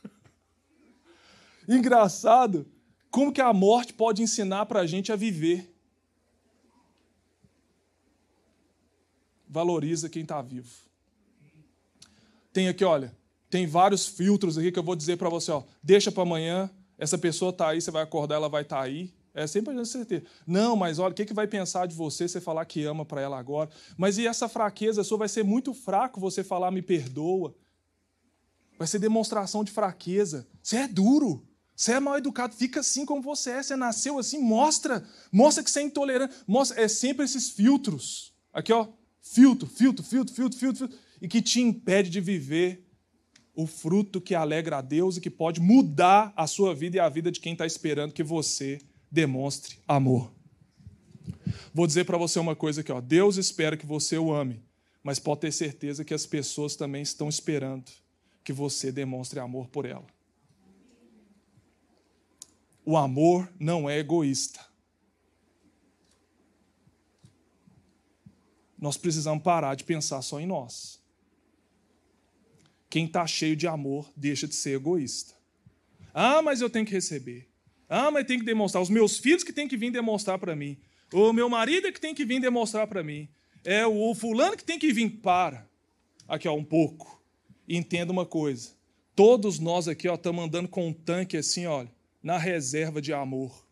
Engraçado 1.68 2.68
como 3.10 3.34
que 3.34 3.42
a 3.42 3.52
morte 3.52 3.94
pode 3.94 4.22
ensinar 4.22 4.68
para 4.68 4.82
a 4.82 4.86
gente 4.86 5.12
a 5.12 5.16
viver. 5.16 5.74
Valoriza 9.48 10.10
quem 10.10 10.22
está 10.22 10.42
vivo. 10.42 10.70
Tem 12.54 12.68
aqui, 12.68 12.84
olha, 12.84 13.16
tem 13.50 13.66
vários 13.66 14.06
filtros 14.08 14.58
aqui 14.58 14.72
que 14.72 14.78
eu 14.78 14.84
vou 14.84 14.96
dizer 14.96 15.18
para 15.18 15.30
você, 15.30 15.52
ó. 15.52 15.64
Deixa 15.82 16.12
para 16.12 16.22
amanhã, 16.22 16.70
essa 17.00 17.18
pessoa 17.18 17.50
está 17.50 17.70
aí, 17.70 17.82
você 17.82 17.90
vai 17.90 18.04
acordar, 18.04 18.36
ela 18.36 18.50
vai 18.50 18.62
estar 18.62 18.78
tá 18.78 18.84
aí. 18.84 19.12
É 19.34 19.48
sempre 19.48 19.80
a 19.80 19.86
certeza. 19.86 20.24
Não, 20.46 20.76
mas 20.76 21.00
olha, 21.00 21.12
o 21.12 21.16
que, 21.16 21.26
que 21.26 21.34
vai 21.34 21.48
pensar 21.48 21.88
de 21.88 21.96
você 21.96 22.28
você 22.28 22.42
falar 22.42 22.66
que 22.66 22.84
ama 22.84 23.06
para 23.06 23.22
ela 23.22 23.40
agora? 23.40 23.70
Mas 23.98 24.18
e 24.18 24.28
essa 24.28 24.50
fraqueza 24.50 25.04
sua 25.04 25.20
vai 25.20 25.30
ser 25.30 25.44
muito 25.44 25.74
fraco 25.74 26.20
você 26.20 26.44
falar 26.44 26.72
me 26.72 26.82
perdoa? 26.82 27.56
Vai 28.78 28.88
ser 28.88 29.00
demonstração 29.00 29.64
de 29.64 29.72
fraqueza. 29.72 30.48
Você 30.62 30.78
é 30.78 30.88
duro. 30.88 31.46
Você 31.76 31.94
é 31.94 32.00
mal 32.00 32.18
educado, 32.18 32.54
fica 32.54 32.82
assim 32.82 33.06
como 33.06 33.22
você 33.22 33.52
é. 33.52 33.64
Você 33.64 33.76
nasceu 33.76 34.20
assim, 34.20 34.40
mostra. 34.42 35.06
Mostra 35.32 35.64
que 35.64 35.72
você 35.72 35.80
é 35.80 35.84
intolerante. 35.84 36.36
Mostra, 36.46 36.82
é 36.82 36.88
sempre 36.88 37.24
esses 37.24 37.50
filtros. 37.50 38.34
Aqui, 38.52 38.74
ó. 38.74 38.88
Filtro, 39.22 39.68
filtro, 39.68 40.04
filtro, 40.04 40.34
filtro, 40.34 40.60
filtro. 40.60 40.88
filtro 40.88 41.10
e 41.22 41.28
que 41.28 41.42
te 41.42 41.62
impede 41.62 42.10
de 42.10 42.22
viver 42.22 42.89
o 43.60 43.68
fruto 43.68 44.22
que 44.22 44.34
alegra 44.34 44.78
a 44.78 44.82
Deus 44.82 45.18
e 45.18 45.22
que 45.22 45.30
pode 45.30 45.60
mudar 45.60 46.32
a 46.34 46.48
sua 46.48 46.74
vida 46.74 46.96
e 46.96 47.00
a 47.00 47.10
vida 47.10 47.30
de 47.30 47.42
quem 47.42 47.52
está 47.52 47.66
esperando 47.66 48.14
que 48.14 48.24
você 48.24 48.80
demonstre 49.12 49.78
amor. 49.86 50.32
Vou 51.74 51.86
dizer 51.86 52.06
para 52.06 52.18
você 52.18 52.40
uma 52.40 52.56
coisa 52.56 52.80
aqui: 52.80 52.90
ó. 52.90 53.02
Deus 53.02 53.36
espera 53.36 53.76
que 53.76 53.86
você 53.86 54.18
o 54.18 54.34
ame, 54.34 54.64
mas 55.04 55.20
pode 55.20 55.42
ter 55.42 55.52
certeza 55.52 56.06
que 56.06 56.14
as 56.14 56.26
pessoas 56.26 56.78
também 56.78 57.02
estão 57.02 57.28
esperando 57.28 57.92
que 58.46 58.54
você 58.54 58.94
demonstre 58.94 59.42
amor 59.42 59.68
por 59.68 59.86
ela. 59.86 60.08
O 62.86 62.96
amor 62.96 63.52
não 63.60 63.90
é 63.90 64.00
egoísta. 64.00 64.66
Nós 68.78 68.96
precisamos 68.96 69.44
parar 69.44 69.76
de 69.76 69.84
pensar 69.84 70.22
só 70.22 70.40
em 70.40 70.48
nós. 70.48 70.99
Quem 72.90 73.06
está 73.06 73.28
cheio 73.28 73.56
de 73.56 73.68
amor 73.68 74.12
deixa 74.16 74.48
de 74.48 74.56
ser 74.56 74.76
egoísta. 74.76 75.36
Ah, 76.14 76.42
mas 76.42 76.60
eu 76.60 76.70
tenho 76.70 76.86
que 76.86 76.92
receber. 76.92 77.48
Ah, 77.88 78.10
mas 78.10 78.26
tem 78.26 78.40
que 78.40 78.46
demonstrar. 78.46 78.82
Os 78.82 78.90
meus 78.90 79.20
filhos 79.20 79.44
que 79.44 79.54
têm 79.54 79.68
que 79.68 79.78
vir 79.78 79.92
demonstrar 79.92 80.40
para 80.40 80.56
mim. 80.56 80.78
O 81.14 81.32
meu 81.32 81.48
marido 81.48 81.88
é 81.88 81.92
que 81.92 82.02
tem 82.02 82.16
que 82.16 82.26
vir 82.26 82.42
demonstrar 82.42 82.88
para 82.88 83.04
mim. 83.04 83.30
É 83.64 83.86
o 83.86 84.16
fulano 84.16 84.58
que 84.58 84.64
tem 84.64 84.80
que 84.80 84.92
vir. 84.92 85.10
Para. 85.22 85.70
Aqui, 86.28 86.48
ó, 86.48 86.56
um 86.56 86.64
pouco. 86.64 87.24
E 87.68 87.78
entenda 87.78 88.12
uma 88.12 88.26
coisa. 88.26 88.72
Todos 89.16 89.60
nós 89.60 89.88
aqui 89.88 90.08
estamos 90.08 90.44
andando 90.44 90.68
com 90.68 90.88
um 90.88 90.94
tanque 90.94 91.38
assim, 91.38 91.68
olha, 91.68 91.92
na 92.24 92.38
reserva 92.38 93.02
de 93.02 93.14
amor. 93.14 93.68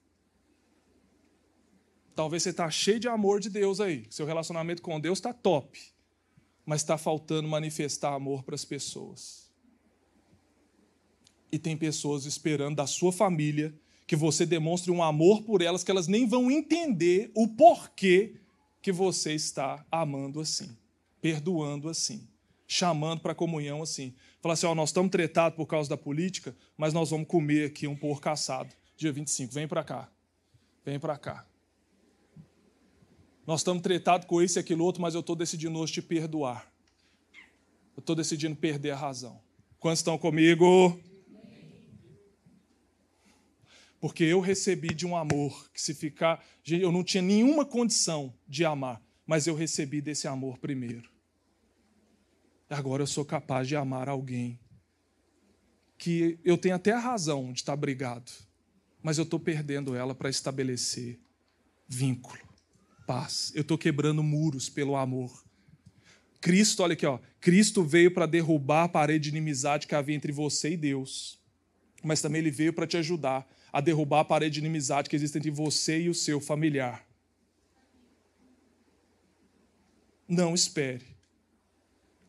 Talvez 2.16 2.44
você 2.44 2.50
está 2.50 2.70
cheio 2.70 3.00
de 3.00 3.08
amor 3.08 3.40
de 3.40 3.50
Deus 3.50 3.80
aí. 3.80 4.06
Seu 4.10 4.26
relacionamento 4.26 4.82
com 4.82 5.00
Deus 5.00 5.18
está 5.18 5.34
top 5.34 5.80
mas 6.68 6.82
está 6.82 6.98
faltando 6.98 7.48
manifestar 7.48 8.14
amor 8.14 8.44
para 8.44 8.54
as 8.54 8.66
pessoas. 8.66 9.50
E 11.50 11.58
tem 11.58 11.78
pessoas 11.78 12.26
esperando 12.26 12.76
da 12.76 12.86
sua 12.86 13.14
família 13.14 13.74
que 14.06 14.18
você 14.18 14.46
demonstre 14.46 14.92
um 14.92 15.02
amor 15.02 15.44
por 15.44 15.62
elas 15.62 15.82
que 15.82 15.90
elas 15.90 16.10
nem 16.10 16.28
vão 16.28 16.52
entender 16.52 17.32
o 17.34 17.48
porquê 17.48 18.36
que 18.82 18.92
você 18.92 19.34
está 19.34 19.86
amando 19.90 20.42
assim, 20.42 20.76
perdoando 21.22 21.88
assim, 21.88 22.28
chamando 22.68 23.22
para 23.22 23.34
comunhão 23.34 23.82
assim. 23.82 24.14
Fala 24.42 24.54
assim: 24.54 24.66
ó, 24.66 24.76
nós 24.76 24.90
estamos 24.90 25.10
tretados 25.10 25.56
por 25.56 25.68
causa 25.68 25.90
da 25.90 25.98
política, 25.98 26.54
mas 26.76 26.94
nós 26.94 27.10
vamos 27.10 27.30
comer 27.30 27.68
aqui 27.68 27.88
um 27.88 27.96
porco 27.96 28.28
assado, 28.28 28.76
dia 28.98 29.14
25. 29.14 29.54
Vem 29.54 29.70
para 29.70 29.86
cá. 29.86 30.12
Vem 30.84 31.00
para 31.00 31.18
cá. 31.18 31.46
Nós 33.48 33.62
estamos 33.62 33.82
tretados 33.82 34.28
com 34.28 34.42
esse 34.42 34.60
e 34.60 34.62
aquilo 34.62 34.84
outro, 34.84 35.02
mas 35.02 35.16
eu 35.16 35.22
estou 35.22 35.34
decidindo 35.34 35.80
hoje 35.80 35.94
te 35.94 36.02
perdoar. 36.02 36.70
Eu 37.96 38.02
estou 38.02 38.14
decidindo 38.14 38.58
perder 38.58 38.92
a 38.92 38.96
razão. 38.98 39.42
Quantos 39.80 40.00
estão 40.00 40.18
comigo? 40.18 41.00
Porque 44.02 44.26
eu 44.26 44.42
recebi 44.42 44.94
de 44.94 45.06
um 45.06 45.16
amor 45.16 45.72
que 45.72 45.82
se 45.82 45.94
ficar. 45.94 46.46
Eu 46.68 46.92
não 46.92 47.06
tinha 47.06 47.24
nenhuma 47.24 47.64
condição 47.64 48.34
de 48.46 48.66
amar, 48.66 49.02
mas 49.26 49.48
eu 49.48 49.56
recebi 49.56 50.02
desse 50.02 50.28
amor 50.28 50.58
primeiro. 50.58 51.10
Agora 52.70 53.02
eu 53.02 53.08
sou 53.08 53.24
capaz 53.24 53.66
de 53.66 53.78
amar 53.78 54.10
alguém 54.10 54.60
que 55.98 56.38
eu 56.44 56.58
tenho 56.58 56.76
até 56.76 56.92
a 56.92 57.00
razão 57.00 57.54
de 57.54 57.62
estar 57.62 57.78
brigado, 57.78 58.30
mas 59.02 59.18
eu 59.18 59.24
estou 59.24 59.40
perdendo 59.40 59.96
ela 59.96 60.14
para 60.14 60.30
estabelecer 60.30 61.18
vínculo, 61.88 62.47
paz. 63.08 63.54
Eu 63.56 63.62
estou 63.62 63.78
quebrando 63.78 64.22
muros 64.22 64.70
pelo 64.70 64.98
amor. 64.98 65.32
Cristo, 66.42 66.84
olha 66.84 66.94
aqui, 66.94 67.06
ó, 67.06 67.20
Cristo 67.40 67.84
veio 67.84 68.14
para 68.14 68.26
derrubar 68.26 68.84
a 68.84 68.90
parede 68.90 69.24
de 69.24 69.30
inimizade 69.30 69.88
que 69.88 69.96
havia 69.96 70.16
entre 70.16 70.32
você 70.32 70.72
e 70.72 70.78
Deus, 70.78 71.40
mas 72.04 72.22
também 72.22 72.40
ele 72.40 72.52
veio 72.52 72.74
para 72.74 72.86
te 72.86 72.98
ajudar 72.98 73.50
a 73.74 73.82
derrubar 73.82 74.20
a 74.20 74.26
parede 74.26 74.56
de 74.56 74.60
inimizade 74.60 75.10
que 75.10 75.16
existe 75.16 75.38
entre 75.38 75.50
você 75.50 76.02
e 76.02 76.10
o 76.10 76.14
seu 76.14 76.40
familiar. 76.40 77.08
Não 80.28 80.54
espere. 80.54 81.06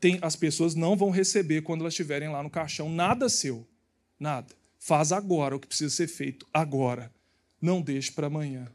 Tem, 0.00 0.18
as 0.22 0.36
pessoas 0.36 0.74
não 0.76 0.96
vão 0.96 1.10
receber 1.10 1.62
quando 1.62 1.80
elas 1.80 1.92
estiverem 1.92 2.28
lá 2.28 2.42
no 2.42 2.50
caixão 2.50 2.88
nada 2.88 3.28
seu. 3.28 3.66
Nada. 4.18 4.54
Faz 4.78 5.10
agora 5.10 5.56
o 5.56 5.60
que 5.60 5.66
precisa 5.66 5.94
ser 5.94 6.06
feito. 6.06 6.46
Agora. 6.54 7.12
Não 7.60 7.82
deixe 7.82 8.12
para 8.12 8.28
amanhã. 8.28 8.68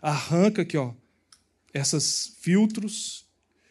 Arranca 0.00 0.62
aqui, 0.62 0.76
ó, 0.76 0.94
esses 1.72 2.36
filtros 2.40 3.26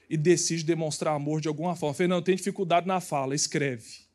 e 0.09 0.17
decide 0.17 0.63
demonstrar 0.63 1.15
amor 1.15 1.41
de 1.41 1.47
alguma 1.47 1.75
forma. 1.75 1.93
Fernando, 1.93 2.23
tem 2.23 2.35
dificuldade 2.35 2.87
na 2.87 2.99
fala, 2.99 3.35
escreve. 3.35 4.09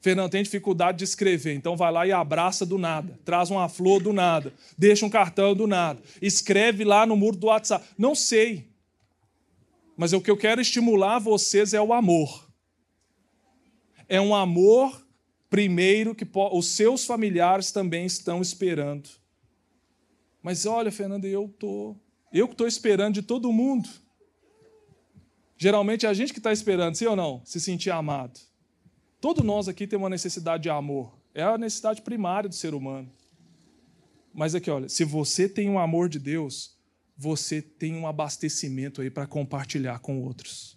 Fernando 0.00 0.30
tem 0.30 0.42
dificuldade 0.42 0.98
de 0.98 1.04
escrever, 1.04 1.54
então 1.54 1.76
vai 1.76 1.90
lá 1.90 2.06
e 2.06 2.12
abraça 2.12 2.64
do 2.64 2.78
nada, 2.78 3.18
traz 3.24 3.50
uma 3.50 3.68
flor 3.68 4.00
do 4.00 4.12
nada, 4.12 4.52
deixa 4.78 5.04
um 5.04 5.10
cartão 5.10 5.52
do 5.54 5.66
nada, 5.66 6.00
escreve 6.22 6.84
lá 6.84 7.04
no 7.04 7.16
muro 7.16 7.36
do 7.36 7.48
WhatsApp. 7.48 7.84
Não 7.98 8.14
sei, 8.14 8.68
mas 9.96 10.12
o 10.12 10.20
que 10.20 10.30
eu 10.30 10.36
quero 10.36 10.60
estimular 10.60 11.18
vocês 11.18 11.72
é 11.72 11.80
o 11.80 11.92
amor. 11.92 12.46
É 14.08 14.20
um 14.20 14.34
amor, 14.34 15.04
primeiro, 15.48 16.14
que 16.14 16.26
os 16.52 16.66
seus 16.68 17.04
familiares 17.06 17.72
também 17.72 18.04
estão 18.06 18.42
esperando. 18.42 19.08
Mas 20.42 20.66
olha, 20.66 20.92
Fernando, 20.92 21.24
eu 21.24 21.48
tô, 21.58 21.96
eu 22.38 22.48
que 22.48 22.54
estou 22.54 22.66
esperando 22.66 23.14
de 23.14 23.22
todo 23.22 23.52
mundo. 23.52 23.88
Geralmente 25.58 26.04
é 26.06 26.08
a 26.08 26.14
gente 26.14 26.32
que 26.32 26.38
está 26.38 26.52
esperando, 26.52 26.94
sim 26.94 27.06
ou 27.06 27.16
não? 27.16 27.40
Se 27.44 27.60
sentir 27.60 27.90
amado. 27.90 28.38
Todo 29.20 29.42
nós 29.42 29.68
aqui 29.68 29.86
tem 29.86 29.98
uma 29.98 30.10
necessidade 30.10 30.64
de 30.64 30.70
amor. 30.70 31.16
É 31.34 31.42
a 31.42 31.56
necessidade 31.56 32.02
primária 32.02 32.48
do 32.48 32.54
ser 32.54 32.74
humano. 32.74 33.10
Mas 34.32 34.54
aqui, 34.54 34.70
olha, 34.70 34.88
se 34.88 35.02
você 35.02 35.48
tem 35.48 35.70
um 35.70 35.78
amor 35.78 36.08
de 36.08 36.18
Deus, 36.18 36.76
você 37.16 37.62
tem 37.62 37.94
um 37.94 38.06
abastecimento 38.06 39.00
aí 39.00 39.10
para 39.10 39.26
compartilhar 39.26 39.98
com 40.00 40.22
outros. 40.22 40.76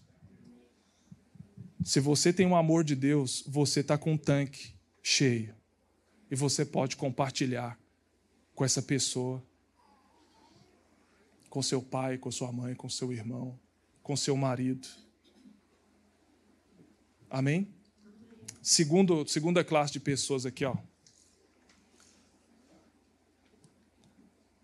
Se 1.83 1.99
você 1.99 2.31
tem 2.31 2.45
um 2.45 2.55
amor 2.55 2.83
de 2.83 2.95
Deus, 2.95 3.43
você 3.47 3.81
está 3.81 3.97
com 3.97 4.13
um 4.13 4.17
tanque 4.17 4.73
cheio. 5.01 5.53
E 6.31 6.35
você 6.35 6.63
pode 6.63 6.95
compartilhar 6.95 7.77
com 8.53 8.63
essa 8.63 8.81
pessoa, 8.81 9.43
com 11.49 11.61
seu 11.61 11.81
pai, 11.81 12.17
com 12.17 12.31
sua 12.31 12.51
mãe, 12.51 12.75
com 12.75 12.89
seu 12.89 13.11
irmão, 13.11 13.59
com 14.03 14.15
seu 14.15 14.35
marido. 14.37 14.87
Amém? 17.29 17.73
Segundo, 18.61 19.27
segunda 19.27 19.63
classe 19.63 19.93
de 19.93 19.99
pessoas 19.99 20.45
aqui, 20.45 20.65
ó. 20.65 20.75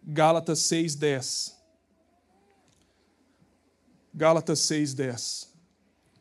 Gálatas 0.03 0.59
6:10. 0.59 1.55
Gálatas 4.13 4.59
6:10. 4.59 5.49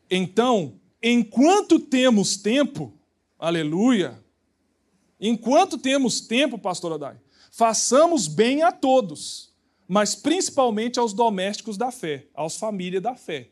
Então, 0.09 0.79
enquanto 1.01 1.79
temos 1.79 2.37
tempo, 2.37 2.93
aleluia, 3.37 4.23
enquanto 5.19 5.77
temos 5.77 6.21
tempo, 6.21 6.57
pastor 6.57 6.93
Adai, 6.93 7.19
façamos 7.51 8.27
bem 8.27 8.63
a 8.63 8.71
todos, 8.71 9.54
mas 9.87 10.15
principalmente 10.15 10.99
aos 10.99 11.13
domésticos 11.13 11.77
da 11.77 11.91
fé, 11.91 12.27
aos 12.33 12.57
famílias 12.57 13.01
da 13.01 13.15
fé. 13.15 13.49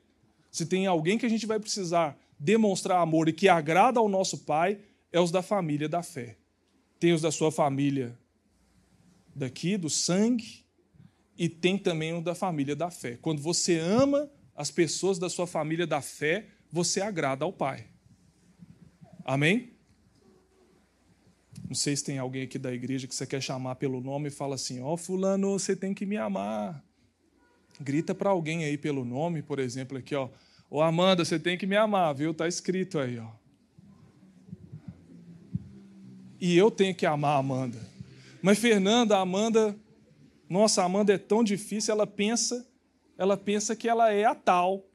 Se 0.51 0.65
tem 0.65 0.88
alguém 0.88 1.17
que 1.17 1.25
a 1.25 1.29
gente 1.29 1.45
vai 1.45 1.59
precisar 1.59 2.17
demonstrar 2.39 3.01
amor 3.01 3.29
e 3.29 3.34
que 3.34 3.47
agrada 3.47 3.99
ao 3.99 4.09
nosso 4.09 4.39
Pai 4.39 4.79
é 5.11 5.19
os 5.19 5.31
da 5.31 5.41
família 5.41 5.88
da 5.88 6.03
fé. 6.03 6.38
Tem 6.99 7.13
os 7.13 7.21
da 7.21 7.31
sua 7.31 7.51
família 7.51 8.17
daqui, 9.36 9.77
do 9.77 9.89
sangue, 9.89 10.63
e 11.38 11.49
tem 11.49 11.77
também 11.77 12.13
o 12.13 12.21
da 12.21 12.36
família 12.36 12.75
da 12.75 12.91
fé. 12.91 13.17
Quando 13.21 13.41
você 13.41 13.79
ama 13.79 14.29
as 14.55 14.69
pessoas 14.69 15.17
da 15.17 15.29
sua 15.29 15.47
família 15.47 15.88
da 15.88 16.01
fé, 16.01 16.47
você 16.71 17.01
agrada 17.01 17.43
ao 17.43 17.51
Pai. 17.51 17.88
Amém? 19.25 19.71
Não 21.68 21.76
sei 21.76 21.95
se 21.95 22.03
tem 22.03 22.18
alguém 22.18 22.43
aqui 22.43 22.59
da 22.59 22.74
igreja 22.74 23.07
que 23.07 23.16
você 23.16 23.26
quer 23.26 23.41
chamar 23.41 23.76
pelo 23.76 24.01
nome 24.01 24.28
e 24.28 24.32
fala 24.32 24.55
assim: 24.55 24.82
Ó, 24.82 24.93
oh, 24.93 24.97
Fulano, 24.97 25.57
você 25.57 25.76
tem 25.76 25.93
que 25.93 26.05
me 26.05 26.18
amar. 26.18 26.84
Grita 27.80 28.14
para 28.14 28.30
alguém 28.30 28.64
aí 28.64 28.78
pelo 28.78 29.03
nome, 29.03 29.41
por 29.41 29.59
exemplo, 29.59 29.97
aqui, 29.97 30.14
ó. 30.16 30.30
Ô 30.70 30.82
Amanda, 30.82 31.24
você 31.24 31.39
tem 31.39 31.57
que 31.57 31.66
me 31.66 31.76
amar, 31.76 32.14
viu? 32.14 32.32
Está 32.32 32.47
escrito 32.47 32.99
aí, 32.99 33.20
ó. 33.20 33.30
E 36.39 36.57
eu 36.57 36.70
tenho 36.70 36.93
que 36.93 37.05
amar 37.05 37.38
a 37.38 37.39
Amanda. 37.39 37.80
Mas 38.41 38.59
Fernanda, 38.59 39.18
a 39.18 39.22
Amanda, 39.22 39.76
nossa, 40.49 40.82
a 40.82 40.86
Amanda 40.86 41.14
é 41.14 41.18
tão 41.18 41.43
difícil, 41.43 41.93
ela 41.93 42.05
pensa, 42.05 42.68
ela 43.18 43.38
pensa 43.38 43.76
que 43.76 43.88
ela 43.88 44.11
é 44.11 44.26
a 44.26 44.36
tal. 44.36 44.86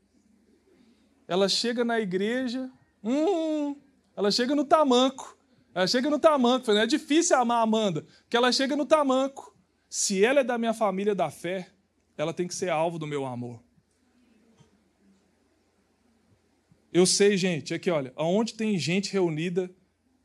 Ela 1.26 1.48
chega 1.48 1.84
na 1.84 1.98
igreja, 1.98 2.70
hum, 3.02 3.74
ela 4.14 4.30
chega 4.30 4.54
no 4.54 4.64
tamanco. 4.64 5.37
Ela 5.78 5.86
chega 5.86 6.10
no 6.10 6.18
tamanco. 6.18 6.72
É 6.72 6.88
difícil 6.88 7.36
amar 7.36 7.58
a 7.58 7.62
Amanda, 7.62 8.02
porque 8.22 8.36
ela 8.36 8.50
chega 8.50 8.74
no 8.74 8.84
tamanco. 8.84 9.56
Se 9.88 10.24
ela 10.24 10.40
é 10.40 10.44
da 10.44 10.58
minha 10.58 10.74
família 10.74 11.14
da 11.14 11.30
fé, 11.30 11.70
ela 12.16 12.34
tem 12.34 12.48
que 12.48 12.54
ser 12.56 12.68
alvo 12.68 12.98
do 12.98 13.06
meu 13.06 13.24
amor. 13.24 13.62
Eu 16.92 17.06
sei, 17.06 17.36
gente, 17.36 17.72
aqui, 17.72 17.92
olha, 17.92 18.12
onde 18.16 18.54
tem 18.54 18.76
gente 18.76 19.12
reunida, 19.12 19.72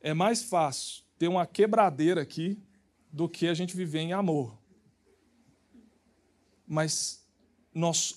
é 0.00 0.12
mais 0.12 0.42
fácil 0.42 1.04
ter 1.16 1.28
uma 1.28 1.46
quebradeira 1.46 2.20
aqui 2.20 2.60
do 3.12 3.28
que 3.28 3.46
a 3.46 3.54
gente 3.54 3.76
viver 3.76 4.00
em 4.00 4.12
amor. 4.12 4.58
Mas 6.66 7.24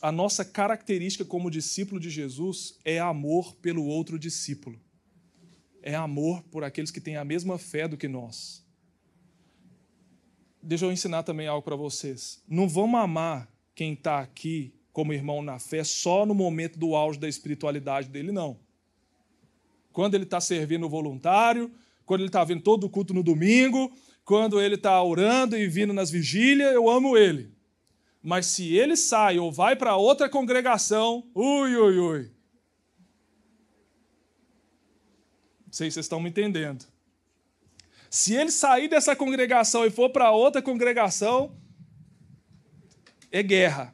a 0.01 0.11
nossa 0.11 0.43
característica 0.43 1.23
como 1.23 1.51
discípulo 1.51 2.01
de 2.01 2.09
Jesus 2.09 2.79
é 2.83 2.97
amor 2.97 3.53
pelo 3.57 3.85
outro 3.85 4.17
discípulo. 4.17 4.81
É 5.81 5.95
amor 5.95 6.43
por 6.43 6.63
aqueles 6.63 6.91
que 6.91 7.01
têm 7.01 7.15
a 7.15 7.25
mesma 7.25 7.57
fé 7.57 7.87
do 7.87 7.97
que 7.97 8.07
nós. 8.07 8.65
Deixa 10.61 10.85
eu 10.85 10.91
ensinar 10.91 11.23
também 11.23 11.47
algo 11.47 11.63
para 11.63 11.75
vocês. 11.75 12.43
Não 12.47 12.67
vamos 12.67 12.99
amar 12.99 13.49
quem 13.73 13.93
está 13.93 14.19
aqui 14.19 14.73
como 14.91 15.13
irmão 15.13 15.41
na 15.41 15.59
fé 15.59 15.83
só 15.83 16.25
no 16.25 16.33
momento 16.33 16.77
do 16.79 16.95
auge 16.95 17.19
da 17.19 17.29
espiritualidade 17.29 18.09
dele, 18.09 18.31
não. 18.31 18.59
Quando 19.93 20.15
ele 20.15 20.23
está 20.23 20.41
servindo 20.41 20.89
voluntário, 20.89 21.71
quando 22.05 22.21
ele 22.21 22.29
está 22.29 22.43
vindo 22.43 22.61
todo 22.61 22.85
o 22.85 22.89
culto 22.89 23.13
no 23.13 23.23
domingo, 23.23 23.91
quando 24.25 24.59
ele 24.59 24.75
está 24.75 25.01
orando 25.01 25.55
e 25.55 25.67
vindo 25.67 25.93
nas 25.93 26.09
vigílias, 26.09 26.73
eu 26.73 26.89
amo 26.89 27.15
ele. 27.15 27.51
Mas 28.21 28.47
se 28.47 28.75
ele 28.75 28.97
sai 28.97 29.39
ou 29.39 29.51
vai 29.51 29.75
para 29.75 29.95
outra 29.95 30.27
congregação, 30.27 31.29
ui, 31.33 31.75
ui, 31.75 31.97
ui. 31.97 32.31
Não 35.67 35.73
sei 35.73 35.91
se 35.91 35.95
vocês 35.95 36.05
estão 36.05 36.19
me 36.19 36.29
entendendo. 36.29 36.85
Se 38.09 38.33
ele 38.33 38.51
sair 38.51 38.87
dessa 38.87 39.15
congregação 39.15 39.85
e 39.85 39.91
for 39.91 40.09
para 40.09 40.31
outra 40.31 40.61
congregação, 40.61 41.55
é 43.31 43.43
guerra. 43.43 43.93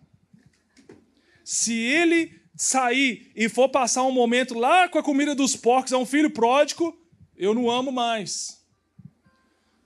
Se 1.44 1.74
ele 1.74 2.40
sair 2.56 3.32
e 3.36 3.50
for 3.50 3.70
passar 3.70 4.04
um 4.04 4.12
momento 4.12 4.54
lá 4.54 4.88
com 4.88 5.00
a 5.00 5.04
comida 5.04 5.36
dos 5.36 5.56
porcos, 5.56 5.92
é 5.92 5.98
um 5.98 6.06
filho 6.06 6.30
pródigo, 6.30 6.98
eu 7.36 7.54
não 7.54 7.70
amo 7.70 7.92
mais. 7.92 8.63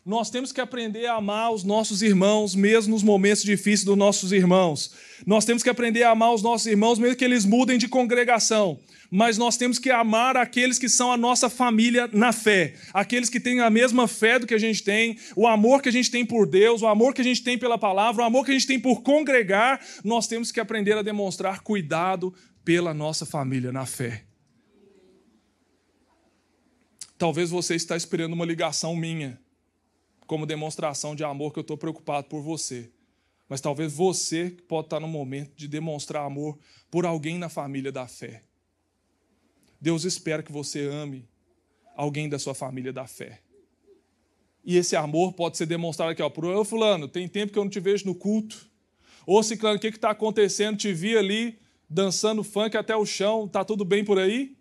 Nós 0.07 0.29
temos 0.29 0.53
que 0.53 0.61
aprender 0.61 1.05
a 1.05 1.15
amar 1.15 1.51
os 1.51 1.65
nossos 1.65 2.01
irmãos, 2.01 2.55
mesmo 2.55 2.93
nos 2.93 3.03
momentos 3.03 3.43
difíceis 3.43 3.83
dos 3.83 3.97
nossos 3.97 4.31
irmãos. 4.31 4.93
Nós 5.25 5.43
temos 5.43 5.61
que 5.61 5.69
aprender 5.69 6.03
a 6.03 6.11
amar 6.11 6.33
os 6.33 6.41
nossos 6.41 6.65
irmãos, 6.65 6.97
mesmo 6.97 7.17
que 7.17 7.25
eles 7.25 7.43
mudem 7.43 7.77
de 7.77 7.89
congregação. 7.89 8.79
Mas 9.11 9.37
nós 9.37 9.57
temos 9.57 9.77
que 9.77 9.91
amar 9.91 10.37
aqueles 10.37 10.79
que 10.79 10.87
são 10.87 11.11
a 11.11 11.17
nossa 11.17 11.49
família 11.49 12.09
na 12.13 12.31
fé, 12.31 12.75
aqueles 12.93 13.29
que 13.29 13.37
têm 13.37 13.59
a 13.59 13.69
mesma 13.69 14.07
fé 14.07 14.39
do 14.39 14.47
que 14.47 14.53
a 14.53 14.57
gente 14.57 14.81
tem, 14.81 15.17
o 15.35 15.45
amor 15.45 15.81
que 15.81 15.89
a 15.89 15.91
gente 15.91 16.09
tem 16.09 16.25
por 16.25 16.47
Deus, 16.47 16.81
o 16.81 16.87
amor 16.87 17.13
que 17.13 17.19
a 17.19 17.25
gente 17.25 17.43
tem 17.43 17.57
pela 17.57 17.77
palavra, 17.77 18.23
o 18.23 18.25
amor 18.25 18.45
que 18.45 18.51
a 18.51 18.53
gente 18.53 18.65
tem 18.65 18.79
por 18.79 19.01
congregar. 19.01 19.85
Nós 20.05 20.25
temos 20.25 20.53
que 20.53 20.61
aprender 20.61 20.97
a 20.97 21.01
demonstrar 21.01 21.59
cuidado 21.59 22.33
pela 22.63 22.93
nossa 22.93 23.25
família 23.25 23.73
na 23.73 23.85
fé. 23.85 24.23
Talvez 27.17 27.49
você 27.49 27.75
está 27.75 27.97
esperando 27.97 28.31
uma 28.31 28.45
ligação 28.45 28.95
minha 28.95 29.37
como 30.27 30.45
demonstração 30.45 31.15
de 31.15 31.23
amor 31.23 31.53
que 31.53 31.59
eu 31.59 31.61
estou 31.61 31.77
preocupado 31.77 32.27
por 32.27 32.41
você. 32.41 32.91
Mas 33.49 33.61
talvez 33.61 33.93
você 33.93 34.55
pode 34.67 34.87
estar 34.87 34.99
no 34.99 35.07
momento 35.07 35.55
de 35.55 35.67
demonstrar 35.67 36.25
amor 36.25 36.59
por 36.91 37.05
alguém 37.05 37.37
na 37.37 37.47
família 37.47 37.91
da 37.91 38.07
fé. 38.07 38.43
Deus 39.79 40.03
espera 40.03 40.43
que 40.43 40.51
você 40.51 40.81
ame 40.85 41.27
alguém 41.95 42.27
da 42.27 42.37
sua 42.37 42.53
família 42.53 42.91
da 42.91 43.07
fé. 43.07 43.41
E 44.65 44.75
esse 44.75 44.97
amor 44.97 45.31
pode 45.31 45.55
ser 45.55 45.65
demonstrado 45.65 46.11
aqui, 46.11 46.21
ó, 46.21 46.29
por 46.29 46.43
eu, 46.43 46.65
fulano, 46.65 47.07
tem 47.07 47.25
tempo 47.27 47.53
que 47.53 47.57
eu 47.57 47.63
não 47.63 47.71
te 47.71 47.79
vejo 47.79 48.05
no 48.05 48.13
culto. 48.13 48.69
Ou 49.25 49.41
ciclano, 49.41 49.77
o 49.77 49.79
que 49.79 49.87
está 49.87 50.09
acontecendo? 50.09 50.77
Te 50.77 50.91
vi 50.93 51.15
ali 51.17 51.57
dançando 51.89 52.43
funk 52.43 52.75
até 52.75 52.93
o 52.93 53.05
chão, 53.05 53.47
tá 53.47 53.63
tudo 53.63 53.85
bem 53.85 54.03
por 54.03 54.19
aí? 54.19 54.56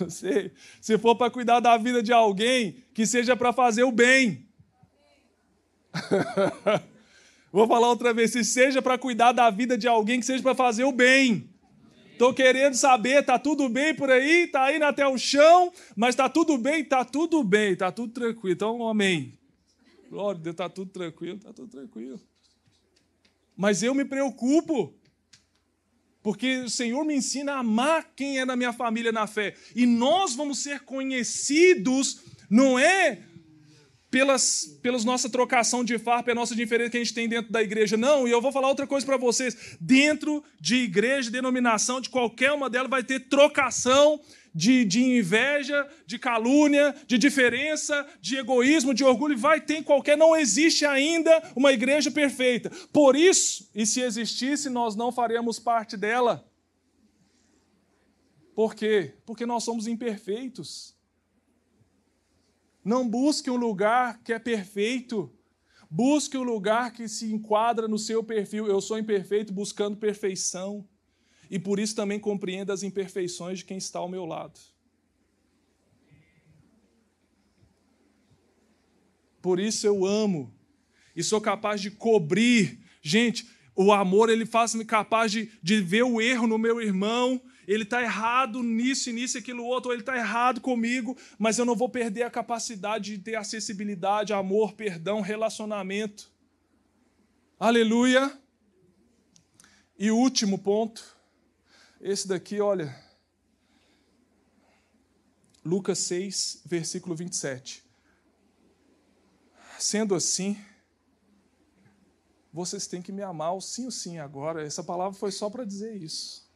Não 0.04 0.10
sei. 0.10 0.52
Se 0.80 0.98
for 0.98 1.14
para 1.14 1.30
cuidar 1.30 1.60
da 1.60 1.76
vida 1.76 2.02
de 2.02 2.12
alguém, 2.12 2.82
que 2.94 3.06
seja 3.06 3.36
para 3.36 3.52
fazer 3.52 3.84
o 3.84 3.92
bem. 3.92 4.48
Vou 7.52 7.66
falar 7.66 7.88
outra 7.88 8.14
vez, 8.14 8.30
se 8.30 8.44
seja 8.44 8.80
para 8.80 8.96
cuidar 8.96 9.32
da 9.32 9.50
vida 9.50 9.76
de 9.76 9.88
alguém, 9.88 10.20
que 10.20 10.26
seja 10.26 10.42
para 10.42 10.54
fazer 10.54 10.84
o 10.84 10.92
bem. 10.92 11.50
Estou 12.12 12.32
querendo 12.32 12.74
saber, 12.74 13.24
tá 13.24 13.38
tudo 13.38 13.68
bem 13.68 13.94
por 13.94 14.10
aí? 14.10 14.46
Tá 14.46 14.74
indo 14.74 14.84
até 14.84 15.06
o 15.06 15.18
chão, 15.18 15.72
mas 15.96 16.14
tá 16.14 16.28
tudo 16.28 16.56
bem? 16.58 16.84
Tá 16.84 17.04
tudo 17.04 17.42
bem, 17.42 17.74
tá 17.74 17.90
tudo 17.90 18.12
tranquilo. 18.12 18.54
Então, 18.54 18.88
amém. 18.88 19.32
Glória 20.08 20.38
a 20.38 20.42
Deus, 20.42 20.56
tá 20.56 20.68
tudo 20.68 20.90
tranquilo, 20.90 21.38
tá 21.38 21.52
tudo 21.52 21.68
tranquilo. 21.68 22.20
Mas 23.56 23.82
eu 23.82 23.94
me 23.94 24.04
preocupo. 24.04 24.94
Porque 26.22 26.58
o 26.58 26.70
Senhor 26.70 27.04
me 27.04 27.14
ensina 27.14 27.54
a 27.54 27.58
amar 27.60 28.12
quem 28.14 28.38
é 28.38 28.46
da 28.46 28.56
minha 28.56 28.72
família 28.72 29.10
na 29.10 29.26
fé. 29.26 29.54
E 29.74 29.86
nós 29.86 30.34
vamos 30.34 30.62
ser 30.62 30.80
conhecidos, 30.80 32.20
não 32.48 32.78
é 32.78 33.20
pelas, 34.10 34.78
pelas 34.82 35.04
nossa 35.04 35.30
trocação 35.30 35.84
de 35.84 35.98
farpa, 35.98 36.24
pela 36.24 36.40
nossa 36.40 36.54
diferença 36.54 36.90
que 36.90 36.96
a 36.96 37.00
gente 37.00 37.14
tem 37.14 37.28
dentro 37.28 37.52
da 37.52 37.62
igreja. 37.62 37.96
Não, 37.96 38.26
e 38.26 38.30
eu 38.30 38.40
vou 38.40 38.50
falar 38.50 38.68
outra 38.68 38.86
coisa 38.86 39.06
para 39.06 39.16
vocês. 39.16 39.76
Dentro 39.80 40.42
de 40.60 40.76
igreja, 40.76 41.30
denominação, 41.30 42.00
de 42.00 42.10
qualquer 42.10 42.52
uma 42.52 42.68
delas, 42.68 42.90
vai 42.90 43.04
ter 43.04 43.20
trocação 43.20 44.20
de, 44.54 44.84
de 44.84 45.02
inveja, 45.02 45.88
de 46.06 46.18
calúnia, 46.18 46.94
de 47.06 47.16
diferença, 47.18 48.06
de 48.20 48.36
egoísmo, 48.36 48.94
de 48.94 49.04
orgulho, 49.04 49.38
vai 49.38 49.60
ter 49.60 49.82
qualquer. 49.82 50.16
Não 50.16 50.36
existe 50.36 50.84
ainda 50.84 51.42
uma 51.54 51.72
igreja 51.72 52.10
perfeita. 52.10 52.70
Por 52.92 53.16
isso, 53.16 53.70
e 53.74 53.86
se 53.86 54.00
existisse, 54.00 54.68
nós 54.68 54.96
não 54.96 55.12
faremos 55.12 55.58
parte 55.58 55.96
dela. 55.96 56.46
Por 58.54 58.74
quê? 58.74 59.14
Porque 59.24 59.46
nós 59.46 59.64
somos 59.64 59.86
imperfeitos. 59.86 60.96
Não 62.84 63.08
busque 63.08 63.50
um 63.50 63.56
lugar 63.56 64.22
que 64.22 64.32
é 64.32 64.38
perfeito. 64.38 65.32
Busque 65.88 66.36
um 66.36 66.42
lugar 66.42 66.92
que 66.92 67.08
se 67.08 67.32
enquadra 67.32 67.88
no 67.88 67.98
seu 67.98 68.22
perfil. 68.22 68.66
Eu 68.66 68.80
sou 68.80 68.98
imperfeito 68.98 69.52
buscando 69.52 69.96
perfeição 69.96 70.86
e 71.50 71.58
por 71.58 71.80
isso 71.80 71.96
também 71.96 72.20
compreenda 72.20 72.72
as 72.72 72.84
imperfeições 72.84 73.58
de 73.58 73.64
quem 73.64 73.76
está 73.76 73.98
ao 73.98 74.08
meu 74.08 74.24
lado. 74.24 74.58
Por 79.42 79.58
isso 79.58 79.84
eu 79.86 80.06
amo 80.06 80.54
e 81.16 81.24
sou 81.24 81.40
capaz 81.40 81.80
de 81.80 81.90
cobrir. 81.90 82.78
Gente, 83.02 83.48
o 83.74 83.92
amor 83.92 84.28
ele 84.28 84.46
faz-me 84.46 84.84
capaz 84.84 85.32
de, 85.32 85.50
de 85.60 85.80
ver 85.80 86.04
o 86.04 86.20
erro 86.20 86.46
no 86.46 86.58
meu 86.58 86.80
irmão. 86.80 87.42
Ele 87.66 87.82
está 87.82 88.00
errado 88.00 88.62
nisso 88.62 89.10
e 89.10 89.12
nisso, 89.12 89.38
aquilo 89.38 89.64
outro, 89.64 89.88
ou 89.88 89.94
ele 89.94 90.02
está 90.02 90.16
errado 90.16 90.60
comigo, 90.60 91.16
mas 91.38 91.58
eu 91.58 91.64
não 91.64 91.74
vou 91.74 91.88
perder 91.88 92.24
a 92.24 92.30
capacidade 92.30 93.16
de 93.16 93.22
ter 93.22 93.36
acessibilidade, 93.36 94.32
amor, 94.32 94.72
perdão, 94.74 95.20
relacionamento. 95.20 96.30
Aleluia. 97.58 98.32
E 99.98 100.10
último 100.10 100.58
ponto 100.58 101.19
esse 102.00 102.26
daqui, 102.26 102.60
olha. 102.60 102.98
Lucas 105.64 105.98
6, 105.98 106.62
versículo 106.64 107.14
27. 107.14 107.84
Sendo 109.78 110.14
assim, 110.14 110.58
vocês 112.52 112.86
têm 112.86 113.02
que 113.02 113.12
me 113.12 113.22
amar, 113.22 113.54
o 113.54 113.60
sim, 113.60 113.86
o 113.86 113.92
sim 113.92 114.18
agora. 114.18 114.66
Essa 114.66 114.82
palavra 114.82 115.18
foi 115.18 115.30
só 115.30 115.48
para 115.50 115.64
dizer 115.64 115.94
isso. 115.96 116.48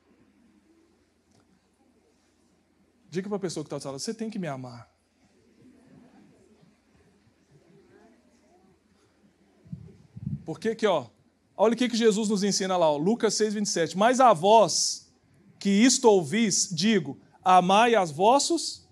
Diga 3.09 3.29
para 3.29 3.37
a 3.37 3.41
pessoa 3.41 3.63
que 3.63 3.69
está 3.69 3.79
falando, 3.79 4.01
você 4.01 4.13
tem 4.13 4.29
que 4.29 4.39
me 4.39 4.49
amar. 4.49 4.93
Porque 10.45 10.75
que, 10.75 10.87
ó, 10.87 11.07
olha 11.57 11.75
o 11.75 11.77
que, 11.77 11.89
que 11.89 11.97
Jesus 11.97 12.29
nos 12.29 12.43
ensina 12.43 12.77
lá, 12.77 12.91
ó, 12.91 12.97
Lucas 12.97 13.35
6, 13.35 13.55
27. 13.55 13.97
Mas 13.97 14.21
a 14.21 14.33
vós, 14.33 15.04
que 15.65 15.71
isto 15.71 16.11
ouvis, 16.11 16.69
digo, 16.71 17.19
amai 17.43 17.95
as 17.95 18.11
vossos. 18.11 18.87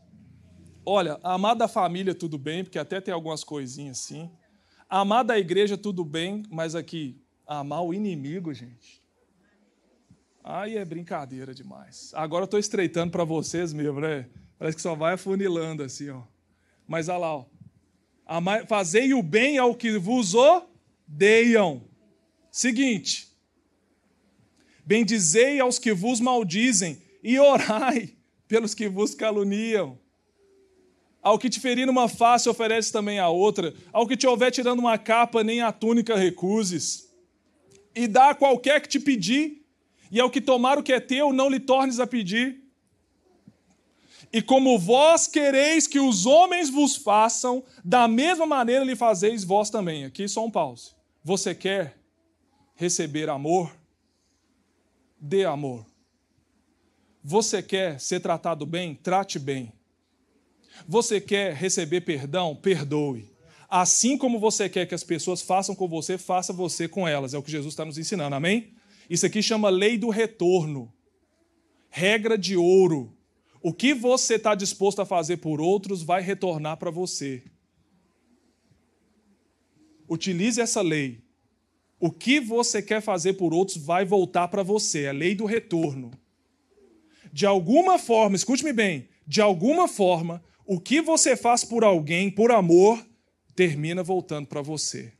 Olha, 0.86 1.20
amar 1.22 1.54
da 1.54 1.68
família 1.68 2.14
tudo 2.14 2.38
bem, 2.38 2.64
porque 2.64 2.78
até 2.78 2.98
tem 2.98 3.12
algumas 3.12 3.44
coisinhas 3.44 4.00
assim. 4.00 4.30
Amar 4.88 5.22
da 5.22 5.38
igreja 5.38 5.76
tudo 5.76 6.02
bem, 6.02 6.42
mas 6.48 6.74
aqui, 6.74 7.20
amar 7.46 7.84
o 7.84 7.92
inimigo, 7.92 8.54
gente. 8.54 9.02
Aí 10.42 10.78
é 10.78 10.82
brincadeira 10.82 11.54
demais. 11.54 12.10
Agora 12.14 12.44
eu 12.44 12.46
estou 12.46 12.58
estreitando 12.58 13.12
para 13.12 13.22
vocês 13.22 13.74
mesmo, 13.74 14.00
né? 14.00 14.30
Parece 14.58 14.76
que 14.76 14.82
só 14.82 14.94
vai 14.94 15.12
afunilando 15.12 15.82
assim, 15.82 16.08
ó. 16.08 16.22
Mas 16.88 17.10
olha 17.10 17.18
lá, 17.18 17.36
ó. 17.36 17.46
Fazei 18.66 19.12
o 19.12 19.22
bem 19.22 19.58
ao 19.58 19.74
que 19.74 19.98
vos 19.98 20.32
odeiam. 20.34 21.82
Seguinte, 22.50 23.31
Bendizei 24.84 25.60
aos 25.60 25.78
que 25.78 25.92
vos 25.92 26.20
maldizem 26.20 27.00
e 27.22 27.38
orai 27.38 28.10
pelos 28.48 28.74
que 28.74 28.88
vos 28.88 29.14
caluniam. 29.14 29.98
Ao 31.22 31.38
que 31.38 31.48
te 31.48 31.60
ferir 31.60 31.88
uma 31.88 32.08
face, 32.08 32.48
oferece 32.48 32.92
também 32.92 33.20
a 33.20 33.28
outra. 33.28 33.72
Ao 33.92 34.06
que 34.06 34.16
te 34.16 34.26
houver 34.26 34.50
tirando 34.50 34.80
uma 34.80 34.98
capa, 34.98 35.44
nem 35.44 35.60
a 35.60 35.70
túnica 35.70 36.16
recuses. 36.16 37.08
E 37.94 38.08
dá 38.08 38.30
a 38.30 38.34
qualquer 38.34 38.80
que 38.80 38.88
te 38.88 38.98
pedir, 38.98 39.64
e 40.10 40.18
ao 40.18 40.30
que 40.30 40.40
tomar 40.40 40.78
o 40.78 40.82
que 40.82 40.92
é 40.92 40.98
teu, 40.98 41.32
não 41.32 41.48
lhe 41.48 41.60
tornes 41.60 42.00
a 42.00 42.06
pedir. 42.06 42.60
E 44.32 44.42
como 44.42 44.78
vós 44.78 45.28
quereis 45.28 45.86
que 45.86 46.00
os 46.00 46.26
homens 46.26 46.70
vos 46.70 46.96
façam, 46.96 47.62
da 47.84 48.08
mesma 48.08 48.46
maneira 48.46 48.84
lhe 48.84 48.96
fazeis 48.96 49.44
vós 49.44 49.70
também. 49.70 50.04
Aqui 50.04 50.26
só 50.26 50.44
um 50.44 50.50
pause. 50.50 50.92
Você 51.22 51.54
quer 51.54 51.98
receber 52.74 53.28
amor? 53.28 53.70
Dê 55.22 55.44
amor. 55.44 55.86
Você 57.22 57.62
quer 57.62 58.00
ser 58.00 58.18
tratado 58.18 58.66
bem? 58.66 58.96
Trate 58.96 59.38
bem. 59.38 59.72
Você 60.88 61.20
quer 61.20 61.54
receber 61.54 62.00
perdão? 62.00 62.56
Perdoe. 62.56 63.30
Assim 63.70 64.18
como 64.18 64.40
você 64.40 64.68
quer 64.68 64.84
que 64.84 64.94
as 64.94 65.04
pessoas 65.04 65.40
façam 65.40 65.76
com 65.76 65.86
você, 65.86 66.18
faça 66.18 66.52
você 66.52 66.88
com 66.88 67.06
elas. 67.06 67.32
É 67.32 67.38
o 67.38 67.42
que 67.42 67.52
Jesus 67.52 67.72
está 67.72 67.84
nos 67.84 67.96
ensinando, 67.96 68.34
amém? 68.34 68.74
Isso 69.08 69.24
aqui 69.24 69.40
chama 69.40 69.70
lei 69.70 69.96
do 69.96 70.10
retorno. 70.10 70.92
Regra 71.88 72.36
de 72.36 72.56
ouro. 72.56 73.16
O 73.62 73.72
que 73.72 73.94
você 73.94 74.34
está 74.34 74.56
disposto 74.56 75.00
a 75.00 75.06
fazer 75.06 75.36
por 75.36 75.60
outros 75.60 76.02
vai 76.02 76.20
retornar 76.20 76.76
para 76.78 76.90
você. 76.90 77.44
Utilize 80.08 80.60
essa 80.60 80.82
lei 80.82 81.21
o 82.02 82.10
que 82.10 82.40
você 82.40 82.82
quer 82.82 83.00
fazer 83.00 83.34
por 83.34 83.54
outros 83.54 83.76
vai 83.76 84.04
voltar 84.04 84.48
para 84.48 84.64
você, 84.64 85.02
é 85.02 85.10
a 85.10 85.12
lei 85.12 85.36
do 85.36 85.44
retorno. 85.44 86.10
De 87.32 87.46
alguma 87.46 87.96
forma, 87.96 88.34
escute-me 88.34 88.72
bem, 88.72 89.08
de 89.24 89.40
alguma 89.40 89.86
forma, 89.86 90.42
o 90.66 90.80
que 90.80 91.00
você 91.00 91.36
faz 91.36 91.62
por 91.62 91.84
alguém, 91.84 92.28
por 92.28 92.50
amor, 92.50 93.06
termina 93.54 94.02
voltando 94.02 94.48
para 94.48 94.60
você. 94.60 95.12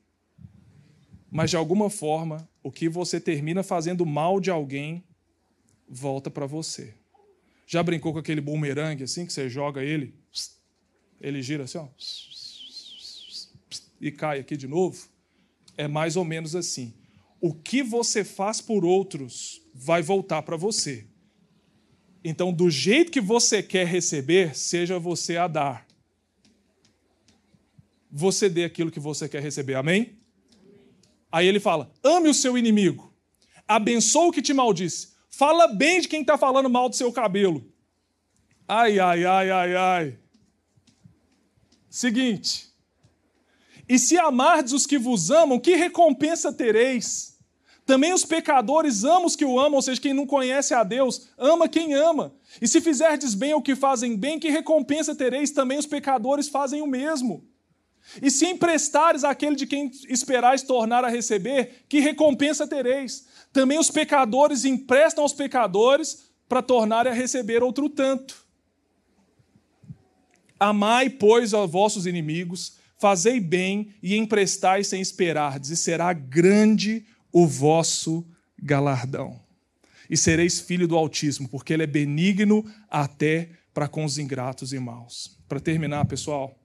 Mas 1.31 1.51
de 1.51 1.57
alguma 1.57 1.89
forma, 1.89 2.49
o 2.65 2.73
que 2.73 2.89
você 2.89 3.21
termina 3.21 3.63
fazendo 3.63 4.05
mal 4.05 4.41
de 4.41 4.51
alguém, 4.51 5.05
volta 5.89 6.33
para 6.33 6.47
você. 6.47 6.95
Já 7.65 7.81
brincou 7.81 8.13
com 8.13 8.19
aquele 8.19 8.41
bumerangue 8.41 9.05
assim, 9.05 9.25
que 9.25 9.33
você 9.33 9.49
joga 9.49 9.85
ele? 9.85 10.17
ele 11.21 11.41
gira 11.43 11.63
assim, 11.63 11.79
ó, 11.79 11.87
e 14.01 14.11
cai 14.11 14.41
aqui 14.41 14.57
de 14.57 14.67
novo. 14.67 15.12
É 15.77 15.89
mais 15.89 16.17
ou 16.17 16.25
menos 16.25 16.55
assim. 16.55 16.95
O 17.41 17.55
que 17.55 17.83
você 17.83 18.23
faz 18.25 18.61
por 18.61 18.85
outros 18.85 19.61
vai 19.75 20.03
voltar 20.03 20.43
para 20.43 20.57
você. 20.57 21.07
Então, 22.25 22.53
do 22.53 22.71
jeito 22.71 23.11
que 23.11 23.21
você 23.21 23.63
quer 23.63 23.87
receber, 23.87 24.57
seja 24.57 24.99
você 24.99 25.37
a 25.37 25.49
dar. 25.49 25.87
Você 28.11 28.49
dê 28.49 28.65
aquilo 28.65 28.91
que 28.91 29.01
você 29.01 29.29
quer 29.29 29.43
receber. 29.43 29.75
Amém? 29.75 30.19
Aí 31.33 31.47
ele 31.47 31.59
fala: 31.59 31.91
ame 32.05 32.29
o 32.29 32.35
seu 32.35 32.59
inimigo, 32.59 33.13
abençoa 33.67 34.27
o 34.27 34.33
que 34.33 34.43
te 34.43 34.53
maldisse, 34.53 35.15
fala 35.31 35.67
bem 35.67 36.01
de 36.01 36.09
quem 36.09 36.21
está 36.21 36.37
falando 36.37 36.69
mal 36.69 36.91
do 36.91 36.95
seu 36.95 37.11
cabelo. 37.11 37.73
Ai, 38.69 38.99
ai, 38.99 39.25
ai, 39.25 39.51
ai, 39.51 39.75
ai. 39.75 40.19
Seguinte. 41.89 42.72
E 43.89 43.99
se 43.99 44.17
amardes 44.17 44.73
os 44.73 44.87
que 44.87 44.99
vos 44.99 45.31
amam, 45.31 45.59
que 45.59 45.75
recompensa 45.75 46.53
tereis? 46.53 47.33
Também 47.85 48.13
os 48.13 48.25
pecadores 48.25 49.05
amam 49.05 49.27
os 49.27 49.35
que 49.35 49.45
o 49.45 49.59
amam, 49.59 49.75
ou 49.75 49.83
seja, 49.83 50.01
quem 50.01 50.15
não 50.15 50.25
conhece 50.25 50.73
a 50.73 50.85
Deus, 50.85 51.29
ama 51.37 51.69
quem 51.69 51.95
ama. 51.95 52.33
E 52.61 52.69
se 52.69 52.81
fizerdes 52.81 53.35
bem 53.35 53.53
ao 53.53 53.63
que 53.63 53.75
fazem 53.75 54.17
bem, 54.17 54.39
que 54.39 54.51
recompensa 54.51 55.15
tereis? 55.15 55.51
Também 55.51 55.79
os 55.79 55.87
pecadores 55.87 56.49
fazem 56.49 56.81
o 56.81 56.87
mesmo. 56.87 57.45
E 58.21 58.31
se 58.31 58.47
emprestares 58.47 59.25
àquele 59.25 59.57
de 59.57 59.67
quem 59.67 59.91
esperais 60.09 60.63
tornar 60.63 61.05
a 61.05 61.09
receber, 61.09 61.85
que 61.89 62.01
recompensa 62.01 62.67
tereis? 62.67 63.27
Também 63.53 63.79
os 63.79 63.91
pecadores 63.91 64.65
emprestam 64.65 65.23
aos 65.23 65.33
pecadores 65.33 66.31
para 66.49 66.63
tornar 66.63 67.07
a 67.07 67.13
receber 67.13 67.63
outro 67.63 67.89
tanto. 67.89 68.47
Amai, 70.59 71.11
pois, 71.11 71.53
a 71.55 71.67
vossos 71.67 72.07
inimigos, 72.07 72.77
fazei 73.03 73.41
bem 73.41 73.89
e 74.01 74.17
emprestai 74.17 74.85
sem 74.85 75.03
esperardes, 75.03 75.71
e 75.71 75.77
será 75.77 76.13
grande 76.13 77.05
o 77.33 77.49
vosso 77.49 78.25
galardão. 78.57 79.43
E 80.09 80.17
sereis 80.17 80.61
filho 80.61 80.87
do 80.87 80.97
Altíssimo, 80.97 81.49
porque 81.49 81.73
ele 81.73 81.83
é 81.83 81.87
benigno 81.87 82.65
até 82.89 83.51
para 83.75 83.89
com 83.89 84.05
os 84.05 84.19
ingratos 84.19 84.73
e 84.73 84.79
maus. 84.79 85.37
Para 85.49 85.59
terminar, 85.59 86.05
pessoal, 86.05 86.57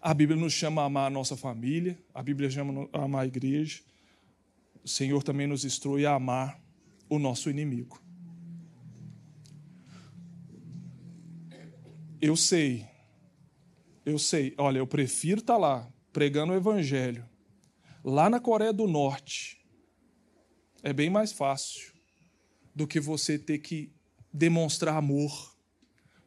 a 0.00 0.14
Bíblia 0.14 0.38
nos 0.38 0.52
chama 0.52 0.82
a 0.82 0.84
amar 0.84 1.08
a 1.08 1.10
nossa 1.10 1.36
família, 1.36 1.98
a 2.14 2.22
Bíblia 2.22 2.48
chama 2.48 2.88
a 2.92 3.02
amar 3.02 3.24
a 3.24 3.26
igreja. 3.26 3.80
O 4.84 4.88
Senhor 4.88 5.24
também 5.24 5.48
nos 5.48 5.64
instrui 5.64 6.06
a 6.06 6.14
amar 6.14 6.62
o 7.08 7.18
nosso 7.18 7.50
inimigo. 7.50 8.00
Eu 12.22 12.36
sei, 12.36 12.86
eu 14.04 14.18
sei, 14.18 14.54
olha, 14.58 14.78
eu 14.78 14.86
prefiro 14.86 15.40
estar 15.40 15.54
tá 15.54 15.58
lá 15.58 15.92
pregando 16.12 16.52
o 16.52 16.56
Evangelho, 16.56 17.28
lá 18.04 18.28
na 18.28 18.40
Coreia 18.40 18.72
do 18.72 18.86
Norte. 18.86 19.58
É 20.82 20.92
bem 20.92 21.10
mais 21.10 21.32
fácil 21.32 21.92
do 22.74 22.86
que 22.86 22.98
você 22.98 23.38
ter 23.38 23.58
que 23.58 23.92
demonstrar 24.32 24.96
amor 24.96 25.56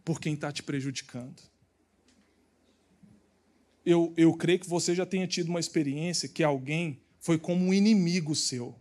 por 0.03 0.19
quem 0.19 0.34
está 0.34 0.51
te 0.51 0.61
prejudicando 0.61 1.53
eu, 3.86 4.13
eu 4.15 4.34
creio 4.34 4.59
que 4.59 4.69
você 4.69 4.95
já 4.95 5.05
tenha 5.05 5.28
tido 5.28 5.49
uma 5.49 5.59
experiência 5.59 6.30
que 6.30 6.43
alguém 6.43 7.01
foi 7.19 7.38
como 7.38 7.65
um 7.65 7.74
inimigo 7.74 8.36
seu. 8.36 8.76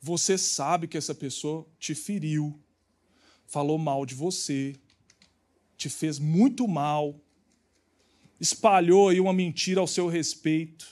Você 0.00 0.36
sabe 0.36 0.88
que 0.88 0.96
essa 0.96 1.14
pessoa 1.14 1.66
te 1.78 1.94
feriu, 1.94 2.58
falou 3.46 3.78
mal 3.78 4.04
de 4.04 4.14
você, 4.14 4.74
te 5.80 5.88
fez 5.88 6.18
muito 6.18 6.68
mal, 6.68 7.18
espalhou 8.38 9.08
aí 9.08 9.18
uma 9.18 9.32
mentira 9.32 9.80
ao 9.80 9.86
seu 9.86 10.08
respeito, 10.08 10.86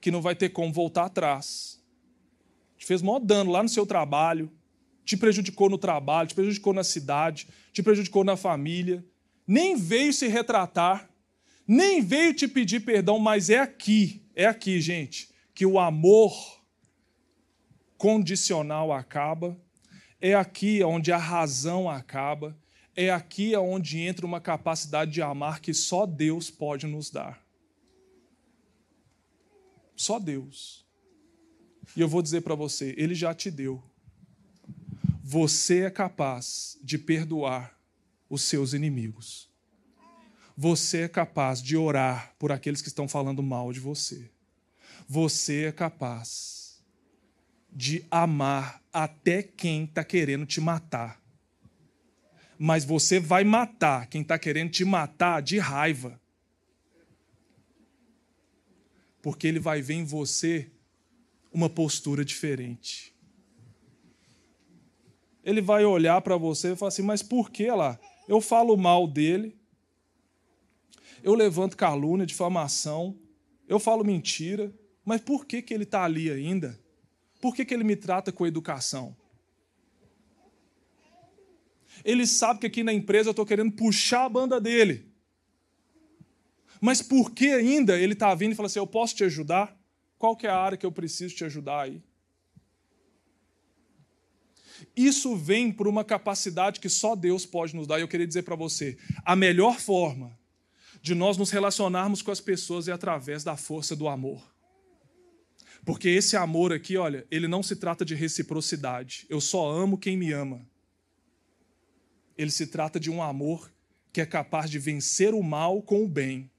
que 0.00 0.10
não 0.10 0.22
vai 0.22 0.34
ter 0.34 0.48
como 0.48 0.72
voltar 0.72 1.04
atrás. 1.04 1.78
Te 2.78 2.86
fez 2.86 3.02
maior 3.02 3.18
dano 3.18 3.52
lá 3.52 3.62
no 3.62 3.68
seu 3.68 3.84
trabalho, 3.84 4.50
te 5.04 5.18
prejudicou 5.18 5.68
no 5.68 5.76
trabalho, 5.76 6.28
te 6.28 6.34
prejudicou 6.34 6.72
na 6.72 6.82
cidade, 6.82 7.46
te 7.74 7.82
prejudicou 7.82 8.24
na 8.24 8.38
família. 8.38 9.04
Nem 9.46 9.76
veio 9.76 10.14
se 10.14 10.28
retratar, 10.28 11.10
nem 11.68 12.00
veio 12.00 12.32
te 12.32 12.48
pedir 12.48 12.80
perdão, 12.80 13.18
mas 13.18 13.50
é 13.50 13.58
aqui, 13.58 14.24
é 14.34 14.46
aqui, 14.46 14.80
gente, 14.80 15.28
que 15.54 15.66
o 15.66 15.78
amor 15.78 16.32
condicional 17.98 18.90
acaba, 18.94 19.60
é 20.22 20.34
aqui 20.34 20.82
onde 20.82 21.12
a 21.12 21.18
razão 21.18 21.90
acaba, 21.90 22.56
é 22.94 23.10
aqui 23.10 23.56
onde 23.56 24.00
entra 24.00 24.26
uma 24.26 24.40
capacidade 24.40 25.10
de 25.10 25.22
amar 25.22 25.60
que 25.60 25.72
só 25.72 26.06
Deus 26.06 26.50
pode 26.50 26.86
nos 26.86 27.10
dar. 27.10 27.42
Só 29.96 30.18
Deus. 30.18 30.84
E 31.96 32.00
eu 32.00 32.08
vou 32.08 32.22
dizer 32.22 32.42
para 32.42 32.54
você, 32.54 32.94
Ele 32.98 33.14
já 33.14 33.34
te 33.34 33.50
deu. 33.50 33.82
Você 35.22 35.82
é 35.82 35.90
capaz 35.90 36.78
de 36.82 36.98
perdoar 36.98 37.78
os 38.28 38.42
seus 38.42 38.72
inimigos. 38.72 39.48
Você 40.56 41.02
é 41.02 41.08
capaz 41.08 41.62
de 41.62 41.76
orar 41.76 42.34
por 42.38 42.52
aqueles 42.52 42.82
que 42.82 42.88
estão 42.88 43.08
falando 43.08 43.42
mal 43.42 43.72
de 43.72 43.80
você. 43.80 44.30
Você 45.08 45.64
é 45.64 45.72
capaz 45.72 46.82
de 47.70 48.04
amar 48.10 48.82
até 48.92 49.42
quem 49.42 49.84
está 49.84 50.04
querendo 50.04 50.44
te 50.44 50.60
matar. 50.60 51.21
Mas 52.64 52.84
você 52.84 53.18
vai 53.18 53.42
matar 53.42 54.06
quem 54.06 54.22
está 54.22 54.38
querendo 54.38 54.70
te 54.70 54.84
matar 54.84 55.42
de 55.42 55.58
raiva. 55.58 56.20
Porque 59.20 59.48
ele 59.48 59.58
vai 59.58 59.82
ver 59.82 59.94
em 59.94 60.04
você 60.04 60.70
uma 61.52 61.68
postura 61.68 62.24
diferente. 62.24 63.12
Ele 65.42 65.60
vai 65.60 65.84
olhar 65.84 66.20
para 66.20 66.36
você 66.36 66.72
e 66.72 66.76
falar 66.76 66.90
assim: 66.90 67.02
Mas 67.02 67.20
por 67.20 67.50
que 67.50 67.68
lá? 67.68 67.98
eu 68.28 68.40
falo 68.40 68.76
mal 68.76 69.08
dele, 69.08 69.58
eu 71.20 71.34
levanto 71.34 71.76
calúnia, 71.76 72.24
difamação, 72.24 73.18
eu 73.68 73.80
falo 73.80 74.04
mentira, 74.04 74.72
mas 75.04 75.20
por 75.20 75.46
que, 75.46 75.62
que 75.62 75.74
ele 75.74 75.82
está 75.82 76.04
ali 76.04 76.30
ainda? 76.30 76.78
Por 77.40 77.56
que, 77.56 77.64
que 77.64 77.74
ele 77.74 77.82
me 77.82 77.96
trata 77.96 78.30
com 78.30 78.46
educação? 78.46 79.16
Ele 82.04 82.26
sabe 82.26 82.60
que 82.60 82.66
aqui 82.66 82.82
na 82.82 82.92
empresa 82.92 83.28
eu 83.28 83.32
estou 83.32 83.46
querendo 83.46 83.72
puxar 83.72 84.24
a 84.24 84.28
banda 84.28 84.60
dele. 84.60 85.10
Mas 86.80 87.00
por 87.00 87.30
que 87.30 87.46
ainda 87.52 87.98
ele 87.98 88.12
está 88.12 88.34
vindo 88.34 88.52
e 88.52 88.54
fala 88.54 88.66
assim: 88.66 88.78
Eu 88.78 88.86
posso 88.86 89.14
te 89.14 89.24
ajudar? 89.24 89.78
Qual 90.18 90.36
que 90.36 90.46
é 90.46 90.50
a 90.50 90.58
área 90.58 90.78
que 90.78 90.86
eu 90.86 90.92
preciso 90.92 91.34
te 91.34 91.44
ajudar 91.44 91.82
aí? 91.82 92.02
Isso 94.96 95.36
vem 95.36 95.70
por 95.70 95.86
uma 95.86 96.04
capacidade 96.04 96.80
que 96.80 96.88
só 96.88 97.14
Deus 97.14 97.46
pode 97.46 97.74
nos 97.74 97.86
dar. 97.86 97.98
E 97.98 98.02
eu 98.02 98.08
queria 98.08 98.26
dizer 98.26 98.42
para 98.42 98.56
você: 98.56 98.98
a 99.24 99.36
melhor 99.36 99.78
forma 99.78 100.36
de 101.00 101.14
nós 101.14 101.36
nos 101.36 101.50
relacionarmos 101.50 102.22
com 102.22 102.30
as 102.30 102.40
pessoas 102.40 102.88
é 102.88 102.92
através 102.92 103.44
da 103.44 103.56
força 103.56 103.94
do 103.94 104.08
amor. 104.08 104.52
Porque 105.84 106.08
esse 106.08 106.36
amor 106.36 106.72
aqui, 106.72 106.96
olha, 106.96 107.26
ele 107.30 107.48
não 107.48 107.62
se 107.62 107.74
trata 107.74 108.04
de 108.04 108.14
reciprocidade. 108.14 109.26
Eu 109.28 109.40
só 109.40 109.68
amo 109.68 109.98
quem 109.98 110.16
me 110.16 110.32
ama. 110.32 110.64
Ele 112.42 112.50
se 112.50 112.66
trata 112.66 112.98
de 112.98 113.10
um 113.10 113.22
amor 113.22 113.72
que 114.12 114.20
é 114.20 114.26
capaz 114.26 114.70
de 114.70 114.78
vencer 114.78 115.32
o 115.32 115.42
mal 115.42 115.80
com 115.80 116.04
o 116.04 116.08
bem. 116.08 116.50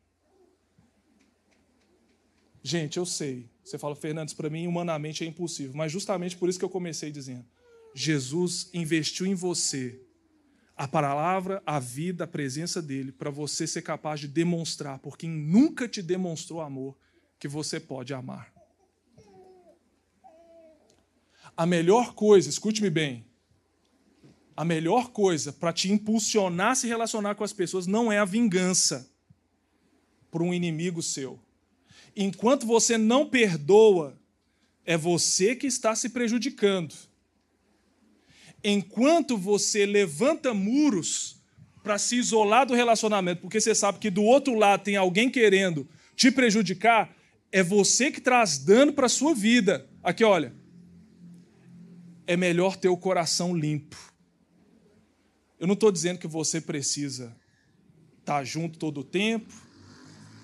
Gente, 2.63 2.97
eu 2.97 3.05
sei. 3.05 3.49
Você 3.63 3.77
fala, 3.77 3.95
Fernandes, 3.95 4.33
para 4.33 4.49
mim 4.49 4.65
humanamente 4.65 5.23
é 5.23 5.27
impossível, 5.27 5.75
mas 5.75 5.91
justamente 5.91 6.37
por 6.37 6.49
isso 6.49 6.57
que 6.57 6.65
eu 6.65 6.69
comecei 6.69 7.11
dizendo. 7.11 7.45
Jesus 7.93 8.69
investiu 8.73 9.25
em 9.25 9.35
você 9.35 10.01
a 10.75 10.87
palavra, 10.87 11.61
a 11.65 11.79
vida, 11.79 12.23
a 12.23 12.27
presença 12.27 12.81
dele, 12.81 13.11
para 13.11 13.29
você 13.29 13.67
ser 13.67 13.83
capaz 13.83 14.19
de 14.19 14.27
demonstrar, 14.27 14.99
por 14.99 15.17
quem 15.17 15.29
nunca 15.29 15.87
te 15.87 16.01
demonstrou 16.01 16.61
amor, 16.61 16.97
que 17.37 17.47
você 17.47 17.79
pode 17.79 18.13
amar. 18.13 18.51
A 21.55 21.65
melhor 21.65 22.15
coisa, 22.15 22.49
escute-me 22.49 22.89
bem, 22.89 23.25
a 24.55 24.63
melhor 24.63 25.09
coisa 25.09 25.51
para 25.51 25.73
te 25.73 25.91
impulsionar 25.91 26.71
a 26.71 26.75
se 26.75 26.87
relacionar 26.87 27.35
com 27.35 27.43
as 27.43 27.53
pessoas 27.53 27.87
não 27.87 28.11
é 28.11 28.19
a 28.19 28.25
vingança 28.25 29.09
por 30.29 30.41
um 30.41 30.53
inimigo 30.53 31.01
seu. 31.01 31.39
Enquanto 32.15 32.65
você 32.65 32.97
não 32.97 33.27
perdoa, 33.27 34.19
é 34.85 34.97
você 34.97 35.55
que 35.55 35.67
está 35.67 35.95
se 35.95 36.09
prejudicando 36.09 36.93
enquanto 38.63 39.37
você 39.37 39.85
levanta 39.85 40.53
muros 40.53 41.41
para 41.83 41.97
se 41.97 42.15
isolar 42.15 42.65
do 42.65 42.73
relacionamento, 42.73 43.41
porque 43.41 43.59
você 43.59 43.75
sabe 43.75 43.99
que 43.99 44.09
do 44.09 44.23
outro 44.23 44.55
lado 44.55 44.83
tem 44.83 44.95
alguém 44.95 45.29
querendo 45.29 45.87
te 46.15 46.31
prejudicar, 46.31 47.13
é 47.51 47.61
você 47.61 48.09
que 48.09 48.21
traz 48.21 48.57
dano 48.57 48.93
para 48.93 49.07
a 49.07 49.09
sua 49.09 49.35
vida. 49.35 49.85
Aqui, 50.01 50.23
olha. 50.23 50.53
É 52.25 52.37
melhor 52.37 52.77
ter 52.77 52.87
o 52.87 52.95
coração 52.95 53.53
limpo. 53.53 54.12
Eu 55.63 55.67
não 55.67 55.75
estou 55.75 55.93
dizendo 55.93 56.19
que 56.19 56.27
você 56.27 56.59
precisa 56.59 57.33
estar 58.19 58.39
tá 58.39 58.43
junto 58.43 58.77
todo 58.77 58.99
o 58.99 59.03
tempo. 59.05 59.49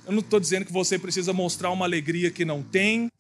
Eu 0.06 0.14
não 0.14 0.22
estou 0.22 0.40
dizendo 0.40 0.66
que 0.66 0.72
você 0.72 0.98
precisa 0.98 1.34
mostrar 1.34 1.72
uma 1.72 1.84
alegria 1.84 2.32
que 2.32 2.46
não 2.46 2.64
tem 2.64 3.12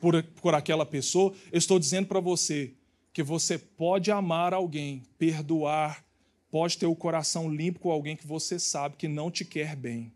por, 0.00 0.22
por 0.40 0.54
aquela 0.54 0.86
pessoa. 0.86 1.34
Eu 1.52 1.58
estou 1.58 1.78
dizendo 1.78 2.06
para 2.06 2.18
você 2.18 2.72
que 3.12 3.22
você 3.22 3.58
pode 3.58 4.10
amar 4.10 4.54
alguém, 4.54 5.02
perdoar, 5.18 6.02
pode 6.50 6.78
ter 6.78 6.86
o 6.86 6.96
coração 6.96 7.54
limpo 7.54 7.78
com 7.78 7.90
alguém 7.90 8.16
que 8.16 8.26
você 8.26 8.58
sabe 8.58 8.96
que 8.96 9.06
não 9.06 9.30
te 9.30 9.44
quer 9.44 9.76
bem. 9.76 10.14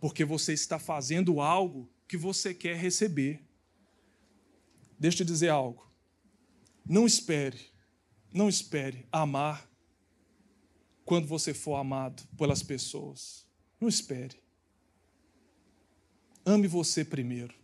Porque 0.00 0.24
você 0.24 0.54
está 0.54 0.78
fazendo 0.78 1.38
algo 1.38 1.86
que 2.08 2.16
você 2.16 2.54
quer 2.54 2.78
receber. 2.78 3.42
Deixa 4.98 5.22
eu 5.22 5.26
te 5.26 5.30
dizer 5.30 5.50
algo. 5.50 5.86
Não 6.82 7.04
espere, 7.04 7.58
não 8.32 8.48
espere 8.48 9.04
amar 9.12 9.65
quando 11.06 11.28
você 11.28 11.54
for 11.54 11.76
amado 11.76 12.24
pelas 12.36 12.64
pessoas. 12.64 13.46
Não 13.80 13.88
espere. 13.88 14.36
Ame 16.44 16.66
você 16.66 17.04
primeiro. 17.04 17.54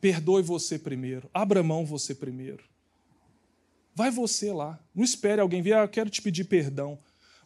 Perdoe 0.00 0.42
você 0.42 0.78
primeiro. 0.78 1.28
Abra 1.32 1.62
mão 1.62 1.84
você 1.84 2.14
primeiro. 2.14 2.64
Vai 3.94 4.10
você 4.10 4.50
lá. 4.50 4.82
Não 4.94 5.04
espere 5.04 5.42
alguém 5.42 5.60
vir, 5.60 5.74
ah, 5.74 5.82
eu 5.82 5.88
quero 5.88 6.08
te 6.08 6.22
pedir 6.22 6.44
perdão. 6.44 6.98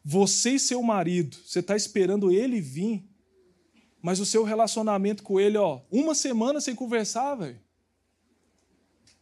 Você 0.04 0.52
e 0.52 0.60
seu 0.60 0.80
marido, 0.82 1.36
você 1.44 1.58
está 1.58 1.74
esperando 1.74 2.30
ele 2.30 2.60
vir, 2.60 3.04
mas 4.00 4.20
o 4.20 4.24
seu 4.24 4.44
relacionamento 4.44 5.24
com 5.24 5.40
ele, 5.40 5.58
ó, 5.58 5.80
uma 5.90 6.14
semana 6.14 6.60
sem 6.60 6.76
conversar, 6.76 7.34
velho. 7.34 7.60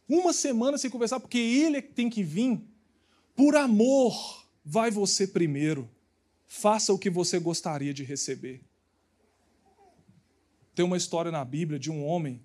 Uma 0.07 0.31
semana 0.31 0.77
sem 0.77 0.91
conversar, 0.91 1.19
porque 1.19 1.39
ele 1.39 1.77
é 1.77 1.81
tem 1.81 2.07
que 2.07 2.21
vir. 2.21 2.61
Por 3.35 3.55
amor, 3.55 4.44
vai 4.65 4.89
você 4.89 5.27
primeiro. 5.27 5.87
Faça 6.47 6.91
o 6.91 6.97
que 6.97 7.09
você 7.09 7.39
gostaria 7.39 7.93
de 7.93 8.03
receber. 8.03 8.61
Tem 10.73 10.83
uma 10.83 10.97
história 10.97 11.31
na 11.31 11.45
Bíblia 11.45 11.77
de 11.77 11.91
um 11.91 12.03
homem 12.03 12.41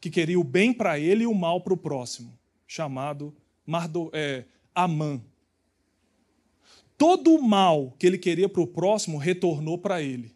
que 0.00 0.10
queria 0.10 0.38
o 0.38 0.44
bem 0.44 0.72
para 0.72 0.98
ele 0.98 1.24
e 1.24 1.26
o 1.26 1.34
mal 1.34 1.60
para 1.60 1.72
o 1.72 1.76
próximo, 1.76 2.38
chamado 2.66 3.34
Mardo, 3.64 4.10
é, 4.12 4.44
Amã. 4.74 5.20
Todo 6.98 7.34
o 7.34 7.42
mal 7.42 7.94
que 7.98 8.06
ele 8.06 8.18
queria 8.18 8.48
para 8.48 8.60
o 8.60 8.66
próximo 8.66 9.18
retornou 9.18 9.78
para 9.78 10.02
ele. 10.02 10.34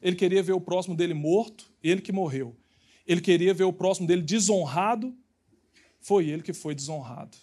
Ele 0.00 0.16
queria 0.16 0.42
ver 0.42 0.52
o 0.52 0.60
próximo 0.60 0.96
dele 0.96 1.14
morto, 1.14 1.72
ele 1.82 2.00
que 2.00 2.12
morreu. 2.12 2.56
Ele 3.06 3.20
queria 3.20 3.54
ver 3.54 3.64
o 3.64 3.72
próximo 3.72 4.06
dele 4.06 4.22
desonrado, 4.22 5.16
foi 6.00 6.28
ele 6.28 6.42
que 6.42 6.52
foi 6.52 6.74
desonrado. 6.74 7.36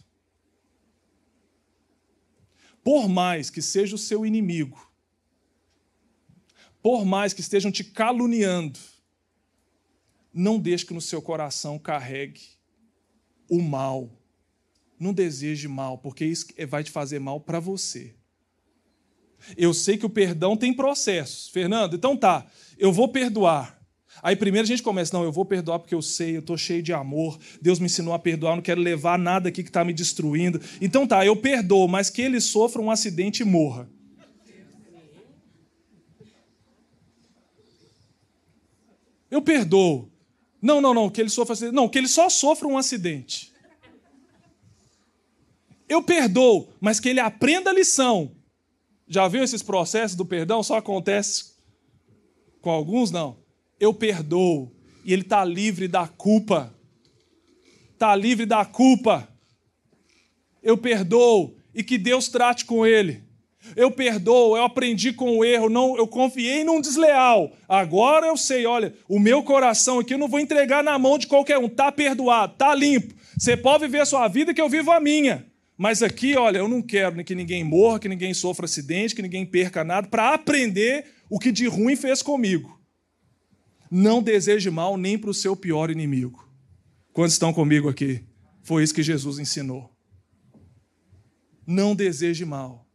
Por 2.89 3.07
mais 3.07 3.51
que 3.51 3.61
seja 3.61 3.93
o 3.93 3.99
seu 3.99 4.25
inimigo, 4.25 4.91
por 6.81 7.05
mais 7.05 7.33
que 7.33 7.41
estejam 7.41 7.71
te 7.71 7.83
caluniando, 7.83 8.79
não 10.33 10.57
deixe 10.57 10.87
que 10.87 10.93
no 10.95 10.99
seu 10.99 11.21
coração 11.21 11.77
carregue 11.77 12.41
o 13.47 13.61
mal. 13.61 14.09
Não 14.99 15.13
deseje 15.13 15.67
mal, 15.67 15.99
porque 15.99 16.25
isso 16.25 16.47
vai 16.67 16.83
te 16.83 16.89
fazer 16.89 17.19
mal 17.19 17.39
para 17.39 17.59
você. 17.59 18.15
Eu 19.55 19.71
sei 19.71 19.95
que 19.95 20.07
o 20.07 20.09
perdão 20.09 20.57
tem 20.57 20.73
processos. 20.73 21.47
Fernando, 21.49 21.95
então 21.95 22.17
tá, 22.17 22.47
eu 22.75 22.91
vou 22.91 23.07
perdoar. 23.09 23.78
Aí 24.21 24.35
primeiro 24.35 24.65
a 24.65 24.67
gente 24.67 24.83
começa, 24.83 25.15
não, 25.15 25.23
eu 25.23 25.31
vou 25.31 25.45
perdoar 25.45 25.79
porque 25.79 25.95
eu 25.95 26.01
sei, 26.01 26.35
eu 26.35 26.39
estou 26.39 26.57
cheio 26.57 26.83
de 26.83 26.91
amor, 26.91 27.39
Deus 27.61 27.79
me 27.79 27.85
ensinou 27.85 28.13
a 28.13 28.19
perdoar, 28.19 28.51
eu 28.51 28.55
não 28.57 28.63
quero 28.63 28.81
levar 28.81 29.17
nada 29.17 29.49
aqui 29.49 29.63
que 29.63 29.69
está 29.69 29.83
me 29.85 29.93
destruindo. 29.93 30.61
Então 30.81 31.07
tá, 31.07 31.25
eu 31.25 31.35
perdoo, 31.35 31.87
mas 31.87 32.09
que 32.09 32.21
ele 32.21 32.41
sofra 32.41 32.81
um 32.81 32.91
acidente 32.91 33.41
e 33.41 33.45
morra. 33.45 33.89
Eu 39.31 39.41
perdoo. 39.41 40.11
Não, 40.61 40.81
não, 40.81 40.93
não, 40.93 41.09
que 41.09 41.21
ele 41.21 41.29
sofra 41.29 41.53
acidente. 41.53 41.75
Não, 41.75 41.87
que 41.87 41.97
ele 41.97 42.07
só 42.07 42.29
sofra 42.29 42.67
um 42.67 42.77
acidente. 42.77 43.53
Eu 45.87 46.03
perdoo, 46.03 46.73
mas 46.81 46.99
que 46.99 47.09
ele 47.09 47.19
aprenda 47.19 47.69
a 47.69 47.73
lição. 47.73 48.35
Já 49.07 49.27
viu 49.27 49.43
esses 49.43 49.63
processos 49.63 50.17
do 50.17 50.25
perdão? 50.25 50.61
Só 50.61 50.77
acontece 50.77 51.53
com 52.59 52.69
alguns? 52.69 53.11
Não 53.11 53.48
eu 53.79 53.93
perdoo. 53.93 54.71
E 55.05 55.13
ele 55.13 55.21
está 55.21 55.43
livre 55.43 55.87
da 55.87 56.07
culpa. 56.07 56.73
Está 57.93 58.15
livre 58.15 58.45
da 58.45 58.65
culpa. 58.65 59.27
Eu 60.61 60.77
perdoo 60.77 61.57
e 61.73 61.83
que 61.83 61.97
Deus 61.97 62.27
trate 62.27 62.65
com 62.65 62.85
ele. 62.85 63.23
Eu 63.75 63.91
perdoo, 63.91 64.57
eu 64.57 64.63
aprendi 64.63 65.13
com 65.13 65.37
o 65.37 65.45
erro, 65.45 65.69
não, 65.69 65.95
eu 65.97 66.07
confiei 66.07 66.63
num 66.63 66.81
desleal. 66.81 67.51
Agora 67.67 68.27
eu 68.27 68.37
sei, 68.37 68.65
olha, 68.65 68.93
o 69.07 69.19
meu 69.19 69.43
coração 69.43 69.99
aqui 69.99 70.13
eu 70.13 70.17
não 70.17 70.27
vou 70.27 70.39
entregar 70.39 70.83
na 70.83 70.97
mão 70.97 71.17
de 71.17 71.27
qualquer 71.27 71.57
um. 71.57 71.69
Tá 71.69 71.91
perdoado, 71.91 72.55
tá 72.57 72.73
limpo. 72.73 73.13
Você 73.37 73.55
pode 73.55 73.85
viver 73.85 74.01
a 74.01 74.05
sua 74.05 74.27
vida 74.27 74.53
que 74.53 74.61
eu 74.61 74.69
vivo 74.69 74.91
a 74.91 74.99
minha. 74.99 75.45
Mas 75.77 76.03
aqui, 76.03 76.35
olha, 76.35 76.57
eu 76.57 76.67
não 76.67 76.81
quero 76.81 77.23
que 77.23 77.35
ninguém 77.35 77.63
morra, 77.63 77.99
que 77.99 78.09
ninguém 78.09 78.33
sofra 78.33 78.65
acidente, 78.65 79.15
que 79.15 79.21
ninguém 79.21 79.45
perca 79.45 79.83
nada, 79.83 80.07
para 80.07 80.33
aprender 80.33 81.05
o 81.29 81.39
que 81.39 81.51
de 81.51 81.67
ruim 81.67 81.95
fez 81.95 82.21
comigo. 82.21 82.78
Não 83.89 84.21
deseje 84.21 84.69
mal 84.69 84.97
nem 84.97 85.17
para 85.17 85.29
o 85.29 85.33
seu 85.33 85.55
pior 85.55 85.89
inimigo. 85.89 86.47
Quantos 87.11 87.33
estão 87.33 87.51
comigo 87.51 87.89
aqui? 87.89 88.23
Foi 88.61 88.83
isso 88.83 88.93
que 88.93 89.01
Jesus 89.01 89.39
ensinou. 89.39 89.91
Não 91.65 91.95
deseje 91.95 92.45
mal. 92.45 92.87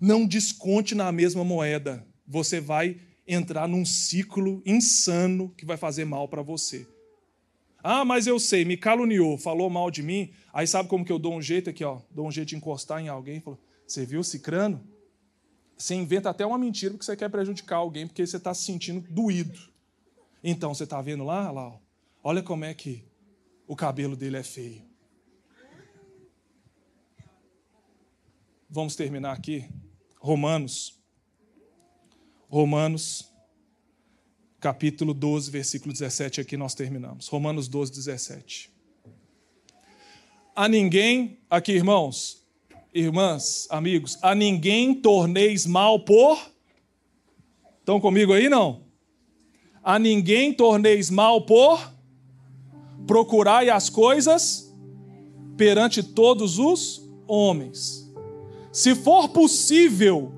Não 0.00 0.26
desconte 0.26 0.94
na 0.94 1.10
mesma 1.10 1.44
moeda. 1.44 2.06
Você 2.26 2.60
vai 2.60 3.00
entrar 3.26 3.66
num 3.68 3.84
ciclo 3.84 4.62
insano 4.66 5.54
que 5.56 5.64
vai 5.64 5.76
fazer 5.76 6.04
mal 6.04 6.28
para 6.28 6.42
você. 6.42 6.86
Ah, 7.82 8.04
mas 8.04 8.26
eu 8.26 8.38
sei, 8.38 8.64
me 8.64 8.76
caluniou, 8.76 9.36
falou 9.36 9.68
mal 9.68 9.90
de 9.90 10.02
mim. 10.02 10.30
Aí 10.52 10.66
sabe 10.66 10.88
como 10.88 11.04
que 11.04 11.12
eu 11.12 11.18
dou 11.18 11.34
um 11.34 11.42
jeito 11.42 11.70
aqui, 11.70 11.84
ó? 11.84 12.00
Dou 12.10 12.26
um 12.26 12.30
jeito 12.30 12.48
de 12.48 12.56
encostar 12.56 13.00
em 13.00 13.08
alguém. 13.08 13.40
Falo, 13.40 13.58
você 13.86 14.06
viu 14.06 14.22
Cicrano? 14.22 14.86
Você 15.76 15.94
inventa 15.94 16.30
até 16.30 16.46
uma 16.46 16.58
mentira 16.58 16.92
porque 16.92 17.04
você 17.04 17.16
quer 17.16 17.28
prejudicar 17.28 17.76
alguém, 17.76 18.06
porque 18.06 18.26
você 18.26 18.36
está 18.36 18.54
se 18.54 18.64
sentindo 18.64 19.00
doído. 19.10 19.58
Então, 20.42 20.74
você 20.74 20.84
está 20.84 21.00
vendo 21.00 21.24
lá, 21.24 21.50
lá, 21.50 21.78
olha 22.22 22.42
como 22.42 22.64
é 22.64 22.74
que 22.74 23.04
o 23.66 23.76
cabelo 23.76 24.16
dele 24.16 24.36
é 24.36 24.42
feio. 24.42 24.82
Vamos 28.68 28.96
terminar 28.96 29.32
aqui. 29.32 29.68
Romanos. 30.18 30.98
Romanos, 32.48 33.32
capítulo 34.60 35.14
12, 35.14 35.50
versículo 35.50 35.92
17, 35.92 36.40
aqui 36.40 36.56
nós 36.56 36.74
terminamos. 36.74 37.28
Romanos 37.28 37.66
12, 37.66 37.92
17. 37.92 38.70
A 40.54 40.68
ninguém, 40.68 41.40
aqui 41.48 41.72
irmãos, 41.72 42.41
irmãs, 42.94 43.66
amigos, 43.70 44.18
a 44.22 44.34
ninguém 44.34 44.94
torneis 44.94 45.66
mal 45.66 46.00
por. 46.00 46.38
Estão 47.80 48.00
comigo 48.00 48.32
aí 48.32 48.48
não? 48.48 48.82
A 49.82 49.98
ninguém 49.98 50.52
torneis 50.52 51.10
mal 51.10 51.42
por. 51.42 51.92
Procurai 53.06 53.70
as 53.70 53.88
coisas 53.88 54.72
perante 55.56 56.02
todos 56.02 56.58
os 56.58 57.02
homens. 57.26 58.10
Se 58.70 58.94
for 58.94 59.28
possível, 59.28 60.32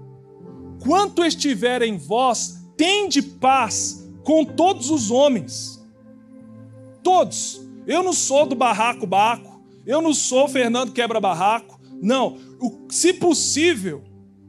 quanto 0.82 1.24
estiver 1.24 1.82
em 1.82 1.96
vós, 1.96 2.60
tende 2.76 3.20
paz 3.20 4.08
com 4.24 4.44
todos 4.44 4.90
os 4.90 5.10
homens. 5.10 5.84
Todos. 7.02 7.60
Eu 7.86 8.02
não 8.02 8.14
sou 8.14 8.46
do 8.46 8.54
barraco 8.54 9.06
Baco, 9.06 9.62
eu 9.84 10.00
não 10.00 10.14
sou 10.14 10.48
Fernando 10.48 10.92
Quebra 10.92 11.20
Não, 12.04 12.36
se 12.90 13.14
possível, 13.14 14.02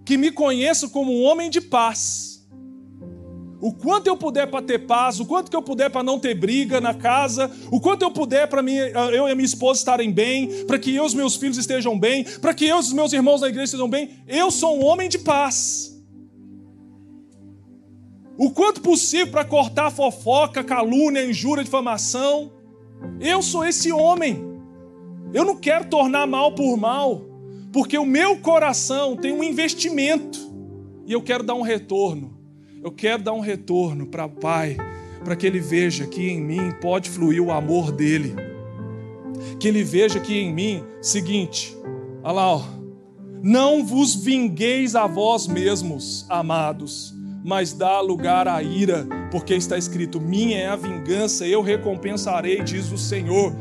que 0.04 0.18
me 0.18 0.30
conheça 0.30 0.90
como 0.90 1.10
um 1.10 1.24
homem 1.24 1.50
de 1.50 1.62
paz. 1.62 2.46
O 3.62 3.72
quanto 3.72 4.08
eu 4.08 4.18
puder 4.18 4.46
para 4.48 4.62
ter 4.62 4.80
paz, 4.80 5.22
o 5.22 5.26
quanto 5.26 5.50
que 5.50 5.56
eu 5.56 5.62
puder 5.62 5.90
para 5.90 6.04
não 6.04 6.20
ter 6.20 6.36
briga 6.36 6.82
na 6.82 6.94
casa, 6.94 7.50
o 7.72 7.80
quanto 7.80 8.02
eu 8.02 8.12
puder 8.12 8.48
para 8.48 8.62
eu 8.62 9.30
e 9.30 9.32
a 9.32 9.36
minha 9.36 9.46
esposa 9.46 9.80
estarem 9.80 10.12
bem, 10.12 10.66
para 10.66 10.78
que 10.78 10.94
eu 10.94 11.04
e 11.04 11.08
os 11.08 11.14
meus 11.14 11.38
filhos 11.38 11.58
estejam 11.58 11.98
bem, 11.98 12.26
para 12.26 12.54
que 12.54 12.66
eu 12.66 12.76
e 12.76 12.80
os 12.80 12.92
meus 12.92 13.14
irmãos 13.14 13.40
da 13.40 13.48
igreja 13.48 13.64
estejam 13.64 13.90
bem, 13.90 14.10
eu 14.28 14.52
sou 14.52 14.78
um 14.78 14.86
homem 14.86 15.08
de 15.08 15.20
paz. 15.20 15.98
O 18.38 18.52
quanto 18.52 18.82
possível 18.82 19.32
para 19.32 19.46
cortar 19.46 19.90
fofoca, 19.92 20.62
calúnia, 20.62 21.26
injúria, 21.26 21.64
difamação, 21.64 22.52
eu 23.22 23.42
sou 23.42 23.66
esse 23.66 23.94
homem. 23.94 24.44
Eu 25.34 25.46
não 25.46 25.56
quero 25.56 25.86
tornar 25.86 26.28
mal 26.28 26.54
por 26.54 26.76
mal 26.76 27.35
porque 27.76 27.98
o 27.98 28.06
meu 28.06 28.38
coração 28.38 29.18
tem 29.18 29.34
um 29.34 29.44
investimento 29.44 30.40
e 31.06 31.12
eu 31.12 31.22
quero 31.22 31.44
dar 31.44 31.56
um 31.56 31.62
retorno. 31.62 32.40
Eu 32.82 32.90
quero 32.90 33.22
dar 33.22 33.34
um 33.34 33.42
retorno 33.42 34.08
para 34.08 34.24
o 34.24 34.30
Pai, 34.30 34.78
para 35.26 35.36
que 35.36 35.46
Ele 35.46 35.60
veja 35.60 36.08
que 36.08 36.30
em 36.30 36.40
mim 36.40 36.72
pode 36.80 37.10
fluir 37.10 37.44
o 37.44 37.52
amor 37.52 37.92
dele. 37.92 38.34
Que 39.60 39.68
Ele 39.68 39.84
veja 39.84 40.22
que 40.22 40.40
em 40.40 40.54
mim, 40.54 40.86
seguinte, 41.02 41.76
Olha 42.24 42.32
lá, 42.32 42.56
ó. 42.56 42.64
Não 43.44 43.86
vos 43.86 44.16
vingueis 44.16 44.96
a 44.96 45.06
vós 45.06 45.46
mesmos, 45.46 46.26
amados, 46.30 47.14
mas 47.44 47.74
dá 47.74 48.00
lugar 48.00 48.48
à 48.48 48.64
ira, 48.64 49.06
porque 49.30 49.54
está 49.54 49.78
escrito: 49.78 50.22
Minha 50.22 50.60
é 50.60 50.68
a 50.68 50.78
vingança, 50.78 51.46
eu 51.46 51.62
recompensarei, 51.62 52.64
diz 52.64 52.90
o 52.94 52.98
Senhor. 52.98 53.54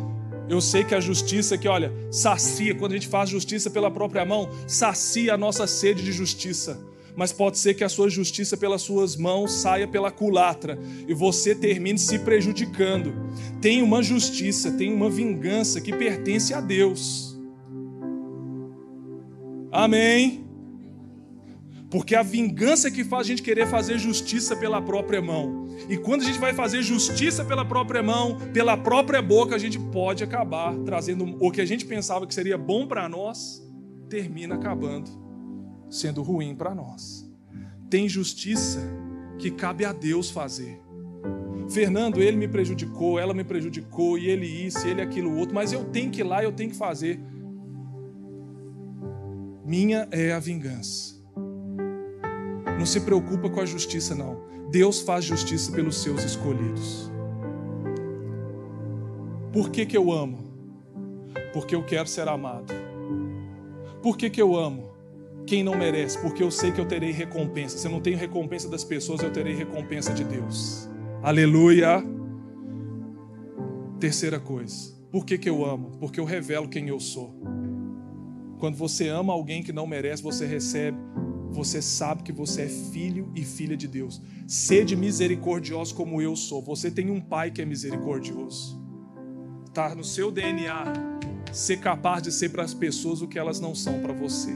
Eu 0.49 0.61
sei 0.61 0.85
que 0.85 0.95
a 0.95 1.01
justiça 1.01 1.57
que, 1.57 1.67
olha, 1.67 1.93
sacia, 2.11 2.75
quando 2.75 2.93
a 2.93 2.95
gente 2.97 3.09
faz 3.09 3.31
justiça 3.31 3.71
pela 3.71 3.91
própria 3.91 4.25
mão, 4.25 4.51
sacia 4.67 5.35
a 5.35 5.39
nossa 5.39 5.67
sede 5.67 6.03
de 6.03 6.13
justiça. 6.13 6.79
Mas 7.17 7.33
pode 7.33 7.59
ser 7.59 7.75
que 7.75 7.85
a 7.85 7.89
sua 7.89 8.11
justiça 8.11 8.57
pelas 8.57 8.83
suas 8.83 9.17
mãos 9.17 9.53
saia 9.53 9.87
pela 9.87 10.11
culatra 10.11 10.79
e 11.07 11.15
você 11.15 11.55
termine 11.55 11.99
se 11.99 12.19
prejudicando. 12.19 13.15
Tem 13.61 13.83
uma 13.83 14.03
justiça, 14.03 14.73
tem 14.73 14.93
uma 14.93 15.09
vingança 15.09 15.81
que 15.81 15.93
pertence 15.93 16.53
a 16.53 16.61
Deus. 16.61 17.39
Amém. 19.71 20.44
Porque 21.95 22.17
a 22.17 22.25
vingança 22.25 22.89
é 22.89 22.91
que 22.91 23.05
faz 23.05 23.21
a 23.21 23.29
gente 23.29 23.41
querer 23.41 23.69
fazer 23.69 23.99
justiça 23.99 24.57
pela 24.57 24.83
própria 24.83 25.23
mão. 25.23 25.69
E 25.89 25.97
quando 25.97 26.23
a 26.23 26.25
gente 26.25 26.41
vai 26.41 26.53
fazer 26.53 26.83
justiça 26.83 27.45
pela 27.45 27.65
própria 27.65 28.03
mão, 28.03 28.37
pela 28.53 28.77
própria 28.77 29.23
boca, 29.23 29.55
a 29.55 29.59
gente 29.59 29.79
pode 29.79 30.25
acabar 30.25 30.77
trazendo 30.79 31.37
o 31.39 31.53
que 31.53 31.61
a 31.61 31.65
gente 31.65 31.87
pensava 31.87 32.27
que 32.27 32.35
seria 32.35 32.59
bom 32.59 32.85
para 32.85 33.09
nós, 33.09 33.65
termina 34.09 34.57
acabando 34.57 35.09
sendo 35.89 36.21
ruim 36.21 36.57
para 36.57 36.75
nós. 36.75 37.33
Tem 37.89 38.09
justiça 38.09 38.81
que 39.39 39.53
cabe 39.53 39.85
a 39.85 39.93
Deus 39.93 40.33
fazer. 40.33 40.83
Fernando, 41.71 42.21
ele 42.21 42.37
me 42.37 42.49
prejudicou, 42.49 43.21
ela 43.21 43.33
me 43.33 43.45
prejudicou, 43.45 44.19
e 44.19 44.27
ele 44.27 44.47
isso, 44.47 44.85
e 44.85 44.91
ele 44.91 45.01
aquilo 45.01 45.37
outro, 45.37 45.55
mas 45.55 45.73
eu 45.73 45.85
tenho 45.85 46.11
que 46.11 46.23
ir 46.23 46.25
lá, 46.25 46.43
eu 46.43 46.51
tenho 46.51 46.71
que 46.71 46.77
fazer. 46.77 47.21
Minha 49.65 50.09
é 50.11 50.33
a 50.33 50.41
vingança. 50.41 51.14
Não 52.79 52.87
se 52.87 53.01
preocupa 53.01 53.49
com 53.49 53.61
a 53.61 53.67
justiça, 53.67 54.15
não. 54.15 54.43
Deus 54.71 55.01
faz 55.01 55.25
justiça 55.25 55.71
pelos 55.73 56.03
seus 56.03 56.23
escolhidos. 56.25 57.11
Por 59.53 59.71
que, 59.71 59.87
que 59.87 59.97
eu 59.97 60.13
amo? 60.13 60.39
Porque 61.53 61.75
eu 61.75 61.85
quero 61.85 62.09
ser 62.09 62.27
amado. 62.27 62.75
Por 64.03 64.17
que, 64.17 64.29
que 64.29 64.43
eu 64.43 64.57
amo? 64.57 64.93
Quem 65.47 65.63
não 65.63 65.77
merece? 65.77 66.19
Porque 66.19 66.43
eu 66.43 66.51
sei 66.51 66.73
que 66.73 66.81
eu 66.81 66.87
terei 66.87 67.13
recompensa. 67.13 67.79
Se 67.79 67.87
eu 67.87 67.93
não 67.93 68.01
tenho 68.01 68.19
recompensa 68.19 68.69
das 68.69 68.83
pessoas, 68.83 69.23
eu 69.23 69.33
terei 69.33 69.55
recompensa 69.55 70.13
de 70.13 70.25
Deus. 70.25 70.91
Aleluia. 71.23 72.05
Terceira 74.01 74.41
coisa. 74.41 74.93
Por 75.13 75.25
que, 75.25 75.39
que 75.39 75.49
eu 75.49 75.65
amo? 75.65 75.93
Porque 76.01 76.19
eu 76.19 76.25
revelo 76.25 76.69
quem 76.69 76.89
eu 76.89 76.99
sou. 76.99 77.33
Quando 78.59 78.77
você 78.77 79.09
ama 79.09 79.33
alguém 79.33 79.63
que 79.63 79.73
não 79.73 79.87
merece, 79.87 80.23
você 80.23 80.47
recebe 80.47 80.99
você 81.55 81.81
sabe 81.81 82.25
que 82.25 82.33
você 82.33 82.63
é 82.63 82.69
filho 82.69 83.31
e 83.35 83.45
filha 83.45 83.77
de 83.77 83.87
Deus. 83.87 84.21
Sede 84.47 84.97
misericordioso 84.97 85.95
como 85.95 86.21
eu 86.21 86.35
sou. 86.35 86.61
Você 86.61 86.91
tem 86.91 87.11
um 87.11 87.21
pai 87.21 87.53
que 87.53 87.63
é 87.63 87.65
misericordioso. 87.65 88.83
Está 89.65 89.95
no 89.95 90.03
seu 90.03 90.33
DNA 90.33 90.93
ser 91.53 91.79
capaz 91.79 92.25
de 92.25 92.33
ser 92.33 92.49
para 92.51 92.65
as 92.65 92.75
pessoas 92.75 93.23
o 93.23 93.29
que 93.29 93.39
elas 93.39 93.61
não 93.61 93.73
são 93.73 94.01
para 94.01 94.13
você. 94.13 94.53